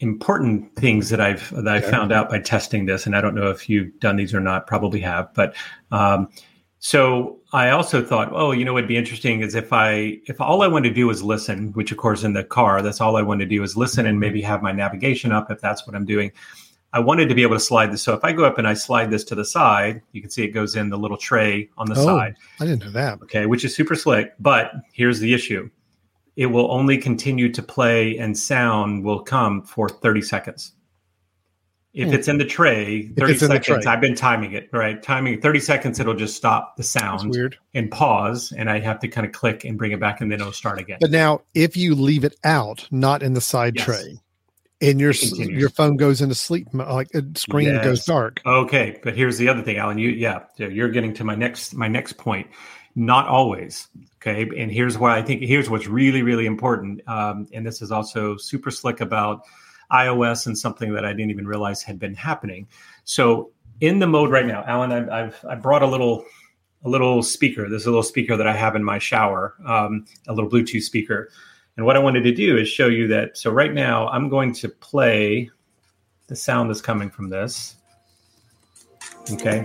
important 0.00 0.74
things 0.76 1.10
that 1.10 1.20
I've 1.20 1.50
that 1.50 1.68
I 1.68 1.78
Okay. 1.78 1.90
found 1.90 2.12
out 2.12 2.30
by 2.30 2.38
testing 2.38 2.86
this, 2.86 3.06
and 3.06 3.14
I 3.16 3.20
don't 3.20 3.34
know 3.34 3.50
if 3.50 3.68
you've 3.68 3.98
done 4.00 4.16
these 4.16 4.32
or 4.34 4.40
not. 4.40 4.66
Probably 4.66 5.00
have, 5.00 5.32
but 5.34 5.54
um, 5.90 6.28
so 6.82 7.38
I 7.52 7.70
also 7.70 8.02
thought, 8.02 8.30
oh, 8.32 8.52
you 8.52 8.64
know, 8.64 8.72
what'd 8.72 8.88
be 8.88 8.96
interesting 8.96 9.42
is 9.42 9.54
if 9.54 9.70
I 9.72 10.18
if 10.26 10.40
all 10.40 10.62
I 10.62 10.66
want 10.66 10.86
to 10.86 10.90
do 10.92 11.10
is 11.10 11.22
listen, 11.22 11.72
which 11.74 11.92
of 11.92 11.98
course 11.98 12.24
in 12.24 12.32
the 12.32 12.42
car, 12.42 12.80
that's 12.80 13.00
all 13.02 13.16
I 13.16 13.22
want 13.22 13.40
to 13.40 13.46
do 13.46 13.62
is 13.62 13.76
listen 13.76 14.06
and 14.06 14.18
maybe 14.18 14.40
have 14.42 14.62
my 14.62 14.72
navigation 14.72 15.30
up 15.30 15.50
if 15.50 15.60
that's 15.60 15.86
what 15.86 15.94
I'm 15.94 16.06
doing. 16.06 16.32
I 16.92 16.98
wanted 16.98 17.28
to 17.28 17.34
be 17.34 17.42
able 17.42 17.54
to 17.54 17.60
slide 17.60 17.92
this. 17.92 18.02
So 18.02 18.14
if 18.14 18.24
I 18.24 18.32
go 18.32 18.44
up 18.44 18.56
and 18.58 18.66
I 18.66 18.74
slide 18.74 19.10
this 19.10 19.22
to 19.24 19.34
the 19.34 19.44
side, 19.44 20.00
you 20.12 20.20
can 20.22 20.30
see 20.30 20.42
it 20.42 20.48
goes 20.48 20.74
in 20.74 20.88
the 20.88 20.96
little 20.98 21.16
tray 21.18 21.68
on 21.76 21.86
the 21.86 21.94
Oh. 22.00 22.04
side 22.04 22.34
I 22.58 22.64
didn't 22.64 22.82
know 22.84 22.90
that. 22.92 23.20
okay, 23.24 23.44
which 23.46 23.64
is 23.64 23.74
super 23.76 23.94
slick. 23.94 24.32
But 24.40 24.72
here's 24.92 25.20
the 25.20 25.34
issue 25.34 25.68
it 26.36 26.46
will 26.46 26.72
only 26.72 26.96
continue 26.96 27.52
to 27.52 27.62
play 27.62 28.16
and 28.16 28.36
sound 28.36 29.04
will 29.04 29.20
come 29.20 29.62
for 29.62 29.88
30 29.88 30.22
seconds. 30.22 30.72
If 31.92 32.08
Hmm. 32.08 32.14
it's 32.14 32.28
in 32.28 32.38
the 32.38 32.44
tray, 32.44 33.08
30 33.18 33.32
it's 33.32 33.42
in 33.42 33.48
the 33.48 33.54
seconds, 33.56 33.84
tray. 33.84 33.92
I've 33.92 34.00
been 34.00 34.14
timing 34.14 34.52
it, 34.52 34.68
right? 34.72 35.02
Timing 35.02 35.40
30 35.40 35.58
seconds, 35.58 35.98
it'll 35.98 36.14
just 36.14 36.36
stop 36.36 36.76
the 36.76 36.84
sound 36.84 37.30
weird. 37.30 37.56
and 37.74 37.90
pause, 37.90 38.52
and 38.56 38.70
I 38.70 38.78
have 38.78 39.00
to 39.00 39.08
kind 39.08 39.26
of 39.26 39.32
click 39.32 39.64
and 39.64 39.76
bring 39.76 39.90
it 39.90 39.98
back, 39.98 40.20
and 40.20 40.30
then 40.30 40.40
it'll 40.40 40.52
start 40.52 40.78
again. 40.78 40.98
But 41.00 41.10
now, 41.10 41.40
if 41.54 41.76
you 41.76 41.96
leave 41.96 42.22
it 42.22 42.36
out, 42.44 42.86
not 42.92 43.24
in 43.24 43.34
the 43.34 43.40
side 43.40 43.74
Yes. 43.74 43.86
tray, 43.86 44.20
and 44.80 45.00
your 45.00 45.12
your 45.12 45.68
phone 45.68 45.96
goes 45.96 46.20
into 46.20 46.36
sleep, 46.36 46.68
like 46.72 47.08
a 47.12 47.22
screen 47.36 47.66
Yes. 47.66 47.84
goes 47.84 48.04
dark. 48.04 48.40
Okay, 48.46 49.00
but 49.02 49.16
here's 49.16 49.36
the 49.38 49.48
other 49.48 49.62
thing, 49.62 49.76
Alan. 49.78 49.98
You 49.98 50.10
yeah, 50.10 50.40
you're 50.58 50.90
getting 50.90 51.12
to 51.14 51.24
my 51.24 51.34
next 51.34 51.74
my 51.74 51.88
next 51.88 52.12
point. 52.18 52.46
Not 52.94 53.26
always. 53.26 53.88
Okay, 54.22 54.48
and 54.56 54.70
here's 54.70 54.96
why 54.96 55.18
I 55.18 55.22
think 55.22 55.42
here's 55.42 55.68
what's 55.68 55.88
really 55.88 56.22
really 56.22 56.46
important. 56.46 57.00
Um, 57.08 57.48
and 57.52 57.66
this 57.66 57.82
is 57.82 57.90
also 57.90 58.36
super 58.36 58.70
slick 58.70 59.00
about 59.00 59.42
iOS 59.92 60.46
and 60.46 60.56
something 60.56 60.92
that 60.94 61.04
I 61.04 61.12
didn't 61.12 61.30
even 61.30 61.46
realize 61.46 61.82
had 61.82 61.98
been 61.98 62.14
happening. 62.14 62.68
So 63.04 63.50
in 63.80 63.98
the 63.98 64.06
mode 64.06 64.30
right 64.30 64.46
now, 64.46 64.64
Alan, 64.66 64.92
I've 64.92 65.08
I've, 65.08 65.44
I 65.48 65.54
brought 65.54 65.82
a 65.82 65.86
little 65.86 66.24
a 66.84 66.88
little 66.88 67.22
speaker. 67.22 67.68
There's 67.68 67.86
a 67.86 67.90
little 67.90 68.02
speaker 68.02 68.36
that 68.36 68.46
I 68.46 68.54
have 68.54 68.74
in 68.74 68.82
my 68.84 68.98
shower, 68.98 69.54
um, 69.66 70.06
a 70.28 70.32
little 70.32 70.48
Bluetooth 70.48 70.82
speaker. 70.82 71.30
And 71.76 71.86
what 71.86 71.96
I 71.96 71.98
wanted 71.98 72.22
to 72.24 72.32
do 72.32 72.56
is 72.56 72.68
show 72.68 72.88
you 72.88 73.06
that. 73.08 73.36
So 73.36 73.50
right 73.50 73.72
now, 73.72 74.08
I'm 74.08 74.28
going 74.28 74.52
to 74.54 74.68
play 74.68 75.50
the 76.26 76.36
sound 76.36 76.70
that's 76.70 76.80
coming 76.80 77.10
from 77.10 77.28
this. 77.28 77.76
Okay, 79.32 79.58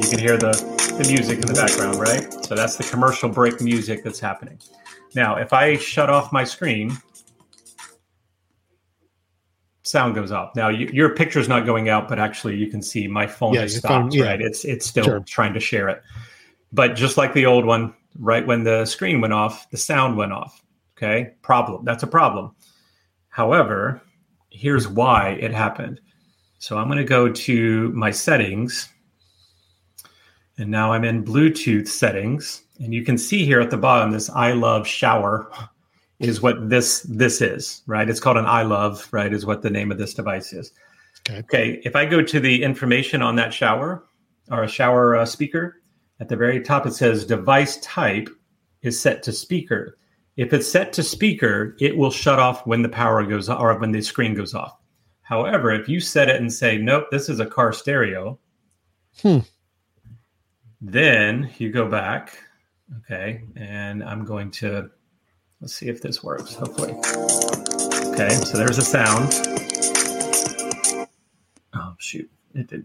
you 0.00 0.08
can 0.08 0.18
hear 0.18 0.36
the, 0.36 0.52
the 0.98 1.06
music 1.08 1.40
in 1.40 1.46
the 1.46 1.54
background, 1.54 1.98
right? 1.98 2.32
So 2.44 2.54
that's 2.54 2.76
the 2.76 2.84
commercial 2.84 3.28
break 3.28 3.60
music 3.60 4.02
that's 4.04 4.20
happening. 4.20 4.58
Now, 5.14 5.36
if 5.36 5.52
I 5.52 5.76
shut 5.76 6.08
off 6.10 6.32
my 6.32 6.44
screen, 6.44 6.96
sound 9.84 10.14
goes 10.14 10.32
off. 10.32 10.54
Now, 10.56 10.68
you, 10.68 10.88
your 10.92 11.10
picture's 11.14 11.48
not 11.48 11.64
going 11.66 11.88
out, 11.88 12.08
but 12.08 12.18
actually, 12.18 12.56
you 12.56 12.66
can 12.68 12.82
see 12.82 13.06
my 13.06 13.26
phone 13.26 13.54
Yeah, 13.54 13.60
has 13.62 13.74
your 13.74 13.82
phone- 13.82 14.10
yeah. 14.10 14.24
Right? 14.24 14.40
It's 14.40 14.64
it's 14.64 14.86
still 14.86 15.04
Sure. 15.04 15.20
trying 15.20 15.54
to 15.54 15.60
share 15.60 15.88
it, 15.88 16.02
but 16.72 16.94
just 16.96 17.16
like 17.16 17.32
the 17.34 17.46
old 17.46 17.64
one, 17.64 17.94
right 18.18 18.46
when 18.46 18.64
the 18.64 18.84
screen 18.86 19.20
went 19.20 19.32
off, 19.32 19.68
the 19.70 19.76
sound 19.76 20.16
went 20.16 20.32
off. 20.32 20.62
Okay, 20.96 21.32
problem. 21.42 21.84
That's 21.84 22.02
a 22.02 22.06
problem. 22.06 22.54
However, 23.28 24.00
here's 24.50 24.86
why 24.88 25.30
it 25.40 25.52
happened. 25.52 26.00
So 26.58 26.78
I'm 26.78 26.86
going 26.86 26.98
to 26.98 27.04
go 27.04 27.28
to 27.30 27.90
my 27.92 28.10
settings. 28.10 28.88
And 30.56 30.70
now 30.70 30.92
I'm 30.92 31.04
in 31.04 31.24
Bluetooth 31.24 31.88
settings. 31.88 32.62
And 32.78 32.94
you 32.94 33.04
can 33.04 33.18
see 33.18 33.44
here 33.44 33.60
at 33.60 33.70
the 33.70 33.76
bottom 33.76 34.12
this 34.12 34.30
I 34.30 34.52
love 34.52 34.86
shower 34.86 35.50
is 36.20 36.40
what 36.40 36.68
this 36.70 37.00
this 37.02 37.40
is, 37.40 37.82
right? 37.86 38.08
It's 38.08 38.20
called 38.20 38.36
an 38.36 38.46
I 38.46 38.62
love, 38.62 39.08
right? 39.12 39.32
Is 39.32 39.46
what 39.46 39.62
the 39.62 39.70
name 39.70 39.90
of 39.90 39.98
this 39.98 40.14
device 40.14 40.52
is. 40.52 40.72
Okay. 41.28 41.38
Okay. 41.40 41.80
If 41.84 41.96
I 41.96 42.06
go 42.06 42.22
to 42.22 42.40
the 42.40 42.62
information 42.62 43.22
on 43.22 43.36
that 43.36 43.52
shower 43.52 44.04
or 44.50 44.62
a 44.62 44.68
shower 44.68 45.16
uh, 45.16 45.26
speaker, 45.26 45.80
at 46.20 46.28
the 46.28 46.36
very 46.36 46.60
top 46.60 46.86
it 46.86 46.92
says 46.94 47.24
device 47.24 47.78
type 47.78 48.28
is 48.82 49.00
set 49.00 49.22
to 49.24 49.32
speaker. 49.32 49.98
If 50.36 50.52
it's 50.52 50.70
set 50.70 50.92
to 50.94 51.02
speaker, 51.02 51.76
it 51.80 51.96
will 51.96 52.10
shut 52.10 52.38
off 52.38 52.66
when 52.66 52.82
the 52.82 52.88
power 52.88 53.24
goes 53.24 53.48
off 53.48 53.60
or 53.60 53.78
when 53.78 53.92
the 53.92 54.02
screen 54.02 54.34
goes 54.34 54.52
off. 54.54 54.78
However, 55.22 55.72
if 55.72 55.88
you 55.88 56.00
set 56.00 56.28
it 56.28 56.36
and 56.40 56.52
say, 56.52 56.76
nope, 56.76 57.06
this 57.10 57.28
is 57.28 57.40
a 57.40 57.46
car 57.46 57.72
stereo, 57.72 58.38
Hmm. 59.22 59.38
then 60.80 61.50
you 61.58 61.70
go 61.70 61.88
back. 61.88 62.36
Okay. 62.98 63.44
And 63.56 64.02
I'm 64.02 64.24
going 64.24 64.50
to, 64.52 64.90
let's 65.64 65.74
see 65.74 65.88
if 65.88 66.02
this 66.02 66.22
works, 66.22 66.54
hopefully. 66.54 66.92
Okay. 68.12 68.28
So 68.28 68.58
there's 68.58 68.76
a 68.76 68.82
sound. 68.82 69.32
Oh, 71.74 71.94
shoot. 71.96 72.30
It 72.54 72.66
did. 72.66 72.84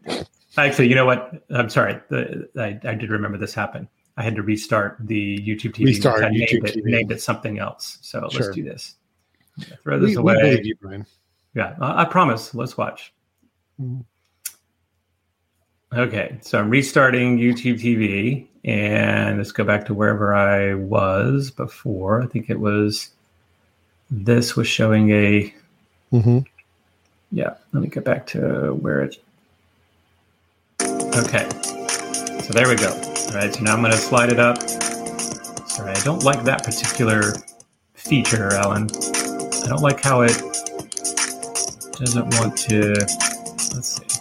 Actually, 0.57 0.87
you 0.87 0.95
know 0.95 1.05
what? 1.05 1.43
I'm 1.49 1.69
sorry. 1.69 1.99
The, 2.07 2.47
I, 2.57 2.79
I 2.87 2.93
did 2.95 3.09
remember 3.09 3.37
this 3.37 3.53
happened. 3.53 3.89
I 4.15 4.23
had 4.23 4.33
to 4.37 4.43
restart 4.43 4.95
the 5.01 5.37
YouTube 5.39 5.73
TV. 5.73 5.87
Restart 5.87 6.23
I 6.23 6.29
YouTube 6.29 6.31
named 6.31 6.69
it, 6.69 6.75
TV. 6.77 6.83
named 6.85 7.11
it 7.11 7.21
something 7.21 7.59
else. 7.59 7.97
So 8.01 8.29
Sure. 8.31 8.43
let's 8.45 8.55
do 8.55 8.63
this. 8.63 8.95
Throw 9.83 9.99
this 9.99 10.11
We, 10.11 10.15
we 10.15 10.21
away. 10.21 10.41
believe 10.61 10.65
you. 10.65 11.05
Yeah, 11.55 11.75
I, 11.81 12.03
I 12.03 12.05
promise. 12.05 12.55
Let's 12.55 12.77
watch. 12.77 13.13
Mhm. 13.77 14.05
Okay, 15.91 16.37
so 16.41 16.59
I'm 16.59 16.69
restarting 16.69 17.39
YouTube 17.39 17.81
TV, 17.81 18.45
and 18.63 19.37
let's 19.39 19.51
go 19.51 19.63
back 19.63 19.85
to 19.87 19.93
wherever 19.93 20.35
I 20.35 20.75
was 20.75 21.49
before. 21.49 22.21
I 22.21 22.27
think 22.27 22.49
it 22.49 22.59
was 22.59 23.09
this 24.11 24.55
was 24.55 24.67
showing 24.67 25.09
a 25.11 25.53
Mhm. 26.11 26.45
yeah. 27.31 27.55
Let 27.73 27.83
me 27.83 27.89
get 27.89 28.03
back 28.03 28.27
to 28.27 28.73
where 28.75 29.01
it. 29.01 29.17
Okay, 30.81 31.47
so 32.43 32.53
there 32.53 32.67
we 32.67 32.75
go. 32.75 32.89
All 32.89 33.35
right, 33.35 33.53
so 33.53 33.61
now 33.61 33.73
I'm 33.73 33.81
going 33.81 33.91
to 33.91 33.97
slide 33.97 34.31
it 34.31 34.39
up. 34.39 34.61
Sorry, 35.69 35.91
I 35.91 35.99
don't 36.03 36.23
like 36.23 36.43
that 36.43 36.63
particular 36.63 37.33
feature, 37.95 38.53
Alan. 38.53 38.89
I 39.63 39.67
don't 39.67 39.81
like 39.81 40.01
how 40.01 40.21
it 40.21 40.39
doesn't 41.99 42.33
want 42.35 42.57
to. 42.57 42.93
Let's 43.73 43.97
see. 43.97 44.18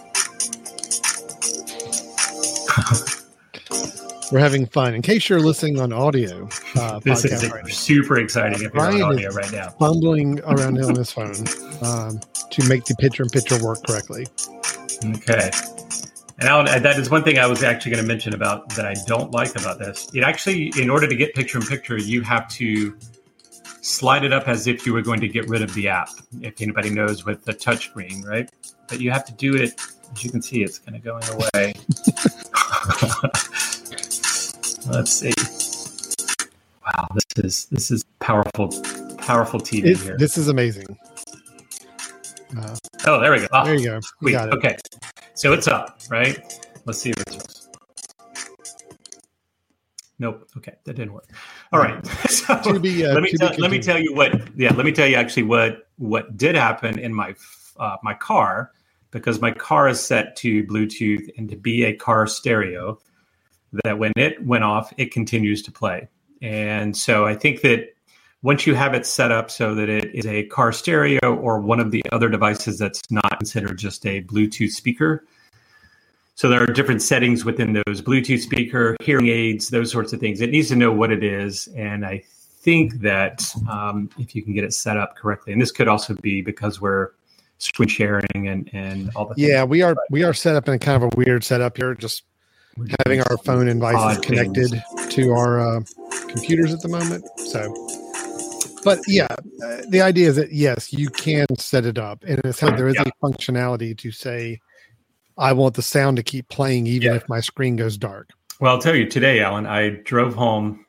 We're 4.31 4.39
having 4.39 4.67
fun. 4.67 4.93
In 4.93 5.01
case 5.01 5.27
you're 5.27 5.39
listening 5.39 5.79
on 5.79 5.91
audio, 5.91 6.47
uh, 6.75 6.99
This 7.03 7.25
is 7.25 7.49
right 7.49 7.63
now, 7.65 7.71
super 7.71 8.19
exciting 8.19 8.63
if 8.63 8.73
you're 8.73 8.81
on 8.81 9.01
audio 9.01 9.29
right 9.31 9.51
now. 9.51 9.69
fumbling 9.79 10.39
around 10.41 10.79
on 10.83 10.95
his 10.95 11.11
phone 11.11 11.33
um, 11.81 12.19
to 12.51 12.69
make 12.69 12.85
the 12.85 12.95
picture 12.99 13.23
in 13.23 13.29
picture 13.29 13.61
work 13.63 13.79
correctly. 13.87 14.27
Okay. 15.03 15.49
And 16.37 16.47
Alan, 16.47 16.67
uh, 16.67 16.77
that 16.79 16.99
is 16.99 17.09
one 17.09 17.23
thing 17.23 17.39
I 17.39 17.47
was 17.47 17.63
actually 17.63 17.91
going 17.91 18.03
to 18.03 18.07
mention 18.07 18.35
about 18.35 18.69
that 18.75 18.85
I 18.85 18.93
don't 19.07 19.31
like 19.31 19.59
about 19.59 19.79
this. 19.79 20.09
It 20.13 20.21
actually, 20.21 20.71
in 20.79 20.89
order 20.89 21.07
to 21.07 21.15
get 21.15 21.33
picture 21.33 21.57
in 21.57 21.65
picture, 21.65 21.97
you 21.97 22.21
have 22.21 22.47
to 22.49 22.95
slide 23.81 24.23
it 24.23 24.31
up 24.31 24.47
as 24.47 24.67
if 24.67 24.85
you 24.85 24.93
were 24.93 25.01
going 25.01 25.19
to 25.21 25.27
get 25.27 25.49
rid 25.49 25.63
of 25.63 25.73
the 25.73 25.87
app. 25.89 26.09
If 26.41 26.61
anybody 26.61 26.91
knows 26.91 27.25
with 27.25 27.43
the 27.45 27.53
touchscreen, 27.53 28.25
right? 28.25 28.49
But 28.87 29.01
you 29.01 29.09
have 29.11 29.25
to 29.25 29.33
do 29.33 29.55
it. 29.55 29.81
As 30.13 30.23
you 30.23 30.31
can 30.31 30.41
see, 30.41 30.63
it's 30.63 30.79
kind 30.79 30.95
of 30.95 31.03
going 31.03 31.23
away. 31.29 31.73
Let's 34.89 35.11
see. 35.11 35.31
Wow, 36.85 37.07
this 37.13 37.25
is 37.45 37.65
this 37.65 37.91
is 37.91 38.03
powerful, 38.19 38.69
powerful 39.17 39.59
TV 39.59 39.85
It's, 39.85 40.03
here. 40.03 40.17
this 40.17 40.37
is 40.37 40.49
amazing. 40.49 40.97
Uh, 42.57 42.75
oh, 43.05 43.21
there 43.21 43.31
we 43.31 43.39
go. 43.39 43.47
Ah, 43.53 43.63
there 43.63 43.75
you 43.75 43.85
go. 43.85 43.99
Sweet. 44.19 44.31
got 44.33 44.49
it. 44.49 44.55
Okay. 44.55 44.75
So 45.35 45.53
it's 45.53 45.67
up, 45.67 46.01
right? 46.09 46.41
Let's 46.85 46.99
see 46.99 47.11
if 47.11 47.19
it 47.21 47.31
works. 47.31 47.69
Nope. 50.17 50.49
Okay, 50.57 50.73
that 50.83 50.95
didn't 50.95 51.13
work. 51.13 51.29
All 51.71 51.79
right. 51.79 52.05
So 52.29 52.73
To 52.73 52.79
be, 52.79 53.05
uh, 53.05 53.13
let 53.13 53.21
me 53.21 53.31
tell, 53.31 53.51
let 53.59 53.69
me 53.69 53.79
tell 53.79 53.99
you 53.99 54.13
what. 54.15 54.33
Yeah, 54.57 54.73
let 54.73 54.85
me 54.85 54.91
tell 54.91 55.07
you 55.07 55.15
actually 55.15 55.43
what 55.43 55.87
what 55.97 56.35
did 56.35 56.55
happen 56.55 56.97
in 56.97 57.13
my 57.13 57.35
uh, 57.79 57.95
my 58.03 58.15
car 58.15 58.71
because 59.11 59.41
my 59.41 59.51
car 59.51 59.87
is 59.87 59.99
set 59.99 60.35
to 60.37 60.63
Bluetooth 60.65 61.29
and 61.37 61.49
to 61.49 61.55
be 61.55 61.83
a 61.83 61.93
car 61.93 62.27
stereo. 62.27 62.99
That 63.83 63.99
when 63.99 64.13
it 64.15 64.43
went 64.45 64.63
off, 64.63 64.91
it 64.97 65.11
continues 65.11 65.61
to 65.63 65.71
play, 65.71 66.07
and 66.41 66.97
so 66.97 67.25
I 67.25 67.35
think 67.35 67.61
that 67.61 67.93
once 68.41 68.65
you 68.65 68.73
have 68.73 68.93
it 68.93 69.05
set 69.05 69.31
up 69.31 69.51
so 69.51 69.75
that 69.75 69.89
it 69.89 70.15
is 70.15 70.25
a 70.25 70.43
car 70.45 70.71
stereo 70.71 71.35
or 71.35 71.59
one 71.59 71.79
of 71.79 71.91
the 71.91 72.01
other 72.11 72.29
devices 72.29 72.79
that's 72.79 73.01
not 73.11 73.37
considered 73.37 73.77
just 73.77 74.05
a 74.05 74.21
Bluetooth 74.23 74.71
speaker. 74.71 75.25
So 76.35 76.47
there 76.47 76.63
are 76.63 76.67
different 76.67 77.01
settings 77.01 77.43
within 77.43 77.73
those 77.73 78.01
Bluetooth 78.01 78.39
speaker, 78.39 78.95
hearing 79.03 79.27
aids, 79.27 79.69
those 79.69 79.91
sorts 79.91 80.13
of 80.13 80.21
things. 80.21 80.39
It 80.39 80.51
needs 80.51 80.69
to 80.69 80.75
know 80.77 80.91
what 80.91 81.11
it 81.11 81.21
is. 81.21 81.67
And 81.75 82.05
I 82.05 82.23
think 82.61 83.01
that 83.01 83.53
um, 83.69 84.09
if 84.17 84.33
you 84.33 84.41
can 84.41 84.53
get 84.53 84.63
it 84.63 84.73
set 84.73 84.95
up 84.95 85.17
correctly, 85.17 85.51
and 85.51 85.61
this 85.61 85.73
could 85.73 85.89
also 85.89 86.13
be 86.21 86.41
because 86.41 86.79
we're 86.79 87.09
screen 87.59 87.87
sharing 87.89 88.47
and, 88.47 88.69
and 88.73 89.11
all 89.15 89.27
the 89.27 89.35
Yeah, 89.37 89.63
we 89.63 89.81
are 89.81 89.95
we 90.09 90.23
are 90.23 90.33
set 90.33 90.55
up 90.55 90.67
in 90.67 90.73
a 90.73 90.79
kind 90.79 91.01
of 91.03 91.11
a 91.13 91.15
weird 91.15 91.43
setup 91.43 91.77
here, 91.77 91.93
just 91.93 92.23
having 93.05 93.21
our 93.21 93.37
phone 93.39 93.67
and 93.67 93.79
devices 93.81 94.19
connected 94.25 94.69
things. 94.69 95.13
to 95.13 95.31
our 95.31 95.59
uh, 95.59 95.81
computers 96.27 96.73
at 96.73 96.81
the 96.81 96.87
moment. 96.87 97.23
So, 97.37 97.73
but 98.83 98.99
yeah, 99.07 99.27
uh, 99.63 99.81
the 99.89 100.01
idea 100.01 100.29
is 100.29 100.37
that 100.37 100.51
yes, 100.51 100.91
you 100.93 101.09
can 101.09 101.45
set 101.57 101.85
it 101.85 101.97
up, 101.97 102.23
and 102.25 102.39
it's 102.45 102.59
how 102.59 102.75
there 102.75 102.87
is 102.87 102.95
a 102.97 103.11
functionality 103.23 103.97
to 103.97 104.11
say, 104.11 104.59
I 105.37 105.53
want 105.53 105.75
the 105.75 105.81
sound 105.81 106.17
to 106.17 106.23
keep 106.23 106.47
playing 106.49 106.87
even 106.87 107.11
Yeah. 107.11 107.15
if 107.15 107.27
my 107.29 107.41
screen 107.41 107.75
goes 107.75 107.97
dark. 107.97 108.29
Well, 108.59 108.73
I'll 108.73 108.81
tell 108.81 108.95
you 108.95 109.05
today, 109.07 109.41
Alan. 109.41 109.65
I 109.65 109.89
drove 109.89 110.35
home, 110.35 110.85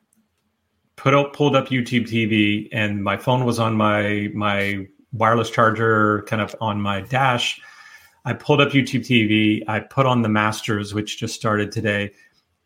put 0.97 1.13
up, 1.13 1.33
pulled 1.33 1.55
up 1.55 1.67
YouTube 1.67 2.03
TV, 2.03 2.67
and 2.71 3.03
my 3.03 3.17
phone 3.17 3.45
was 3.45 3.59
on 3.59 3.75
my 3.75 4.29
my 4.33 4.87
wireless 5.13 5.49
charger, 5.49 6.23
kind 6.23 6.41
of 6.41 6.55
on 6.61 6.81
my 6.81 7.01
dash. 7.01 7.61
I 8.25 8.33
pulled 8.33 8.61
up 8.61 8.69
YouTube 8.69 9.01
TV. 9.01 9.63
I 9.67 9.79
put 9.79 10.05
on 10.05 10.21
the 10.21 10.29
Masters, 10.29 10.93
which 10.93 11.19
just 11.19 11.35
started 11.35 11.71
today. 11.71 12.11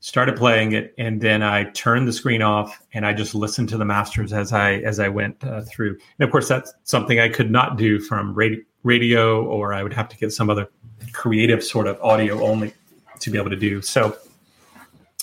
Started 0.01 0.35
playing 0.35 0.73
it, 0.73 0.93
and 0.99 1.19
then 1.19 1.41
I 1.41 1.63
turned 1.71 2.07
the 2.07 2.13
screen 2.13 2.43
off, 2.43 2.79
and 2.93 3.07
I 3.07 3.13
just 3.13 3.33
listened 3.33 3.69
to 3.69 3.77
the 3.77 3.85
Masters 3.85 4.33
as 4.33 4.53
I 4.53 4.73
as 4.79 4.99
I 4.99 5.07
went 5.07 5.43
uh, 5.43 5.61
through. 5.61 5.97
And 6.19 6.25
of 6.25 6.31
course, 6.31 6.47
that's 6.47 6.71
something 6.83 7.19
I 7.19 7.29
could 7.29 7.49
not 7.49 7.77
do 7.77 7.99
from 7.99 8.35
radio, 8.35 8.59
radio, 8.83 9.43
or 9.43 9.73
I 9.73 9.81
would 9.81 9.93
have 9.93 10.07
to 10.09 10.17
get 10.17 10.31
some 10.31 10.49
other 10.49 10.67
creative 11.13 11.63
sort 11.63 11.87
of 11.87 11.99
audio 12.01 12.39
only 12.43 12.73
to 13.19 13.31
be 13.31 13.39
able 13.39 13.49
to 13.49 13.55
do. 13.55 13.81
So 13.81 14.15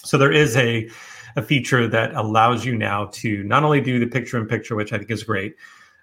so 0.05 0.18
there 0.18 0.33
is 0.33 0.57
a, 0.57 0.89
a 1.37 1.43
feature 1.43 1.87
that 1.89 2.14
allows 2.14 2.64
you 2.64 2.77
now 2.77 3.07
to 3.12 3.43
not 3.45 3.62
only 3.62 3.81
do 3.81 3.99
the 3.99 4.07
picture 4.07 4.39
in 4.39 4.47
picture, 4.47 4.75
which 4.75 4.93
I 4.93 4.99
think 4.99 5.11
is 5.11 5.23
great. 5.23 5.55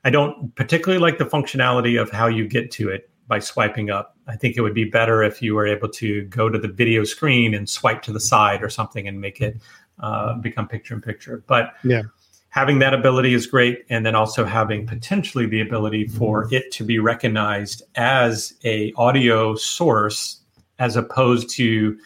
I 0.03 0.09
don't 0.09 0.53
particularly 0.55 0.99
like 1.01 1.17
the 1.17 1.25
functionality 1.25 2.01
of 2.01 2.09
how 2.09 2.27
you 2.27 2.47
get 2.47 2.71
to 2.71 2.89
it 2.89 3.09
by 3.27 3.39
swiping 3.39 3.89
up. 3.89 4.15
I 4.27 4.35
think 4.35 4.57
it 4.57 4.61
would 4.61 4.73
be 4.73 4.85
better 4.85 5.23
if 5.23 5.41
you 5.41 5.53
were 5.55 5.67
able 5.67 5.89
to 5.89 6.23
go 6.25 6.49
to 6.49 6.57
the 6.57 6.67
video 6.67 7.03
screen 7.03 7.53
and 7.53 7.69
swipe 7.69 8.01
to 8.03 8.11
the 8.13 8.19
side 8.19 8.63
or 8.63 8.69
something 8.69 9.07
and 9.07 9.19
make 9.21 9.41
it 9.41 9.57
uh, 9.99 10.35
become 10.35 10.67
picture 10.67 10.93
in 10.95 11.01
picture. 11.01 11.43
But 11.47 11.73
Yeah. 11.83 12.03
having 12.49 12.79
that 12.79 12.93
ability 12.93 13.33
is 13.33 13.45
great, 13.45 13.85
and 13.89 14.05
then 14.05 14.15
also 14.15 14.45
having 14.45 14.87
potentially 14.87 15.45
the 15.45 15.61
ability 15.61 16.07
for 16.07 16.47
it 16.51 16.71
to 16.71 16.83
be 16.83 16.97
recognized 16.99 17.83
as 17.95 18.53
a 18.63 18.93
audio 18.95 19.53
source 19.55 20.39
as 20.79 20.95
opposed 20.95 21.49
to 21.57 21.99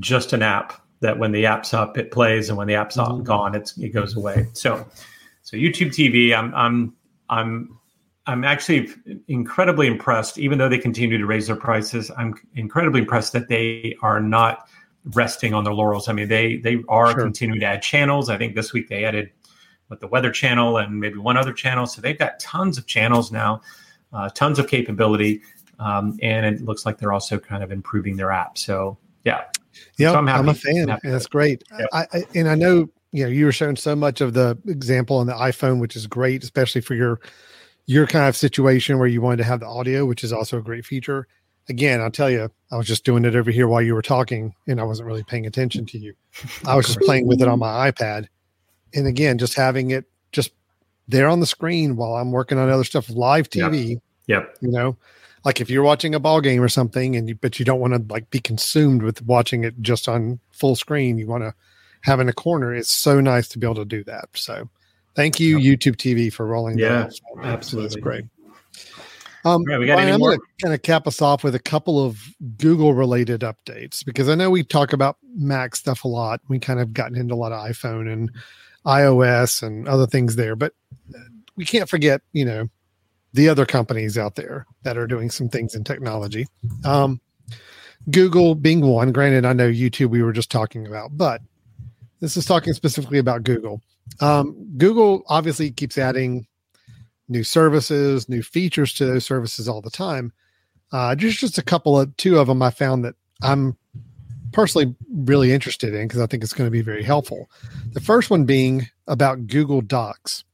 just 0.00 0.32
an 0.32 0.42
app 0.42 0.72
that 1.00 1.18
when 1.18 1.30
the 1.32 1.44
app's 1.46 1.74
up 1.74 1.96
it 1.98 2.10
plays 2.10 2.48
and 2.48 2.56
when 2.58 2.66
the 2.66 2.74
app's 2.74 2.96
Mhm. 2.96 3.22
gone 3.22 3.54
it's, 3.54 3.76
it 3.78 3.90
goes 3.90 4.16
away 4.16 4.46
so 4.52 4.84
so 5.42 5.56
youtube 5.56 5.88
tv 5.88 6.34
i'm 6.34 6.52
i'm 6.54 6.94
i'm 7.30 7.78
i'm 8.26 8.44
actually 8.44 8.88
incredibly 9.28 9.86
impressed 9.86 10.38
even 10.38 10.58
though 10.58 10.68
they 10.68 10.78
continue 10.78 11.18
to 11.18 11.26
raise 11.26 11.46
their 11.46 11.56
prices 11.56 12.10
i'm 12.16 12.34
incredibly 12.54 13.00
impressed 13.00 13.32
that 13.32 13.48
they 13.48 13.96
are 14.02 14.20
not 14.20 14.68
resting 15.14 15.54
on 15.54 15.64
their 15.64 15.72
laurels. 15.72 16.08
I 16.08 16.12
mean 16.12 16.28
they 16.28 16.56
they 16.56 16.82
are 16.88 17.12
Sure. 17.12 17.22
continuing 17.22 17.60
to 17.60 17.66
add 17.66 17.82
channels. 17.82 18.28
I 18.28 18.36
think 18.36 18.54
this 18.54 18.72
week 18.72 18.88
they 18.88 19.04
added 19.04 19.30
with 19.88 20.00
the 20.00 20.08
weather 20.08 20.30
channel 20.30 20.78
and 20.78 21.00
maybe 21.00 21.18
one 21.18 21.36
other 21.36 21.52
channel. 21.52 21.86
So 21.86 22.02
they've 22.02 22.18
got 22.18 22.38
tons 22.40 22.76
of 22.76 22.86
channels 22.86 23.32
now 23.32 23.62
uh, 24.12 24.28
tons 24.30 24.58
of 24.58 24.66
capability 24.68 25.40
um, 25.78 26.18
and 26.22 26.44
it 26.44 26.62
looks 26.62 26.84
like 26.84 26.98
they're 26.98 27.12
also 27.12 27.38
kind 27.38 27.62
of 27.62 27.70
improving 27.70 28.16
their 28.16 28.32
app. 28.32 28.58
So 28.58 28.98
yeah. 29.24 29.44
Yeah, 29.96 30.12
So 30.12 30.18
I'm 30.18 30.28
I'm, 30.28 30.48
a 30.48 30.54
fan, 30.54 30.82
I'm 30.82 30.88
happy 30.88 31.00
and 31.04 31.12
with 31.12 31.22
it's 31.22 31.26
great. 31.26 31.62
Yep. 31.78 31.88
I, 31.92 32.06
I 32.12 32.24
and 32.34 32.48
I 32.48 32.54
know 32.54 32.88
you 33.12 33.24
know 33.24 33.30
you 33.30 33.44
were 33.44 33.52
showing 33.52 33.76
so 33.76 33.96
much 33.96 34.20
of 34.20 34.34
the 34.34 34.58
example 34.66 35.16
on 35.16 35.26
the 35.26 35.32
iPhone, 35.32 35.80
which 35.80 35.96
is 35.96 36.06
great, 36.06 36.42
especially 36.42 36.80
for 36.80 36.94
your 36.94 37.20
your 37.86 38.06
kind 38.06 38.28
of 38.28 38.36
situation 38.36 38.98
where 38.98 39.08
you 39.08 39.20
wanted 39.20 39.38
to 39.38 39.44
have 39.44 39.60
the 39.60 39.66
audio, 39.66 40.04
which 40.04 40.22
is 40.22 40.32
also 40.32 40.58
a 40.58 40.62
great 40.62 40.84
feature. 40.84 41.26
Again, 41.70 42.00
I'll 42.00 42.10
tell 42.10 42.30
you, 42.30 42.50
I 42.70 42.76
was 42.76 42.86
just 42.86 43.04
doing 43.04 43.24
it 43.24 43.34
over 43.34 43.50
here 43.50 43.68
while 43.68 43.82
you 43.82 43.94
were 43.94 44.02
talking, 44.02 44.54
and 44.66 44.80
I 44.80 44.84
wasn't 44.84 45.06
really 45.06 45.22
paying 45.24 45.46
attention 45.46 45.86
to 45.86 45.98
you. 45.98 46.14
I 46.66 46.76
was 46.76 46.86
just 46.86 47.00
playing 47.00 47.26
with 47.26 47.42
it 47.42 47.48
on 47.48 47.58
my 47.58 47.90
iPad, 47.90 48.26
and 48.94 49.06
again, 49.06 49.38
just 49.38 49.54
having 49.54 49.90
it 49.90 50.04
just 50.32 50.52
there 51.08 51.28
on 51.28 51.40
the 51.40 51.46
screen 51.46 51.96
while 51.96 52.16
I'm 52.16 52.30
working 52.30 52.58
on 52.58 52.68
other 52.68 52.84
stuff, 52.84 53.08
live 53.10 53.48
Yep. 53.52 53.72
TV. 53.72 54.00
Yep. 54.26 54.56
You 54.60 54.70
know, 54.70 54.96
like 55.44 55.60
if 55.60 55.70
you're 55.70 55.82
watching 55.82 56.14
a 56.14 56.20
ball 56.20 56.40
game 56.42 56.60
or 56.62 56.68
something, 56.68 57.16
and 57.16 57.28
you 57.28 57.34
but 57.34 57.58
you 57.58 57.64
don't 57.64 57.80
want 57.80 57.94
to 57.94 58.12
like 58.12 58.28
be 58.30 58.40
consumed 58.40 59.02
with 59.02 59.22
watching 59.22 59.64
it 59.64 59.80
just 59.80 60.08
on 60.08 60.40
full 60.52 60.76
screen. 60.76 61.16
You 61.16 61.26
want 61.26 61.44
to 61.44 61.54
have 62.02 62.20
in 62.20 62.28
a 62.28 62.32
corner. 62.32 62.74
It's 62.74 62.90
so 62.90 63.20
nice 63.20 63.48
to 63.48 63.58
be 63.58 63.66
able 63.66 63.76
to 63.76 63.84
do 63.84 64.04
that. 64.04 64.28
So, 64.34 64.68
thank 65.14 65.40
you 65.40 65.58
YouTube 65.58 65.96
TV 65.96 66.32
for 66.32 66.46
rolling. 66.46 66.76
that 66.76 66.82
Yeah, 66.82 67.00
out. 67.00 67.44
Absolutely. 67.44 67.88
that's 67.88 68.02
great. 68.02 68.24
Um, 69.44 69.64
right, 69.64 69.78
we 69.78 69.86
got 69.86 69.94
Brian, 69.94 70.12
I'm 70.12 70.20
going 70.20 70.38
to 70.38 70.44
kind 70.60 70.74
of 70.74 70.82
cap 70.82 71.06
us 71.06 71.22
off 71.22 71.44
with 71.44 71.54
a 71.54 71.60
couple 71.60 72.04
of 72.04 72.20
Google 72.56 72.92
related 72.94 73.40
updates 73.42 74.04
because 74.04 74.28
I 74.28 74.34
know 74.34 74.50
we 74.50 74.64
talk 74.64 74.92
about 74.92 75.16
Mac 75.34 75.76
stuff 75.76 76.04
a 76.04 76.08
lot. 76.08 76.40
We 76.48 76.58
kind 76.58 76.80
of 76.80 76.92
gotten 76.92 77.16
into 77.16 77.34
a 77.34 77.36
lot 77.36 77.52
of 77.52 77.64
iPhone 77.64 78.12
and 78.12 78.30
iOS 78.84 79.62
and 79.62 79.88
other 79.88 80.06
things 80.06 80.36
there, 80.36 80.56
but 80.56 80.74
we 81.56 81.64
can't 81.64 81.88
forget, 81.88 82.20
you 82.32 82.44
know, 82.44 82.68
the 83.32 83.48
other 83.48 83.66
companies 83.66 84.18
out 84.18 84.34
there 84.34 84.66
that 84.82 84.98
are 84.98 85.06
doing 85.06 85.30
some 85.30 85.48
things 85.48 85.74
in 85.74 85.84
technology. 85.84 86.46
Um, 86.84 87.20
Google 88.10 88.54
being 88.54 88.80
one. 88.80 89.12
Granted, 89.12 89.44
I 89.44 89.52
know 89.52 89.68
YouTube 89.68 90.10
we 90.10 90.22
were 90.22 90.32
just 90.32 90.50
talking 90.50 90.86
about, 90.86 91.16
but 91.16 91.42
this 92.20 92.36
is 92.36 92.44
talking 92.44 92.72
specifically 92.72 93.18
about 93.18 93.44
Google. 93.44 93.82
Um, 94.20 94.56
Google 94.76 95.22
obviously 95.28 95.70
keeps 95.70 95.98
adding 95.98 96.46
new 97.28 97.44
services, 97.44 98.28
new 98.28 98.42
features 98.42 98.92
to 98.94 99.06
those 99.06 99.24
services 99.24 99.68
all 99.68 99.80
the 99.80 99.90
time. 99.90 100.32
Uh, 100.90 101.14
just 101.14 101.38
just 101.38 101.58
a 101.58 101.62
couple 101.62 101.98
of 101.98 102.16
two 102.16 102.38
of 102.38 102.46
them 102.46 102.62
I 102.62 102.70
found 102.70 103.04
that 103.04 103.14
I'm 103.42 103.76
personally 104.52 104.94
really 105.12 105.52
interested 105.52 105.94
in 105.94 106.08
because 106.08 106.20
I 106.20 106.26
think 106.26 106.42
it's 106.42 106.54
going 106.54 106.66
to 106.66 106.72
be 106.72 106.80
very 106.80 107.02
helpful. 107.02 107.50
The 107.92 108.00
first 108.00 108.30
one 108.30 108.44
being 108.44 108.88
about 109.06 109.46
Google 109.46 109.82
Docs. 109.82 110.44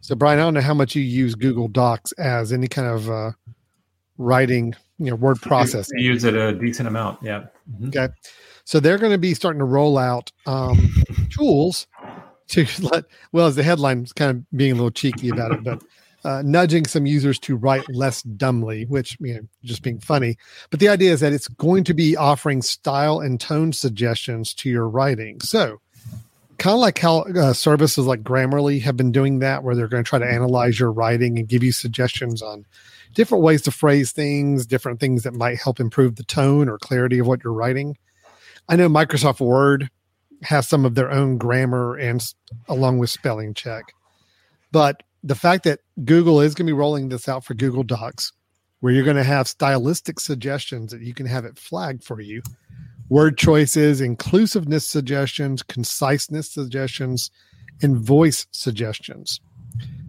So 0.00 0.14
Brian, 0.14 0.38
I 0.38 0.42
don't 0.42 0.54
know 0.54 0.60
how 0.60 0.74
much 0.74 0.94
you 0.94 1.02
use 1.02 1.34
Google 1.34 1.68
Docs 1.68 2.12
as 2.12 2.52
any 2.52 2.68
kind 2.68 2.88
of 2.88 3.10
uh, 3.10 3.32
writing, 4.16 4.74
you 4.98 5.10
know, 5.10 5.16
word 5.16 5.40
processing. 5.42 5.98
I 5.98 6.02
use 6.02 6.24
it 6.24 6.34
a 6.34 6.52
decent 6.52 6.88
amount, 6.88 7.22
yeah. 7.22 7.46
Mm-hmm. 7.70 7.88
Okay, 7.88 8.08
so 8.68 8.80
they're 8.80 8.98
going 8.98 9.12
to 9.12 9.16
be 9.16 9.32
starting 9.32 9.60
to 9.60 9.64
roll 9.64 9.96
out 9.96 10.30
um, 10.44 10.90
tools 11.30 11.86
to 12.48 12.66
let. 12.82 13.06
Well, 13.32 13.46
as 13.46 13.56
the 13.56 13.62
headline 13.62 14.02
is 14.02 14.12
kind 14.12 14.30
of 14.30 14.50
being 14.58 14.72
a 14.72 14.74
little 14.74 14.90
cheeky 14.90 15.30
about 15.30 15.52
it, 15.52 15.64
but 15.64 15.82
uh, 16.22 16.42
nudging 16.44 16.84
some 16.84 17.06
users 17.06 17.38
to 17.38 17.56
write 17.56 17.88
less 17.88 18.20
dumbly, 18.20 18.84
which 18.84 19.16
you 19.20 19.32
know, 19.32 19.40
just 19.64 19.82
being 19.82 19.98
funny. 19.98 20.36
But 20.68 20.80
the 20.80 20.90
idea 20.90 21.12
is 21.12 21.20
that 21.20 21.32
it's 21.32 21.48
going 21.48 21.82
to 21.84 21.94
be 21.94 22.14
offering 22.14 22.60
style 22.60 23.20
and 23.20 23.40
tone 23.40 23.72
suggestions 23.72 24.52
to 24.56 24.68
your 24.68 24.86
writing. 24.86 25.40
So, 25.40 25.80
kind 26.58 26.74
of 26.74 26.80
like 26.80 26.98
how 26.98 27.20
uh, 27.20 27.54
services 27.54 28.04
like 28.04 28.22
Grammarly 28.22 28.82
have 28.82 28.98
been 28.98 29.12
doing 29.12 29.38
that, 29.38 29.62
where 29.62 29.76
they're 29.76 29.88
going 29.88 30.04
to 30.04 30.08
try 30.08 30.18
to 30.18 30.30
analyze 30.30 30.78
your 30.78 30.92
writing 30.92 31.38
and 31.38 31.48
give 31.48 31.64
you 31.64 31.72
suggestions 31.72 32.42
on 32.42 32.66
different 33.14 33.42
ways 33.42 33.62
to 33.62 33.70
phrase 33.70 34.12
things, 34.12 34.66
different 34.66 35.00
things 35.00 35.22
that 35.22 35.32
might 35.32 35.56
help 35.56 35.80
improve 35.80 36.16
the 36.16 36.22
tone 36.22 36.68
or 36.68 36.76
clarity 36.76 37.18
of 37.18 37.26
what 37.26 37.42
you're 37.42 37.54
writing. 37.54 37.96
I 38.68 38.76
know 38.76 38.88
Microsoft 38.88 39.40
Word 39.40 39.88
has 40.42 40.68
some 40.68 40.84
of 40.84 40.94
their 40.94 41.10
own 41.10 41.38
grammar 41.38 41.96
and 41.96 42.22
along 42.68 42.98
with 42.98 43.10
spelling 43.10 43.54
check. 43.54 43.92
But 44.70 45.02
the 45.24 45.34
fact 45.34 45.64
that 45.64 45.80
Google 46.04 46.40
is 46.40 46.54
going 46.54 46.66
to 46.66 46.72
be 46.72 46.78
rolling 46.78 47.08
this 47.08 47.28
out 47.28 47.44
for 47.44 47.54
Google 47.54 47.82
Docs, 47.82 48.32
where 48.80 48.92
you're 48.92 49.04
going 49.04 49.16
to 49.16 49.24
have 49.24 49.48
stylistic 49.48 50.20
suggestions 50.20 50.92
that 50.92 51.00
you 51.00 51.14
can 51.14 51.26
have 51.26 51.44
it 51.44 51.58
flagged 51.58 52.04
for 52.04 52.20
you, 52.20 52.42
word 53.08 53.38
choices, 53.38 54.00
inclusiveness 54.00 54.86
suggestions, 54.86 55.62
conciseness 55.62 56.50
suggestions, 56.50 57.30
and 57.82 57.96
voice 57.96 58.46
suggestions. 58.50 59.40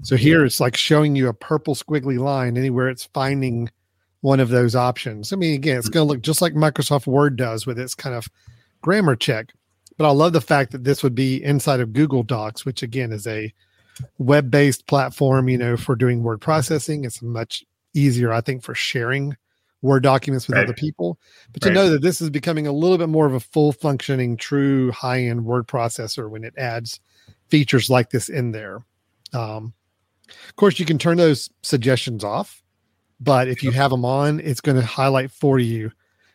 So 0.02 0.16
here 0.16 0.46
it's 0.46 0.60
like 0.60 0.78
showing 0.78 1.16
you 1.16 1.28
a 1.28 1.34
purple 1.34 1.76
squiggly 1.76 2.20
line 2.20 2.58
anywhere 2.58 2.90
it's 2.90 3.06
finding 3.06 3.70
one 4.22 4.40
of 4.40 4.50
those 4.50 4.76
options. 4.76 5.32
I 5.32 5.36
mean, 5.36 5.56
again, 5.56 5.78
it's 5.78 5.90
going 5.90 6.06
to 6.06 6.12
look 6.12 6.22
just 6.22 6.42
like 6.42 6.54
Microsoft 6.54 7.08
Word 7.08 7.36
does 7.36 7.66
with 7.66 7.80
its 7.80 7.96
kind 7.96 8.16
of 8.16 8.28
grammar 8.82 9.16
check. 9.16 9.54
But 9.98 10.08
I 10.08 10.12
love 10.12 10.34
the 10.34 10.42
fact 10.42 10.72
that 10.72 10.84
this 10.84 11.04
would 11.04 11.16
be 11.16 11.44
inside 11.44 11.80
of 11.80 11.94
Google 11.94 12.24
Docs, 12.24 12.66
which 12.66 12.84
again 12.84 13.12
is 13.12 13.28
a 13.28 13.54
web-based 14.18 14.88
platform, 14.88 15.50
you 15.50 15.58
know, 15.58 15.76
for 15.76 15.96
doing 15.96 16.24
word 16.24 16.40
processing. 16.40 17.04
It's 17.04 17.22
much 17.22 17.66
easier, 17.94 18.32
I 18.32 18.42
think, 18.42 18.64
for 18.64 18.76
sharing 18.76 19.36
Word 19.82 20.04
documents 20.04 20.48
with 20.48 20.58
right. 20.58 20.66
other 20.66 20.74
people. 20.74 21.18
But 21.54 21.64
right. 21.64 21.70
to 21.70 21.74
know 21.74 21.90
that 21.90 22.02
this 22.02 22.20
is 22.20 22.30
becoming 22.30 22.68
a 22.68 22.72
little 22.72 22.98
bit 22.98 23.10
more 23.10 23.26
of 23.26 23.34
a 23.34 23.40
full 23.40 23.72
functioning, 23.72 24.36
true 24.36 24.92
high 24.92 25.22
end 25.22 25.46
word 25.46 25.68
processor 25.68 26.30
when 26.30 26.44
it 26.44 26.54
adds 26.58 27.00
features 27.48 27.90
like 27.90 28.10
this 28.10 28.28
in 28.28 28.52
there. 28.52 28.80
Um, 29.34 29.74
of 30.48 30.56
course, 30.58 30.80
you 30.80 30.86
can 30.86 30.98
turn 30.98 31.18
those 31.18 31.50
suggestions 31.64 32.24
off, 32.24 32.62
but 33.20 33.48
if 33.48 33.64
you 33.64 33.72
have 33.72 33.92
them 33.92 34.06
on, 34.06 34.40
it's 34.40 34.62
going 34.62 34.80
to 34.80 34.86
highlight 34.86 35.32
for 35.32 35.60
you 35.60 35.92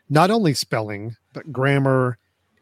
not 0.08 0.30
only 0.30 0.54
spelling, 0.54 1.16
but 1.32 1.52
grammar, 1.52 2.18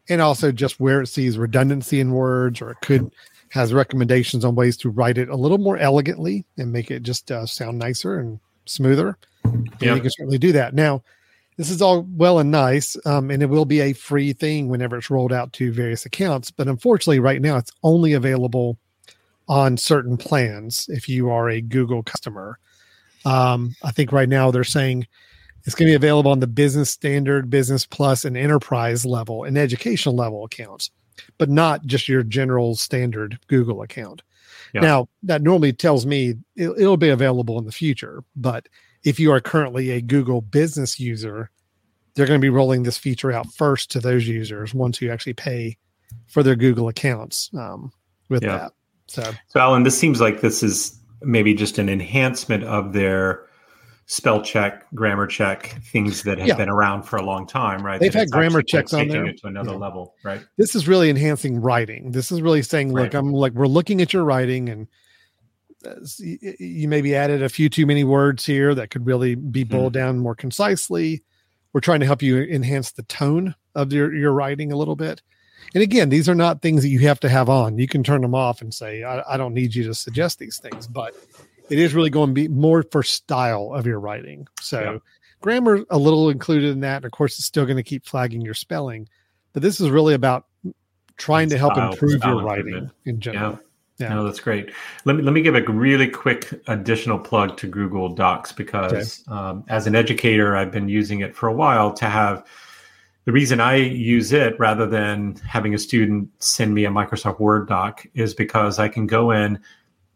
and 0.08 0.20
also 0.20 0.52
just 0.52 0.80
where 0.80 1.00
it 1.00 1.08
sees 1.08 1.38
redundancy 1.38 2.00
in 2.00 2.12
words, 2.12 2.60
or 2.60 2.70
it 2.70 2.80
could 2.82 3.12
has 3.50 3.74
recommendations 3.74 4.44
on 4.44 4.54
ways 4.54 4.78
to 4.78 4.88
write 4.88 5.18
it 5.18 5.28
a 5.28 5.36
little 5.36 5.58
more 5.58 5.76
elegantly 5.76 6.46
and 6.56 6.72
make 6.72 6.90
it 6.90 7.02
just 7.02 7.30
uh, 7.30 7.44
sound 7.44 7.78
nicer 7.78 8.18
and 8.18 8.40
smoother. 8.64 9.18
Yeah, 9.78 9.94
you 9.94 10.00
can 10.00 10.10
certainly 10.10 10.38
do 10.38 10.52
that. 10.52 10.72
Now, 10.74 11.02
this 11.58 11.68
is 11.68 11.82
all 11.82 12.06
well 12.16 12.38
and 12.38 12.50
nice, 12.50 12.96
um, 13.04 13.30
and 13.30 13.42
it 13.42 13.46
will 13.46 13.66
be 13.66 13.80
a 13.80 13.92
free 13.92 14.32
thing 14.32 14.68
whenever 14.68 14.96
it's 14.96 15.10
rolled 15.10 15.32
out 15.32 15.52
to 15.54 15.72
various 15.72 16.06
accounts. 16.06 16.50
But 16.50 16.66
unfortunately, 16.66 17.20
right 17.20 17.42
now, 17.42 17.58
it's 17.58 17.72
only 17.82 18.14
available 18.14 18.78
on 19.48 19.76
certain 19.76 20.16
plans 20.16 20.86
if 20.88 21.08
you 21.08 21.30
are 21.30 21.50
a 21.50 21.60
Google 21.60 22.02
customer. 22.02 22.58
Um, 23.24 23.74
I 23.82 23.92
think 23.92 24.12
right 24.12 24.28
now 24.28 24.50
they're 24.50 24.64
saying 24.64 25.06
it's 25.64 25.74
going 25.74 25.86
to 25.86 25.92
be 25.92 25.96
available 25.96 26.30
on 26.30 26.40
the 26.40 26.46
business 26.46 26.90
standard, 26.90 27.50
business 27.50 27.86
plus, 27.86 28.24
and 28.24 28.36
enterprise 28.36 29.06
level 29.06 29.44
and 29.44 29.56
educational 29.56 30.16
level 30.16 30.44
accounts 30.44 30.90
but 31.38 31.48
not 31.48 31.84
just 31.86 32.08
your 32.08 32.22
general 32.22 32.74
standard 32.74 33.38
Google 33.48 33.82
account. 33.82 34.22
Yeah. 34.74 34.80
Now, 34.80 35.08
that 35.24 35.42
normally 35.42 35.72
tells 35.72 36.06
me 36.06 36.34
it, 36.56 36.70
it'll 36.78 36.96
be 36.96 37.10
available 37.10 37.58
in 37.58 37.64
the 37.64 37.72
future, 37.72 38.24
but 38.36 38.68
if 39.04 39.20
you 39.20 39.32
are 39.32 39.40
currently 39.40 39.90
a 39.90 40.00
Google 40.00 40.40
business 40.40 40.98
user, 40.98 41.50
they're 42.14 42.26
going 42.26 42.40
to 42.40 42.44
be 42.44 42.50
rolling 42.50 42.82
this 42.82 42.98
feature 42.98 43.32
out 43.32 43.52
first 43.52 43.90
to 43.92 44.00
those 44.00 44.26
users 44.26 44.74
once 44.74 45.00
you 45.00 45.10
actually 45.10 45.34
pay 45.34 45.76
for 46.26 46.42
their 46.42 46.56
Google 46.56 46.88
accounts 46.88 47.50
um, 47.54 47.92
with 48.28 48.42
yeah. 48.42 48.58
that. 48.58 48.72
So, 49.08 49.32
so 49.48 49.60
Alan, 49.60 49.82
this 49.82 49.98
seems 49.98 50.20
like 50.20 50.40
this 50.40 50.62
is 50.62 50.98
maybe 51.24 51.54
just 51.54 51.78
an 51.78 51.88
enhancement 51.88 52.64
of 52.64 52.92
their 52.92 53.46
spell 54.06 54.42
check, 54.42 54.84
grammar 54.94 55.26
check, 55.26 55.78
things 55.84 56.22
that 56.24 56.38
have 56.38 56.48
yeah. 56.48 56.56
been 56.56 56.68
around 56.68 57.04
for 57.04 57.16
a 57.16 57.22
long 57.22 57.46
time, 57.46 57.84
right? 57.84 58.00
They've 58.00 58.12
had 58.12 58.30
grammar 58.30 58.62
checks 58.62 58.92
on 58.92 59.08
there 59.08 59.26
it 59.26 59.38
to 59.40 59.46
another 59.46 59.72
yeah. 59.72 59.78
level, 59.78 60.14
right? 60.22 60.44
This 60.58 60.74
is 60.74 60.88
really 60.88 61.08
enhancing 61.08 61.60
writing. 61.60 62.12
This 62.12 62.30
is 62.30 62.42
really 62.42 62.62
saying, 62.62 62.92
look, 62.92 63.04
right. 63.04 63.14
I'm 63.14 63.32
like 63.32 63.52
we're 63.52 63.66
looking 63.66 64.02
at 64.02 64.12
your 64.12 64.24
writing, 64.24 64.68
and 64.68 64.88
uh, 65.86 65.94
you 66.58 66.88
maybe 66.88 67.14
added 67.14 67.42
a 67.42 67.48
few 67.48 67.68
too 67.68 67.86
many 67.86 68.04
words 68.04 68.44
here 68.44 68.74
that 68.74 68.90
could 68.90 69.06
really 69.06 69.34
be 69.34 69.64
mm-hmm. 69.64 69.76
boiled 69.76 69.92
mm-hmm. 69.94 70.06
down 70.06 70.18
more 70.18 70.34
concisely. 70.34 71.22
We're 71.72 71.80
trying 71.80 72.00
to 72.00 72.06
help 72.06 72.22
you 72.22 72.42
enhance 72.42 72.92
the 72.92 73.04
tone 73.04 73.54
of 73.74 73.92
your 73.92 74.14
your 74.14 74.32
writing 74.32 74.72
a 74.72 74.76
little 74.76 74.96
bit. 74.96 75.22
And 75.74 75.82
again, 75.82 76.08
these 76.08 76.28
are 76.28 76.34
not 76.34 76.60
things 76.60 76.82
that 76.82 76.88
you 76.88 77.00
have 77.00 77.20
to 77.20 77.28
have 77.28 77.48
on. 77.48 77.78
You 77.78 77.88
can 77.88 78.02
turn 78.02 78.20
them 78.20 78.34
off 78.34 78.60
and 78.60 78.72
say, 78.72 79.04
I, 79.04 79.34
I 79.34 79.36
don't 79.36 79.54
need 79.54 79.74
you 79.74 79.84
to 79.84 79.94
suggest 79.94 80.38
these 80.38 80.58
things, 80.58 80.86
but 80.86 81.14
it 81.70 81.78
is 81.78 81.94
really 81.94 82.10
going 82.10 82.30
to 82.30 82.34
be 82.34 82.48
more 82.48 82.82
for 82.82 83.02
style 83.02 83.72
of 83.72 83.86
your 83.86 83.98
writing. 83.98 84.46
So 84.60 84.80
yeah. 84.80 84.98
grammar 85.40 85.84
a 85.90 85.98
little 85.98 86.28
included 86.28 86.70
in 86.70 86.80
that. 86.80 86.96
And 86.96 87.04
of 87.06 87.12
course, 87.12 87.38
it's 87.38 87.46
still 87.46 87.64
going 87.64 87.78
to 87.78 87.82
keep 87.82 88.04
flagging 88.04 88.42
your 88.42 88.54
spelling, 88.54 89.08
but 89.52 89.62
this 89.62 89.80
is 89.80 89.88
really 89.88 90.14
about 90.14 90.46
trying 91.16 91.48
to 91.50 91.58
help 91.58 91.74
style, 91.74 91.92
improve 91.92 92.18
style 92.18 92.34
your 92.34 92.44
writing 92.44 92.90
in 93.04 93.20
general. 93.20 93.52
Yeah. 93.52 93.58
Yeah. 93.98 94.14
No, 94.14 94.24
that's 94.24 94.40
great. 94.40 94.72
Let 95.04 95.16
me 95.16 95.22
let 95.22 95.32
me 95.32 95.42
give 95.42 95.54
a 95.54 95.62
really 95.62 96.08
quick 96.08 96.48
additional 96.66 97.18
plug 97.18 97.56
to 97.58 97.68
Google 97.68 98.08
Docs 98.08 98.50
because 98.50 98.92
okay. 99.28 99.38
um, 99.38 99.64
as 99.68 99.86
an 99.86 99.94
educator, 99.94 100.56
I've 100.56 100.72
been 100.72 100.88
using 100.88 101.20
it 101.20 101.36
for 101.36 101.48
a 101.48 101.52
while 101.52 101.92
to 101.94 102.06
have 102.06 102.44
the 103.24 103.32
reason 103.32 103.60
I 103.60 103.76
use 103.76 104.32
it 104.32 104.58
rather 104.58 104.86
than 104.86 105.36
having 105.46 105.74
a 105.74 105.78
student 105.78 106.30
send 106.42 106.74
me 106.74 106.84
a 106.84 106.90
Microsoft 106.90 107.38
Word 107.38 107.68
doc 107.68 108.04
is 108.14 108.34
because 108.34 108.78
I 108.78 108.88
can 108.88 109.06
go 109.06 109.30
in, 109.30 109.60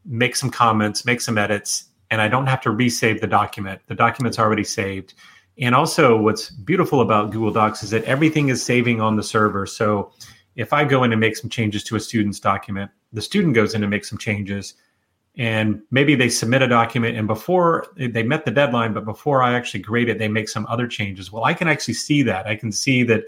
make 0.05 0.35
some 0.35 0.51
comments, 0.51 1.05
make 1.05 1.21
some 1.21 1.39
edits, 1.39 1.85
and 2.11 2.21
I 2.21 2.29
don't 2.29 2.47
have 2.47 2.61
to 2.63 2.71
resave 2.71 3.21
the 3.21 3.27
document. 3.27 3.81
The 3.87 3.95
document's 3.95 4.39
already 4.39 4.65
saved. 4.65 5.15
And 5.59 5.75
also, 5.75 6.17
what's 6.17 6.51
beautiful 6.51 7.01
about 7.01 7.31
Google 7.31 7.53
Docs 7.53 7.83
is 7.83 7.91
that 7.91 8.05
everything 8.05 8.49
is 8.49 8.63
saving 8.63 9.01
on 9.01 9.17
the 9.17 9.23
server. 9.23 9.67
So 9.67 10.13
if 10.55 10.73
I 10.73 10.85
go 10.85 11.03
in 11.05 11.13
and 11.13 11.21
make 11.21 11.37
some 11.37 11.49
changes 11.49 11.83
to 11.85 11.97
a 11.97 12.01
student's 12.01 12.41
document, 12.41 12.91
the 13.13 13.23
student 13.23 13.55
goes 13.55 13.75
in 13.75 13.83
and 13.83 13.91
makes 13.91 14.09
some 14.09 14.19
changes. 14.19 14.75
And 15.39 15.83
maybe 15.91 16.15
they 16.15 16.31
submit 16.31 16.63
a 16.63 16.69
document, 16.69 17.17
and 17.17 17.27
before 17.27 17.87
they 17.97 18.23
met 18.23 18.47
the 18.47 18.51
deadline, 18.51 18.95
but 18.95 19.05
before 19.05 19.43
I 19.43 19.55
actually 19.55 19.81
grade 19.81 20.09
it, 20.09 20.19
they 20.19 20.29
make 20.29 20.49
some 20.49 20.67
other 20.69 20.87
changes. 20.87 21.31
Well, 21.31 21.45
I 21.45 21.53
can 21.53 21.69
actually 21.69 21.95
see 21.95 22.23
that. 22.23 22.47
I 22.47 22.57
can 22.57 22.73
see 22.73 23.03
that 23.05 23.25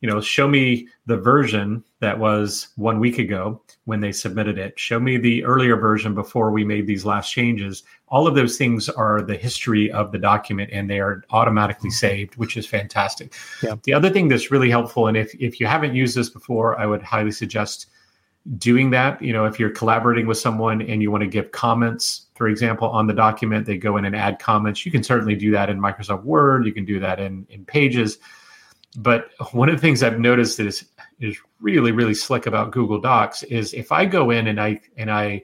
you 0.00 0.08
know, 0.08 0.20
show 0.20 0.46
me 0.46 0.88
the 1.06 1.16
version 1.16 1.82
that 2.00 2.18
was 2.18 2.68
one 2.76 3.00
week 3.00 3.18
ago 3.18 3.60
when 3.84 4.00
they 4.00 4.12
submitted 4.12 4.56
it. 4.56 4.78
Show 4.78 5.00
me 5.00 5.16
the 5.16 5.44
earlier 5.44 5.76
version 5.76 6.14
before 6.14 6.52
we 6.52 6.64
made 6.64 6.86
these 6.86 7.04
last 7.04 7.32
changes. 7.32 7.82
All 8.06 8.28
of 8.28 8.36
those 8.36 8.56
things 8.56 8.88
are 8.88 9.22
the 9.22 9.36
history 9.36 9.90
of 9.90 10.12
the 10.12 10.18
document 10.18 10.70
and 10.72 10.88
they 10.88 11.00
are 11.00 11.24
automatically 11.30 11.90
mm-hmm. 11.90 12.06
saved, 12.06 12.36
which 12.36 12.56
is 12.56 12.66
fantastic. 12.66 13.34
Yeah. 13.62 13.74
The 13.82 13.92
other 13.92 14.10
thing 14.10 14.28
that's 14.28 14.52
really 14.52 14.70
helpful, 14.70 15.08
and 15.08 15.16
if, 15.16 15.34
if 15.34 15.58
you 15.58 15.66
haven't 15.66 15.96
used 15.96 16.16
this 16.16 16.30
before, 16.30 16.78
I 16.78 16.86
would 16.86 17.02
highly 17.02 17.32
suggest 17.32 17.86
doing 18.56 18.90
that. 18.90 19.20
You 19.20 19.32
know, 19.32 19.44
if 19.44 19.60
you're 19.60 19.70
collaborating 19.70 20.26
with 20.26 20.38
someone 20.38 20.80
and 20.80 21.02
you 21.02 21.10
want 21.10 21.22
to 21.22 21.28
give 21.28 21.52
comments 21.52 22.28
for 22.38 22.46
example, 22.46 22.88
on 22.88 23.08
the 23.08 23.12
document. 23.12 23.66
They 23.66 23.76
go 23.76 23.96
in 23.96 24.04
and 24.04 24.14
add 24.14 24.38
comments. 24.38 24.86
You 24.86 24.92
can 24.92 25.02
certainly 25.02 25.34
do 25.34 25.50
that 25.50 25.68
in 25.68 25.80
Microsoft 25.80 26.22
Word. 26.22 26.64
You 26.64 26.72
can 26.72 26.84
do 26.84 27.00
that 27.00 27.18
in 27.18 27.44
in 27.50 27.64
Pages. 27.64 28.18
But 28.96 29.30
one 29.50 29.68
of 29.68 29.74
the 29.74 29.80
things 29.80 30.04
I've 30.04 30.20
noticed 30.20 30.60
is 30.60 30.84
is 31.18 31.36
really 31.60 31.90
really 31.90 32.14
slick 32.14 32.46
about 32.46 32.70
Google 32.70 33.00
Docs 33.00 33.42
is 33.42 33.74
if 33.74 33.90
I 33.90 34.06
go 34.06 34.30
in 34.30 34.46
and 34.46 34.60
I 34.60 34.80
and 34.96 35.10
I 35.10 35.42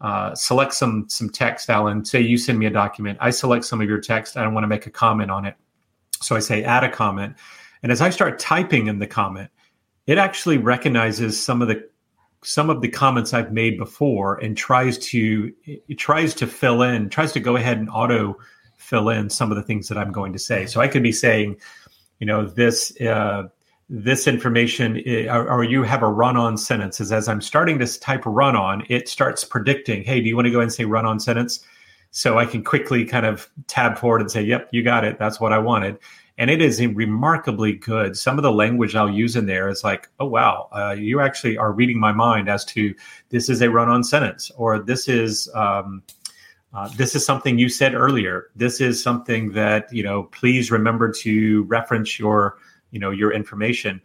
uh, 0.00 0.32
select 0.36 0.74
some 0.74 1.08
some 1.08 1.28
text, 1.28 1.68
Alan. 1.68 2.04
Say 2.04 2.20
you 2.20 2.38
send 2.38 2.60
me 2.60 2.66
a 2.66 2.70
document. 2.70 3.18
I 3.20 3.30
select 3.30 3.64
some 3.64 3.80
of 3.80 3.88
your 3.88 4.00
text. 4.00 4.36
I 4.36 4.46
want 4.46 4.62
to 4.62 4.68
make 4.68 4.86
a 4.86 4.90
comment 4.90 5.32
on 5.32 5.44
it. 5.44 5.56
So 6.20 6.36
I 6.36 6.38
say 6.38 6.62
add 6.62 6.84
a 6.84 6.88
comment, 6.88 7.34
and 7.82 7.90
as 7.90 8.00
I 8.00 8.10
start 8.10 8.38
typing 8.38 8.86
in 8.86 9.00
the 9.00 9.08
comment, 9.08 9.50
it 10.06 10.18
actually 10.18 10.58
recognizes 10.58 11.42
some 11.42 11.62
of 11.62 11.66
the 11.66 11.88
some 12.42 12.70
of 12.70 12.80
the 12.80 12.88
comments 12.88 13.32
I've 13.32 13.52
made 13.52 13.78
before 13.78 14.36
and 14.38 14.56
tries 14.56 14.98
to 14.98 15.52
it 15.64 15.98
tries 15.98 16.34
to 16.34 16.46
fill 16.46 16.82
in, 16.82 17.08
tries 17.08 17.32
to 17.32 17.40
go 17.40 17.56
ahead 17.56 17.78
and 17.78 17.88
auto 17.90 18.36
fill 18.76 19.08
in 19.08 19.30
some 19.30 19.50
of 19.50 19.56
the 19.56 19.62
things 19.62 19.88
that 19.88 19.96
I'm 19.96 20.12
going 20.12 20.32
to 20.32 20.38
say. 20.38 20.66
So 20.66 20.80
I 20.80 20.88
could 20.88 21.02
be 21.02 21.12
saying, 21.12 21.56
you 22.18 22.26
know, 22.26 22.46
this 22.46 23.00
uh, 23.00 23.44
this 23.88 24.26
information 24.26 25.02
or, 25.28 25.50
or, 25.50 25.64
you 25.64 25.82
have 25.82 26.02
a 26.02 26.08
run-on 26.08 26.56
sentences 26.56 27.12
as 27.12 27.28
i'm 27.28 27.42
starting 27.42 27.78
to 27.78 28.00
type 28.00 28.22
run 28.24 28.56
on 28.56 28.86
it 28.88 29.06
starts 29.06 29.44
predicting 29.44 30.02
hey 30.02 30.18
do 30.18 30.28
you 30.28 30.34
want 30.34 30.46
to 30.46 30.50
go 30.50 30.60
and 30.60 30.72
say 30.72 30.84
run 30.84 31.04
on 31.04 31.20
sentence? 31.20 31.60
So 32.10 32.38
i 32.38 32.46
can 32.46 32.64
quickly 32.64 33.04
kind 33.04 33.26
of 33.26 33.50
tab 33.66 33.98
forward 33.98 34.22
and 34.22 34.30
say 34.30 34.42
yep 34.42 34.68
you 34.72 34.82
got 34.82 35.04
it. 35.04 35.18
That's 35.18 35.40
what 35.40 35.52
i 35.52 35.58
wanted 35.58 35.98
and 36.38 36.50
it 36.50 36.62
is 36.62 36.84
remarkably 36.84 37.74
good. 37.74 38.16
Some 38.16 38.38
of 38.38 38.42
the 38.42 38.52
language 38.52 38.94
i'll 38.94 39.10
use 39.10 39.36
in 39.36 39.46
there 39.46 39.68
is 39.68 39.84
like 39.84 40.08
oh 40.20 40.26
wow 40.26 40.68
uh, 40.72 40.94
you 40.98 41.20
actually 41.20 41.56
are 41.56 41.72
reading 41.72 41.98
my 41.98 42.12
mind 42.12 42.48
as 42.48 42.64
to 42.66 42.94
this 43.28 43.48
is 43.48 43.62
a 43.62 43.70
run-on 43.70 44.04
sentence 44.04 44.50
or 44.56 44.78
this 44.78 45.08
is 45.08 45.50
um, 45.54 46.02
uh, 46.74 46.88
this 46.96 47.14
is 47.14 47.24
something 47.24 47.58
you 47.58 47.68
said 47.68 47.94
earlier. 47.94 48.46
This 48.56 48.80
is 48.80 49.02
something 49.02 49.52
that 49.52 49.92
you 49.92 50.02
know 50.02 50.24
please 50.24 50.70
remember 50.70 51.12
to 51.12 51.64
reference 51.64 52.18
your 52.18 52.58
you 52.90 52.98
know 52.98 53.10
your 53.10 53.32
information. 53.32 54.00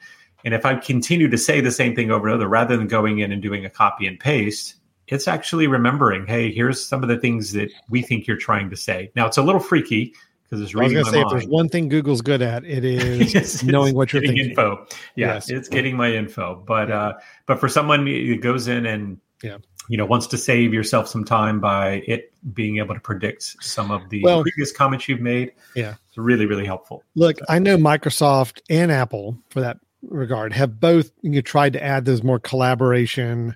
And 0.46 0.54
if 0.54 0.66
i 0.66 0.76
continue 0.76 1.28
to 1.28 1.38
say 1.38 1.62
the 1.62 1.72
same 1.72 1.96
thing 1.96 2.12
over 2.12 2.28
and 2.28 2.36
over 2.36 2.48
rather 2.48 2.78
than 2.78 2.88
going 2.88 3.20
in 3.20 3.32
and 3.32 3.42
doing 3.42 3.66
a 3.66 3.70
copy 3.70 4.08
and 4.08 4.20
paste 4.20 4.76
it's 5.08 5.28
actually 5.28 5.68
remembering 5.68 6.26
hey 6.26 6.52
here's 6.52 6.86
some 6.86 7.02
of 7.02 7.10
the 7.10 7.18
things 7.18 7.54
that 7.54 7.70
we 7.90 8.02
think 8.02 8.28
you're 8.28 8.38
trying 8.38 8.70
to 8.70 8.76
say. 8.76 9.12
Now 9.16 9.26
it's 9.26 9.38
a 9.38 9.42
little 9.42 9.60
freaky 9.60 10.14
because 10.50 10.62
it's 10.64 10.76
I 10.76 10.84
was 10.84 10.94
going 10.94 11.06
to 11.06 11.12
say, 11.12 11.22
if 11.22 11.30
there's 11.30 11.48
one 11.48 11.68
thing 11.68 11.90
Google's 11.90 12.22
good 12.22 12.42
at, 12.42 12.64
it 12.64 12.86
is 12.86 13.34
yes, 13.34 13.64
knowing 13.64 13.96
what 13.96 14.14
you're 14.14 14.22
thinking. 14.22 14.50
Info, 14.50 14.86
yeah, 15.16 15.36
yes. 15.36 15.50
it's 15.50 15.68
getting 15.68 15.98
my 15.98 16.12
info. 16.12 16.64
But 16.66 16.92
uh, 16.92 17.14
but 17.46 17.60
for 17.60 17.68
someone 17.68 18.06
who 18.08 18.38
goes 18.38 18.68
in 18.68 18.86
and 18.86 19.20
yeah, 19.44 19.58
you 19.90 19.98
know, 19.98 20.06
wants 20.06 20.28
to 20.28 20.38
save 20.38 20.74
yourself 20.74 21.08
some 21.08 21.26
time 21.26 21.60
by 21.60 22.04
it 22.08 22.34
being 22.54 22.78
able 22.78 22.94
to 22.94 23.02
predict 23.02 23.58
some 23.62 23.92
of 23.92 24.10
the 24.10 24.24
well, 24.24 24.42
previous 24.42 24.72
comments 24.72 25.08
you've 25.08 25.22
made, 25.22 25.52
yeah, 25.76 25.96
it's 26.08 26.18
really, 26.18 26.46
really 26.46 26.66
helpful. 26.66 27.04
Look, 27.16 27.40
I 27.50 27.60
know 27.60 27.78
Microsoft 27.78 28.62
and 28.70 28.92
Apple, 28.92 29.38
for 29.50 29.62
that 29.62 29.80
regard, 30.04 30.54
have 30.54 30.80
both 30.80 31.12
you 31.22 31.32
know, 31.32 31.42
tried 31.42 31.74
to 31.74 31.84
add 31.84 32.06
those 32.06 32.24
more 32.24 32.40
collaboration 32.40 33.56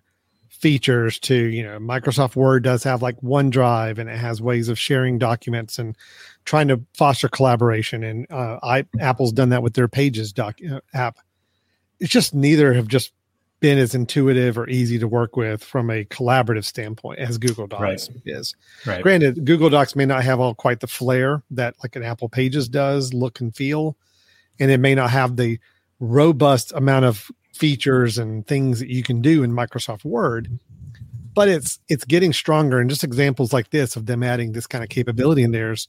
features 0.49 1.17
to 1.17 1.35
you 1.35 1.63
know 1.63 1.79
Microsoft 1.79 2.35
Word 2.35 2.63
does 2.63 2.83
have 2.83 3.01
like 3.01 3.19
OneDrive 3.21 3.97
and 3.97 4.07
it 4.07 4.17
has 4.17 4.43
ways 4.43 4.69
of 4.69 4.77
sharing 4.77 5.17
documents 5.17 5.79
and 5.79 5.97
trying 6.45 6.67
to 6.69 6.81
foster 6.93 7.27
collaboration. 7.27 8.03
And 8.03 8.31
uh, 8.31 8.59
I 8.63 8.85
Apple's 8.99 9.33
done 9.33 9.49
that 9.49 9.63
with 9.63 9.73
their 9.73 9.87
Pages 9.87 10.33
doc 10.33 10.59
uh, 10.69 10.79
app. 10.93 11.17
It's 11.99 12.11
just 12.11 12.33
neither 12.33 12.73
have 12.73 12.87
just 12.87 13.11
been 13.61 13.77
as 13.77 13.93
intuitive 13.93 14.57
or 14.57 14.67
easy 14.67 14.97
to 14.97 15.07
work 15.07 15.37
with 15.37 15.63
from 15.63 15.89
a 15.91 16.03
collaborative 16.05 16.65
standpoint 16.65 17.19
as 17.19 17.37
Google 17.37 17.67
Docs 17.67 18.09
right. 18.09 18.21
is. 18.25 18.55
Right. 18.85 19.03
Granted, 19.03 19.45
Google 19.45 19.69
Docs 19.69 19.95
may 19.95 20.05
not 20.05 20.23
have 20.23 20.39
all 20.39 20.55
quite 20.55 20.79
the 20.79 20.87
flair 20.87 21.43
that 21.51 21.75
like 21.83 21.95
an 21.95 22.03
Apple 22.03 22.27
Pages 22.27 22.67
does, 22.67 23.13
look 23.13 23.39
and 23.39 23.55
feel, 23.55 23.95
and 24.59 24.71
it 24.71 24.79
may 24.79 24.95
not 24.95 25.11
have 25.11 25.37
the 25.37 25.59
robust 25.99 26.71
amount 26.73 27.05
of 27.05 27.31
features 27.53 28.17
and 28.17 28.45
things 28.47 28.79
that 28.79 28.89
you 28.89 29.03
can 29.03 29.21
do 29.21 29.43
in 29.43 29.51
Microsoft 29.51 30.03
Word. 30.03 30.59
But 31.33 31.47
it's 31.47 31.79
it's 31.87 32.03
getting 32.03 32.33
stronger, 32.33 32.79
and 32.79 32.89
just 32.89 33.03
examples 33.03 33.53
like 33.53 33.69
this 33.69 33.95
of 33.95 34.07
them 34.07 34.23
adding 34.23 34.51
this 34.51 34.67
kind 34.67 34.83
of 34.83 34.89
capability 34.89 35.43
in 35.43 35.51
theirs, 35.51 35.87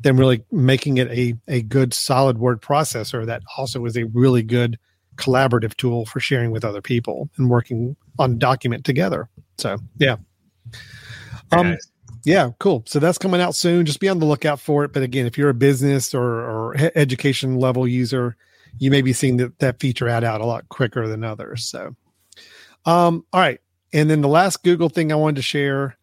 them 0.00 0.18
really 0.18 0.42
making 0.52 0.98
it 0.98 1.08
a 1.08 1.34
a 1.48 1.62
good 1.62 1.92
solid 1.92 2.38
word 2.38 2.62
processor 2.62 3.26
that 3.26 3.42
also 3.56 3.84
is 3.84 3.96
a 3.96 4.04
really 4.06 4.42
good 4.42 4.78
collaborative 5.16 5.74
tool 5.76 6.06
for 6.06 6.20
sharing 6.20 6.50
with 6.50 6.64
other 6.64 6.80
people 6.80 7.28
and 7.36 7.50
working 7.50 7.96
on 8.18 8.38
document 8.38 8.84
together. 8.84 9.28
So 9.58 9.78
yeah. 9.98 10.16
Um, 11.50 11.70
nice. 11.70 11.90
yeah, 12.24 12.50
cool. 12.60 12.84
So 12.86 12.98
that's 12.98 13.18
coming 13.18 13.40
out 13.40 13.54
soon. 13.54 13.84
Just 13.84 14.00
be 14.00 14.08
on 14.08 14.18
the 14.18 14.26
lookout 14.26 14.60
for 14.60 14.84
it. 14.84 14.92
But 14.92 15.02
again, 15.02 15.26
if 15.26 15.36
you're 15.36 15.48
a 15.48 15.54
business 15.54 16.14
or, 16.14 16.22
or 16.22 16.76
education 16.94 17.58
level 17.58 17.88
user, 17.88 18.36
you 18.78 18.90
may 18.90 19.02
be 19.02 19.12
seeing 19.12 19.38
that, 19.38 19.58
that 19.58 19.80
feature 19.80 20.08
add 20.08 20.24
out 20.24 20.40
a 20.40 20.46
lot 20.46 20.68
quicker 20.68 21.08
than 21.08 21.24
others. 21.24 21.64
So, 21.64 21.96
um, 22.84 23.24
all 23.32 23.40
right. 23.40 23.60
And 23.92 24.08
then 24.08 24.20
the 24.20 24.28
last 24.28 24.62
Google 24.62 24.88
thing 24.88 25.10
I 25.10 25.16
wanted 25.16 25.36
to 25.36 25.42
share, 25.42 25.97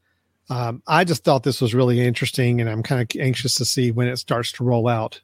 um, 0.50 0.84
I 0.88 1.04
just 1.04 1.24
thought 1.24 1.44
this 1.44 1.62
was 1.62 1.74
really 1.74 2.00
interesting, 2.00 2.62
and 2.62 2.70
I'm 2.70 2.84
kind 2.84 3.02
of 3.02 3.20
anxious 3.20 3.56
to 3.56 3.66
see 3.66 3.92
when 3.92 4.08
it 4.08 4.18
starts 4.18 4.52
to 4.54 4.64
roll 4.64 4.88
out 4.88 5.20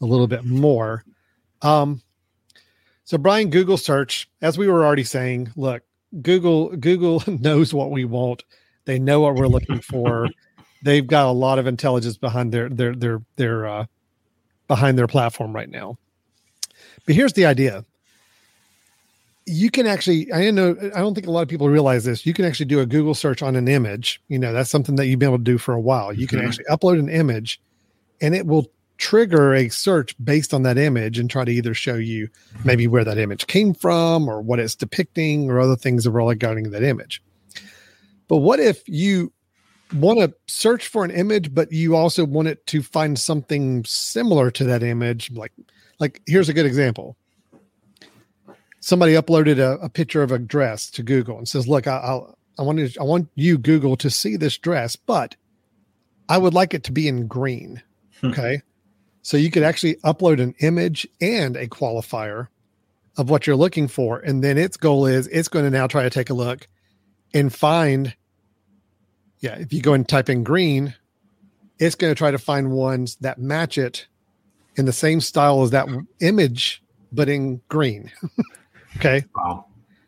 a 0.00 0.06
little 0.06 0.28
bit 0.28 0.44
more. 0.44 1.04
Um, 1.62 2.02
so 3.04 3.18
Brian, 3.18 3.50
Google 3.50 3.76
search, 3.76 4.28
as 4.40 4.56
we 4.56 4.68
were 4.68 4.84
already 4.84 5.04
saying, 5.04 5.52
look, 5.56 5.82
Google 6.22 6.76
Google 6.76 7.22
knows 7.26 7.74
what 7.74 7.90
we 7.90 8.04
want. 8.04 8.44
They 8.84 8.98
know 8.98 9.20
what 9.20 9.34
we're 9.34 9.48
looking 9.48 9.80
for. 9.80 10.28
They've 10.82 11.06
got 11.06 11.26
a 11.26 11.32
lot 11.32 11.58
of 11.58 11.66
intelligence 11.66 12.16
behind 12.16 12.52
their 12.52 12.68
their 12.68 12.94
their 12.94 13.22
their 13.36 13.66
uh, 13.66 13.86
behind 14.68 14.98
their 14.98 15.06
platform 15.06 15.54
right 15.54 15.68
now. 15.68 15.98
But 17.06 17.14
here's 17.14 17.32
the 17.32 17.46
idea. 17.46 17.84
You 19.46 19.70
can 19.70 19.86
actually, 19.86 20.32
I 20.32 20.38
didn't 20.38 20.54
know, 20.54 20.90
I 20.94 21.00
don't 21.00 21.14
think 21.14 21.26
a 21.26 21.30
lot 21.30 21.42
of 21.42 21.48
people 21.48 21.68
realize 21.68 22.04
this. 22.04 22.24
You 22.24 22.32
can 22.32 22.44
actually 22.44 22.66
do 22.66 22.80
a 22.80 22.86
Google 22.86 23.14
search 23.14 23.42
on 23.42 23.56
an 23.56 23.68
image. 23.68 24.22
You 24.28 24.38
know, 24.38 24.52
that's 24.52 24.70
something 24.70 24.96
that 24.96 25.06
you've 25.06 25.18
been 25.18 25.28
able 25.28 25.38
to 25.38 25.44
do 25.44 25.58
for 25.58 25.74
a 25.74 25.80
while. 25.80 26.12
You 26.12 26.26
mm-hmm. 26.26 26.38
can 26.38 26.46
actually 26.46 26.64
upload 26.66 26.98
an 26.98 27.10
image 27.10 27.60
and 28.20 28.34
it 28.34 28.46
will 28.46 28.70
trigger 28.96 29.54
a 29.54 29.68
search 29.68 30.14
based 30.24 30.54
on 30.54 30.62
that 30.62 30.78
image 30.78 31.18
and 31.18 31.28
try 31.28 31.44
to 31.44 31.52
either 31.52 31.74
show 31.74 31.96
you 31.96 32.28
maybe 32.64 32.86
where 32.86 33.04
that 33.04 33.18
image 33.18 33.46
came 33.46 33.74
from 33.74 34.28
or 34.28 34.40
what 34.40 34.60
it's 34.60 34.74
depicting 34.74 35.50
or 35.50 35.58
other 35.60 35.76
things 35.76 36.04
that 36.04 36.10
are 36.10 36.28
regarding 36.28 36.70
that 36.70 36.82
image. 36.82 37.22
But 38.28 38.38
what 38.38 38.60
if 38.60 38.88
you 38.88 39.32
want 39.94 40.20
to 40.20 40.34
search 40.46 40.86
for 40.86 41.04
an 41.04 41.10
image, 41.10 41.54
but 41.54 41.70
you 41.72 41.96
also 41.96 42.24
want 42.24 42.48
it 42.48 42.66
to 42.68 42.82
find 42.82 43.18
something 43.18 43.84
similar 43.84 44.50
to 44.52 44.64
that 44.64 44.82
image? 44.82 45.30
Like, 45.32 45.52
like 45.98 46.22
here's 46.26 46.48
a 46.48 46.54
good 46.54 46.66
example. 46.66 47.16
Somebody 48.84 49.14
uploaded 49.14 49.58
a, 49.58 49.78
a 49.82 49.88
picture 49.88 50.22
of 50.22 50.30
a 50.30 50.38
dress 50.38 50.90
to 50.90 51.02
Google 51.02 51.38
and 51.38 51.48
says, 51.48 51.66
"Look, 51.66 51.86
I, 51.86 51.96
I'll, 51.96 52.36
I 52.58 52.62
want 52.62 52.78
to, 52.78 53.00
I 53.00 53.04
want 53.04 53.30
you 53.34 53.56
Google 53.56 53.96
to 53.96 54.10
see 54.10 54.36
this 54.36 54.58
dress, 54.58 54.94
but 54.94 55.36
I 56.28 56.36
would 56.36 56.52
like 56.52 56.74
it 56.74 56.84
to 56.84 56.92
be 56.92 57.08
in 57.08 57.26
green." 57.26 57.82
Hmm. 58.20 58.26
Okay. 58.26 58.60
So 59.22 59.38
you 59.38 59.50
could 59.50 59.62
actually 59.62 59.94
upload 60.04 60.38
an 60.38 60.54
image 60.60 61.08
and 61.18 61.56
a 61.56 61.66
qualifier 61.66 62.48
of 63.16 63.30
what 63.30 63.46
you're 63.46 63.56
looking 63.56 63.88
for. 63.88 64.18
And 64.18 64.44
then 64.44 64.58
its 64.58 64.76
goal 64.76 65.06
is 65.06 65.28
it's 65.28 65.48
going 65.48 65.64
to 65.64 65.70
now 65.70 65.86
try 65.86 66.02
to 66.02 66.10
take 66.10 66.28
a 66.28 66.34
look 66.34 66.68
and 67.32 67.50
find, 67.50 68.14
yeah, 69.40 69.54
if 69.54 69.72
you 69.72 69.80
go 69.80 69.94
and 69.94 70.06
type 70.06 70.28
in 70.28 70.44
green, 70.44 70.94
it's 71.78 71.94
going 71.94 72.10
to 72.10 72.18
try 72.18 72.32
to 72.32 72.38
find 72.38 72.70
ones 72.70 73.16
that 73.22 73.38
match 73.38 73.78
it 73.78 74.08
in 74.76 74.84
the 74.84 74.92
same 74.92 75.22
style 75.22 75.62
as 75.62 75.70
that 75.70 75.88
image, 76.20 76.82
but 77.10 77.30
in 77.30 77.62
green. 77.68 78.12
okay. 78.96 79.24
Wow. 79.34 79.66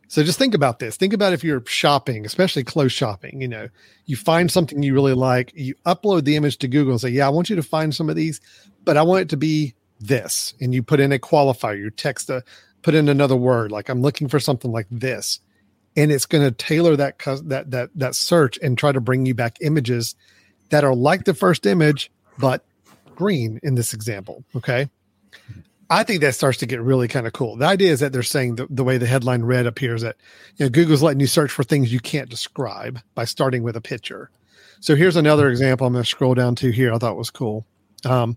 So 0.08 0.22
just 0.22 0.38
think 0.38 0.54
about 0.54 0.78
this. 0.78 0.96
Think 0.96 1.12
about 1.12 1.32
if 1.32 1.42
you're 1.42 1.64
shopping, 1.66 2.24
especially 2.24 2.62
clothes 2.62 2.92
shopping, 2.92 3.40
you 3.40 3.48
know, 3.48 3.68
you 4.06 4.16
find 4.16 4.50
something 4.50 4.82
you 4.82 4.94
really 4.94 5.14
like, 5.14 5.52
you 5.54 5.74
upload 5.84 6.24
the 6.24 6.36
image 6.36 6.58
to 6.58 6.68
Google 6.68 6.92
and 6.92 7.00
say, 7.00 7.08
Yeah, 7.08 7.26
I 7.26 7.30
want 7.30 7.50
you 7.50 7.56
to 7.56 7.62
find 7.62 7.94
some 7.94 8.08
of 8.08 8.16
these, 8.16 8.40
but 8.84 8.96
I 8.96 9.02
want 9.02 9.22
it 9.22 9.28
to 9.30 9.36
be 9.36 9.74
this. 9.98 10.54
And 10.60 10.74
you 10.74 10.82
put 10.82 11.00
in 11.00 11.12
a 11.12 11.18
qualifier, 11.18 11.78
you 11.78 11.90
text 11.90 12.30
a 12.30 12.44
put 12.82 12.94
in 12.94 13.08
another 13.08 13.36
word, 13.36 13.72
like 13.72 13.88
I'm 13.88 14.00
looking 14.00 14.28
for 14.28 14.38
something 14.38 14.70
like 14.70 14.86
this. 14.90 15.40
And 15.96 16.12
it's 16.12 16.26
going 16.26 16.44
to 16.44 16.52
tailor 16.52 16.94
that 16.96 17.18
that 17.44 17.70
that 17.70 17.90
that 17.94 18.14
search 18.14 18.58
and 18.62 18.78
try 18.78 18.92
to 18.92 19.00
bring 19.00 19.26
you 19.26 19.34
back 19.34 19.56
images 19.60 20.14
that 20.68 20.84
are 20.84 20.94
like 20.94 21.24
the 21.24 21.34
first 21.34 21.66
image, 21.66 22.12
but 22.38 22.64
green 23.16 23.58
in 23.62 23.74
this 23.74 23.92
example. 23.92 24.44
Okay. 24.54 24.88
I 25.88 26.02
think 26.02 26.20
that 26.20 26.34
starts 26.34 26.58
to 26.58 26.66
get 26.66 26.80
really 26.80 27.06
kind 27.06 27.26
of 27.26 27.32
cool. 27.32 27.56
The 27.56 27.66
idea 27.66 27.92
is 27.92 28.00
that 28.00 28.12
they're 28.12 28.22
saying 28.22 28.56
the, 28.56 28.66
the 28.68 28.82
way 28.82 28.98
the 28.98 29.06
headline 29.06 29.42
read 29.42 29.66
appears 29.66 30.02
that 30.02 30.16
you 30.56 30.66
know 30.66 30.70
Google's 30.70 31.02
letting 31.02 31.20
you 31.20 31.26
search 31.26 31.50
for 31.50 31.62
things 31.62 31.92
you 31.92 32.00
can't 32.00 32.28
describe 32.28 33.00
by 33.14 33.24
starting 33.24 33.62
with 33.62 33.76
a 33.76 33.80
picture. 33.80 34.30
So 34.80 34.96
here's 34.96 35.16
another 35.16 35.48
example. 35.48 35.86
I'm 35.86 35.92
going 35.92 36.02
to 36.04 36.08
scroll 36.08 36.34
down 36.34 36.54
to 36.56 36.70
here. 36.70 36.92
I 36.92 36.98
thought 36.98 37.16
was 37.16 37.30
cool. 37.30 37.64
Um, 38.04 38.36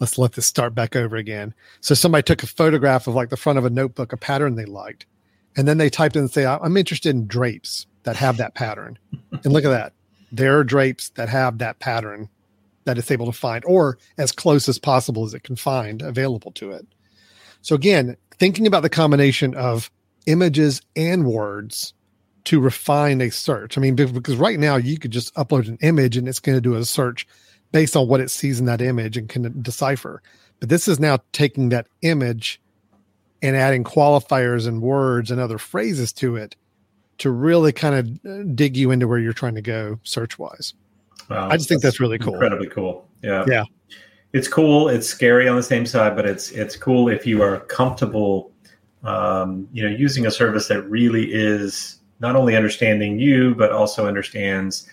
let's 0.00 0.18
let 0.18 0.32
this 0.32 0.46
start 0.46 0.74
back 0.74 0.96
over 0.96 1.16
again. 1.16 1.54
So 1.80 1.94
somebody 1.94 2.22
took 2.22 2.42
a 2.42 2.46
photograph 2.46 3.06
of 3.06 3.14
like 3.14 3.28
the 3.28 3.36
front 3.36 3.58
of 3.58 3.64
a 3.64 3.70
notebook, 3.70 4.12
a 4.12 4.16
pattern 4.16 4.54
they 4.54 4.64
liked, 4.64 5.06
and 5.56 5.68
then 5.68 5.78
they 5.78 5.90
typed 5.90 6.16
in 6.16 6.22
and 6.22 6.30
say, 6.30 6.46
"I'm 6.46 6.76
interested 6.76 7.10
in 7.10 7.26
drapes 7.26 7.86
that 8.04 8.16
have 8.16 8.38
that 8.38 8.54
pattern." 8.54 8.98
and 9.44 9.52
look 9.52 9.64
at 9.64 9.70
that. 9.70 9.92
there 10.32 10.58
are 10.58 10.64
drapes 10.64 11.10
that 11.10 11.28
have 11.28 11.58
that 11.58 11.78
pattern 11.78 12.28
that 12.88 12.98
it's 12.98 13.10
able 13.10 13.26
to 13.26 13.32
find, 13.32 13.62
or 13.66 13.98
as 14.16 14.32
close 14.32 14.68
as 14.68 14.78
possible 14.78 15.24
as 15.24 15.34
it 15.34 15.44
can 15.44 15.56
find 15.56 16.00
available 16.00 16.50
to 16.52 16.72
it. 16.72 16.86
So 17.60 17.74
again, 17.74 18.16
thinking 18.38 18.66
about 18.66 18.82
the 18.82 18.88
combination 18.88 19.54
of 19.54 19.90
images 20.26 20.80
and 20.96 21.26
words 21.26 21.92
to 22.44 22.60
refine 22.60 23.20
a 23.20 23.30
search. 23.30 23.76
I 23.76 23.80
mean, 23.82 23.94
because 23.94 24.36
right 24.36 24.58
now 24.58 24.76
you 24.76 24.98
could 24.98 25.10
just 25.10 25.34
upload 25.34 25.68
an 25.68 25.78
image 25.82 26.16
and 26.16 26.26
it's 26.26 26.40
going 26.40 26.56
to 26.56 26.62
do 26.62 26.76
a 26.76 26.84
search 26.84 27.26
based 27.72 27.94
on 27.94 28.08
what 28.08 28.20
it 28.20 28.30
sees 28.30 28.58
in 28.58 28.64
that 28.66 28.80
image 28.80 29.18
and 29.18 29.28
can 29.28 29.60
decipher. 29.60 30.22
But 30.60 30.70
this 30.70 30.88
is 30.88 30.98
now 30.98 31.18
taking 31.32 31.68
that 31.68 31.88
image 32.00 32.58
and 33.42 33.54
adding 33.54 33.84
qualifiers 33.84 34.66
and 34.66 34.80
words 34.80 35.30
and 35.30 35.40
other 35.40 35.58
phrases 35.58 36.12
to 36.14 36.36
it 36.36 36.56
to 37.18 37.30
really 37.30 37.72
kind 37.72 37.94
of 37.94 38.30
uh, 38.30 38.42
dig 38.54 38.76
you 38.76 38.90
into 38.90 39.06
where 39.06 39.18
you're 39.18 39.32
trying 39.32 39.56
to 39.56 39.62
go 39.62 40.00
search 40.04 40.38
wise. 40.38 40.72
Wow, 41.28 41.48
I 41.48 41.56
just 41.56 41.68
think 41.68 41.82
that's 41.82 42.00
really 42.00 42.18
cool. 42.18 42.34
Incredibly 42.34 42.68
cool. 42.68 43.06
Yeah. 43.22 43.44
Yeah. 43.46 43.64
It's 44.32 44.48
cool. 44.48 44.88
It's 44.88 45.06
scary 45.06 45.48
on 45.48 45.56
the 45.56 45.62
same 45.62 45.86
side, 45.86 46.14
but 46.14 46.26
it's 46.26 46.50
it's 46.50 46.76
cool 46.76 47.08
if 47.08 47.26
you 47.26 47.42
are 47.42 47.60
comfortable 47.60 48.52
um, 49.04 49.68
you 49.72 49.82
know, 49.82 49.94
using 49.94 50.26
a 50.26 50.30
service 50.30 50.68
that 50.68 50.82
really 50.82 51.32
is 51.32 52.00
not 52.20 52.36
only 52.36 52.56
understanding 52.56 53.18
you, 53.18 53.54
but 53.54 53.70
also 53.70 54.06
understands 54.06 54.88